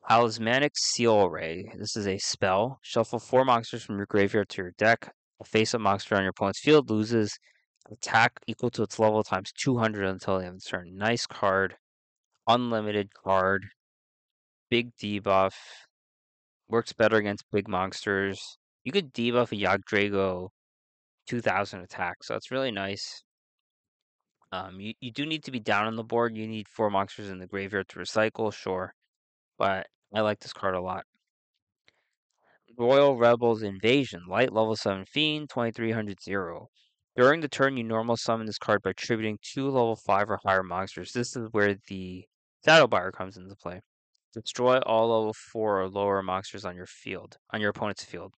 Talismanic 0.08 0.72
Seal 0.76 1.28
Ray. 1.28 1.72
This 1.78 1.96
is 1.96 2.06
a 2.06 2.18
spell. 2.18 2.78
Shuffle 2.82 3.18
four 3.18 3.44
monsters 3.44 3.84
from 3.84 3.96
your 3.96 4.06
graveyard 4.06 4.48
to 4.50 4.62
your 4.62 4.72
deck. 4.76 5.12
A 5.40 5.44
face-up 5.44 5.80
monster 5.80 6.16
on 6.16 6.22
your 6.22 6.30
opponent's 6.30 6.60
field 6.60 6.90
loses 6.90 7.38
attack 7.90 8.40
equal 8.46 8.70
to 8.70 8.82
its 8.82 8.98
level 8.98 9.22
times 9.22 9.52
200 9.62 10.04
until 10.04 10.38
the 10.38 10.46
end 10.46 10.56
of 10.56 10.62
the 10.62 10.68
turn. 10.68 10.96
Nice 10.96 11.26
card. 11.26 11.76
Unlimited 12.46 13.12
card. 13.14 13.66
Big 14.70 14.94
debuff. 14.96 15.54
Works 16.68 16.92
better 16.92 17.16
against 17.16 17.44
big 17.52 17.68
monsters. 17.68 18.40
You 18.84 18.92
could 18.92 19.12
debuff 19.12 19.52
a 19.52 19.78
Yggdrago 19.78 20.48
2000 21.26 21.80
attack, 21.80 22.16
so 22.22 22.34
it's 22.34 22.50
really 22.50 22.70
nice. 22.70 23.22
Um, 24.52 24.80
you, 24.80 24.94
you 25.00 25.12
do 25.12 25.26
need 25.26 25.44
to 25.44 25.50
be 25.50 25.60
down 25.60 25.86
on 25.86 25.96
the 25.96 26.04
board. 26.04 26.36
You 26.36 26.46
need 26.46 26.68
four 26.68 26.90
monsters 26.90 27.30
in 27.30 27.38
the 27.38 27.46
graveyard 27.46 27.88
to 27.90 27.98
recycle, 27.98 28.52
sure. 28.52 28.94
But 29.58 29.86
I 30.14 30.20
like 30.22 30.40
this 30.40 30.52
card 30.52 30.74
a 30.74 30.80
lot. 30.80 31.04
Royal 32.76 33.16
Rebels 33.16 33.62
Invasion. 33.62 34.22
Light 34.28 34.52
level 34.52 34.74
7 34.74 35.04
Fiend, 35.04 35.48
2300 35.50 36.20
0. 36.20 36.68
During 37.16 37.40
the 37.40 37.48
turn, 37.48 37.76
you 37.76 37.84
normal 37.84 38.16
summon 38.16 38.46
this 38.46 38.58
card 38.58 38.82
by 38.82 38.92
tributing 38.92 39.38
two 39.42 39.66
level 39.66 39.96
5 39.96 40.30
or 40.30 40.38
higher 40.44 40.62
monsters. 40.62 41.12
This 41.12 41.36
is 41.36 41.48
where 41.52 41.76
the 41.88 42.24
Shadowbire 42.66 43.12
comes 43.12 43.36
into 43.36 43.56
play. 43.56 43.80
Destroy 44.32 44.78
all 44.80 45.08
level 45.08 45.32
4 45.32 45.80
or 45.80 45.88
lower 45.88 46.22
monsters 46.22 46.64
on 46.64 46.76
your 46.76 46.86
field, 46.86 47.38
on 47.50 47.60
your 47.60 47.70
opponent's 47.70 48.04
field. 48.04 48.34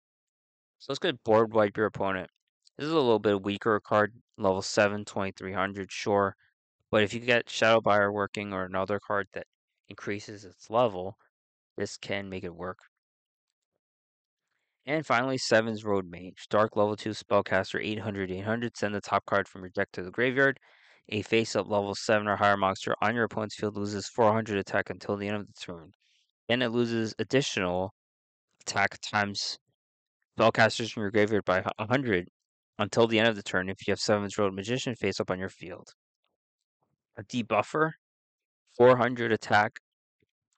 So 0.79 0.93
let's 0.93 0.99
get 0.99 1.23
board 1.25 1.53
wipe 1.53 1.77
your 1.77 1.87
opponent. 1.87 2.31
This 2.79 2.87
is 2.87 2.93
a 2.93 2.97
little 2.97 3.19
bit 3.19 3.43
weaker 3.43 3.79
card, 3.81 4.15
level 4.39 4.63
7, 4.63 5.05
2300, 5.05 5.93
sure. 5.93 6.37
But 6.91 7.03
if 7.03 7.13
you 7.13 7.21
get 7.21 7.51
Shadow 7.51 7.81
Buyer 7.81 8.13
working 8.13 8.53
or 8.53 8.65
another 8.65 9.01
card 9.01 9.29
that 9.35 9.47
increases 9.89 10.45
its 10.45 10.71
level, 10.71 11.17
this 11.77 11.97
can 11.97 12.29
make 12.29 12.45
it 12.45 12.55
work. 12.55 12.79
And 14.87 15.07
finally, 15.07 15.39
Seven's 15.39 15.85
Road 15.85 16.07
Mage. 16.11 16.47
Dark 16.51 16.77
level 16.77 16.97
2 16.97 17.11
spellcaster 17.11 17.81
800 17.83 18.31
800. 18.31 18.77
Send 18.77 18.95
the 18.95 19.01
top 19.01 19.25
card 19.27 19.47
from 19.47 19.63
your 19.63 19.71
deck 19.71 19.89
to 19.93 20.03
the 20.03 20.11
graveyard. 20.11 20.59
A 21.09 21.23
face 21.23 21.57
up 21.57 21.69
level 21.69 21.95
7 21.95 22.27
or 22.27 22.37
higher 22.37 22.57
monster 22.57 22.95
on 23.03 23.15
your 23.15 23.25
opponent's 23.25 23.57
field 23.57 23.77
loses 23.77 24.09
400 24.09 24.57
attack 24.57 24.89
until 24.89 25.17
the 25.17 25.27
end 25.27 25.37
of 25.37 25.47
the 25.47 25.53
turn. 25.53 25.93
Then 26.49 26.63
it 26.63 26.69
loses 26.69 27.15
additional 27.19 27.93
attack 28.61 28.99
times 29.01 29.59
spellcasters 30.39 30.93
from 30.93 31.03
your 31.03 31.11
graveyard 31.11 31.45
by 31.45 31.63
100 31.77 32.29
until 32.79 33.07
the 33.07 33.19
end 33.19 33.29
of 33.29 33.37
the 33.37 33.43
turn 33.43 33.69
if 33.69 33.87
you 33.87 33.93
have 33.93 34.01
Seven's 34.01 34.39
Road 34.39 34.55
Magician 34.55 34.95
face 34.95 35.21
up 35.21 35.31
on 35.31 35.39
your 35.39 35.49
field. 35.49 35.89
A 37.17 37.25
debuffer, 37.25 37.93
400 38.79 39.33
attack 39.33 39.81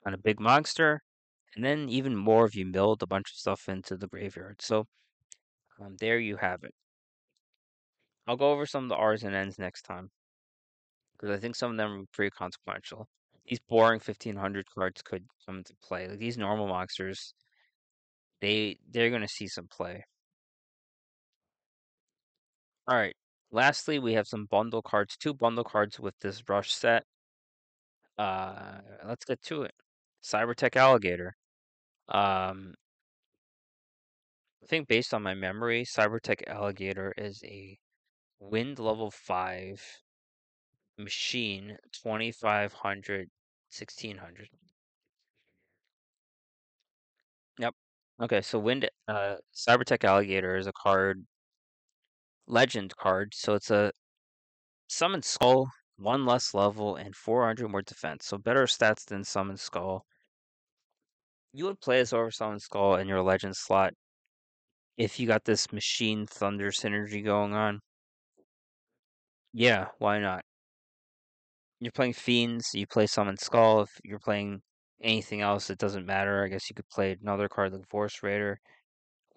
on 0.06 0.14
a 0.14 0.18
big 0.18 0.38
monster, 0.38 1.02
and 1.56 1.64
then 1.64 1.88
even 1.88 2.14
more 2.14 2.44
if 2.44 2.54
you 2.54 2.66
milled 2.66 3.02
a 3.02 3.06
bunch 3.06 3.30
of 3.30 3.36
stuff 3.36 3.68
into 3.68 3.96
the 3.96 4.06
graveyard. 4.06 4.60
So 4.60 4.86
um, 5.80 5.96
there 5.98 6.18
you 6.18 6.36
have 6.36 6.62
it. 6.62 6.74
I'll 8.26 8.36
go 8.36 8.52
over 8.52 8.66
some 8.66 8.84
of 8.84 8.88
the 8.88 8.96
R's 8.96 9.22
and 9.24 9.34
N's 9.34 9.58
next 9.58 9.82
time 9.82 10.10
because 11.24 11.38
I 11.38 11.40
think 11.40 11.56
some 11.56 11.70
of 11.70 11.76
them 11.78 12.02
are 12.02 12.04
pretty 12.12 12.30
consequential. 12.30 13.08
These 13.46 13.60
boring 13.68 14.00
1500 14.00 14.66
cards 14.74 15.00
could 15.02 15.24
come 15.46 15.58
into 15.58 15.74
play. 15.82 16.06
Like 16.08 16.18
these 16.18 16.36
normal 16.36 16.68
monsters, 16.68 17.32
they 18.42 18.76
they're 18.90 19.10
gonna 19.10 19.28
see 19.28 19.48
some 19.48 19.66
play. 19.68 20.04
All 22.88 22.96
right. 22.96 23.14
Lastly, 23.50 23.98
we 23.98 24.14
have 24.14 24.26
some 24.26 24.46
bundle 24.50 24.82
cards, 24.82 25.16
two 25.16 25.32
bundle 25.34 25.64
cards 25.64 25.98
with 26.00 26.14
this 26.20 26.42
rush 26.48 26.72
set. 26.74 27.04
Uh, 28.18 28.80
let's 29.06 29.24
get 29.24 29.42
to 29.42 29.62
it. 29.62 29.72
Cybertech 30.22 30.76
Alligator. 30.76 31.34
Um, 32.08 32.74
I 34.62 34.66
think 34.66 34.88
based 34.88 35.14
on 35.14 35.22
my 35.22 35.34
memory, 35.34 35.84
Cybertech 35.84 36.46
Alligator 36.48 37.14
is 37.16 37.42
a 37.44 37.78
wind 38.40 38.78
level 38.78 39.10
5 39.10 40.03
machine 40.98 41.78
2500 41.92 43.30
1600. 43.70 44.48
Yep. 47.58 47.74
Okay, 48.20 48.40
so 48.42 48.58
wind 48.58 48.88
uh 49.08 49.36
Cybertech 49.54 50.04
Alligator 50.04 50.56
is 50.56 50.66
a 50.66 50.72
card 50.72 51.26
legend 52.46 52.96
card, 52.96 53.34
so 53.34 53.52
it's 53.52 53.70
a 53.70 53.92
summon 54.88 55.22
skull, 55.22 55.70
one 55.96 56.26
less 56.26 56.54
level, 56.54 56.96
and 56.96 57.16
400 57.16 57.68
more 57.68 57.82
defense. 57.82 58.26
So 58.26 58.38
better 58.38 58.64
stats 58.64 59.04
than 59.06 59.24
summon 59.24 59.58
skull. 59.58 60.06
You 61.52 61.64
would 61.64 61.80
play 61.80 62.00
as 62.00 62.12
over 62.12 62.30
summon 62.30 62.60
skull 62.60 62.96
in 62.96 63.08
your 63.08 63.22
legend 63.22 63.56
slot 63.56 63.94
if 64.96 65.20
you 65.20 65.26
got 65.28 65.44
this 65.44 65.72
machine 65.72 66.26
thunder 66.26 66.72
synergy 66.72 67.24
going 67.24 67.52
on. 67.54 67.80
Yeah, 69.54 69.88
why 69.98 70.18
not? 70.18 70.44
You're 71.84 71.92
playing 71.92 72.14
fiends, 72.14 72.74
you 72.74 72.86
play 72.86 73.06
summon 73.06 73.36
skull. 73.36 73.82
If 73.82 73.90
you're 74.04 74.18
playing 74.18 74.62
anything 75.02 75.42
else, 75.42 75.68
it 75.68 75.76
doesn't 75.78 76.06
matter. 76.06 76.42
I 76.42 76.48
guess 76.48 76.70
you 76.70 76.74
could 76.74 76.88
play 76.88 77.14
another 77.20 77.46
card 77.46 77.74
like 77.74 77.86
Force 77.88 78.22
Raider 78.22 78.58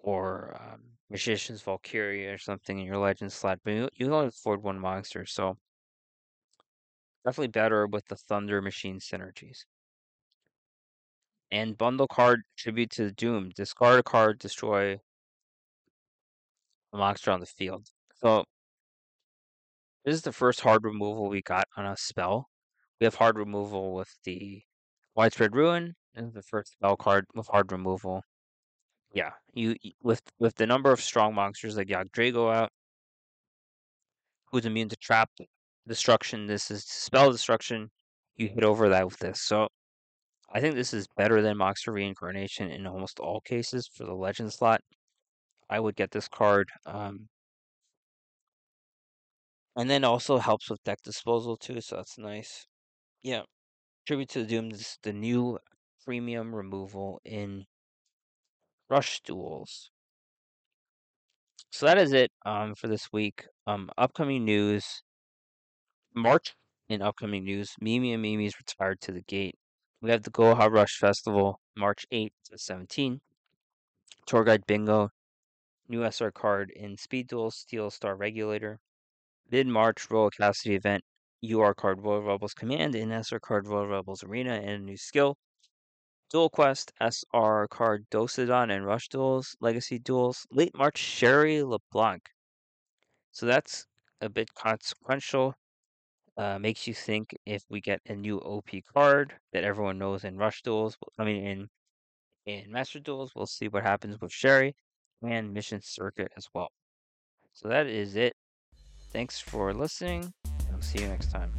or 0.00 0.56
um, 0.58 0.80
Magician's 1.10 1.60
Valkyria 1.60 2.32
or 2.32 2.38
something 2.38 2.78
in 2.78 2.86
your 2.86 2.96
legend 2.96 3.32
slot, 3.32 3.58
but 3.64 3.72
you, 3.72 3.88
you 3.96 4.14
only 4.14 4.28
afford 4.28 4.62
one 4.62 4.78
monster, 4.78 5.26
so 5.26 5.58
definitely 7.26 7.48
better 7.48 7.86
with 7.86 8.06
the 8.06 8.16
Thunder 8.16 8.62
Machine 8.62 8.98
synergies. 8.98 9.58
And 11.50 11.76
bundle 11.76 12.08
card 12.08 12.44
Tribute 12.56 12.90
to 12.92 13.04
the 13.04 13.12
Doom. 13.12 13.50
Discard 13.54 14.00
a 14.00 14.02
card, 14.02 14.38
destroy 14.38 15.00
a 16.94 16.96
monster 16.96 17.30
on 17.30 17.40
the 17.40 17.46
field. 17.46 17.88
So 18.22 18.44
this 20.04 20.14
is 20.14 20.22
the 20.22 20.32
first 20.32 20.60
hard 20.60 20.84
removal 20.84 21.28
we 21.28 21.42
got 21.42 21.66
on 21.76 21.86
a 21.86 21.96
spell. 21.96 22.48
We 23.00 23.04
have 23.04 23.14
hard 23.16 23.38
removal 23.38 23.94
with 23.94 24.08
the 24.24 24.62
Widespread 25.14 25.54
Ruin, 25.54 25.94
and 26.14 26.32
the 26.34 26.42
first 26.42 26.72
spell 26.72 26.96
card 26.96 27.26
with 27.34 27.48
hard 27.48 27.72
removal. 27.72 28.22
Yeah, 29.12 29.32
you 29.54 29.76
with 30.02 30.22
with 30.38 30.54
the 30.56 30.66
number 30.66 30.92
of 30.92 31.00
strong 31.00 31.34
monsters 31.34 31.76
like 31.76 31.88
Yggdrago 31.88 32.54
out, 32.54 32.70
who's 34.50 34.66
immune 34.66 34.88
to 34.90 34.96
trap 34.96 35.30
destruction. 35.86 36.46
This 36.46 36.70
is 36.70 36.84
spell 36.84 37.30
destruction. 37.32 37.90
You 38.36 38.48
hit 38.48 38.64
over 38.64 38.88
that 38.90 39.06
with 39.06 39.18
this. 39.18 39.40
So 39.42 39.68
I 40.52 40.60
think 40.60 40.74
this 40.74 40.94
is 40.94 41.06
better 41.16 41.42
than 41.42 41.56
Monster 41.56 41.92
Reincarnation 41.92 42.70
in 42.70 42.86
almost 42.86 43.20
all 43.20 43.40
cases 43.40 43.88
for 43.92 44.04
the 44.04 44.14
legend 44.14 44.52
slot. 44.52 44.80
I 45.70 45.80
would 45.80 45.96
get 45.96 46.10
this 46.10 46.28
card. 46.28 46.70
Um, 46.86 47.28
and 49.78 49.88
then 49.88 50.02
also 50.02 50.38
helps 50.38 50.68
with 50.68 50.82
deck 50.82 50.98
disposal 51.04 51.56
too, 51.56 51.80
so 51.80 51.96
that's 51.96 52.18
nice. 52.18 52.66
Yeah. 53.22 53.42
Tribute 54.06 54.28
to 54.30 54.40
the 54.40 54.46
Doom 54.46 54.72
is 54.72 54.98
the 55.04 55.12
new 55.12 55.58
premium 56.04 56.52
removal 56.52 57.20
in 57.24 57.64
Rush 58.90 59.20
Duels. 59.20 59.90
So 61.70 61.86
that 61.86 61.96
is 61.96 62.12
it 62.12 62.32
um, 62.44 62.74
for 62.74 62.88
this 62.88 63.12
week. 63.12 63.46
Um, 63.68 63.88
upcoming 63.96 64.44
news. 64.44 65.02
March 66.12 66.56
in 66.88 67.00
upcoming 67.00 67.44
news. 67.44 67.74
Mimi 67.80 68.12
and 68.12 68.22
Mimi's 68.22 68.54
retired 68.58 69.00
to 69.02 69.12
the 69.12 69.22
gate. 69.22 69.54
We 70.02 70.10
have 70.10 70.24
the 70.24 70.30
Goha 70.30 70.68
Rush 70.68 70.98
Festival, 70.98 71.60
March 71.76 72.04
8th 72.12 72.32
to 72.50 72.56
17th. 72.56 73.20
Tour 74.26 74.42
Guide 74.42 74.66
Bingo, 74.66 75.10
new 75.88 76.04
SR 76.04 76.32
card 76.32 76.72
in 76.74 76.96
Speed 76.96 77.28
Duel, 77.28 77.52
Steel 77.52 77.90
Star 77.90 78.16
Regulator. 78.16 78.80
Mid 79.50 79.66
March 79.66 80.10
Royal 80.10 80.30
Cassidy 80.30 80.74
event, 80.74 81.04
UR 81.42 81.74
card 81.74 82.02
Royal 82.02 82.22
Rebels 82.22 82.54
Command 82.54 82.94
in 82.94 83.10
SR 83.12 83.40
card 83.40 83.66
Royal 83.66 83.86
Rebels 83.86 84.24
Arena 84.24 84.54
and 84.54 84.70
a 84.70 84.78
new 84.78 84.96
skill. 84.96 85.36
Duel 86.30 86.50
Quest, 86.50 86.92
SR 87.00 87.68
card 87.68 88.08
Dosidon 88.10 88.70
and 88.70 88.86
Rush 88.86 89.08
Duels, 89.08 89.56
Legacy 89.60 89.98
Duels. 89.98 90.46
Late 90.50 90.74
March 90.74 90.98
Sherry 90.98 91.62
LeBlanc. 91.62 92.30
So 93.32 93.46
that's 93.46 93.86
a 94.20 94.28
bit 94.28 94.52
consequential. 94.54 95.54
Uh, 96.36 96.58
makes 96.58 96.86
you 96.86 96.94
think 96.94 97.34
if 97.46 97.64
we 97.70 97.80
get 97.80 98.00
a 98.06 98.14
new 98.14 98.38
OP 98.40 98.68
card 98.94 99.38
that 99.52 99.64
everyone 99.64 99.98
knows 99.98 100.24
in 100.24 100.36
Rush 100.36 100.62
Duels, 100.62 100.96
I 101.18 101.24
mean 101.24 101.44
in 101.46 101.68
in 102.46 102.72
Master 102.72 103.00
Duels, 103.00 103.34
we'll 103.34 103.46
see 103.46 103.68
what 103.68 103.84
happens 103.84 104.20
with 104.20 104.32
Sherry 104.32 104.74
and 105.22 105.52
Mission 105.54 105.80
Circuit 105.82 106.32
as 106.36 106.48
well. 106.54 106.70
So 107.52 107.68
that 107.68 107.86
is 107.86 108.16
it. 108.16 108.34
Thanks 109.10 109.40
for 109.40 109.72
listening. 109.72 110.32
I'll 110.72 110.82
see 110.82 111.00
you 111.00 111.08
next 111.08 111.30
time. 111.30 111.52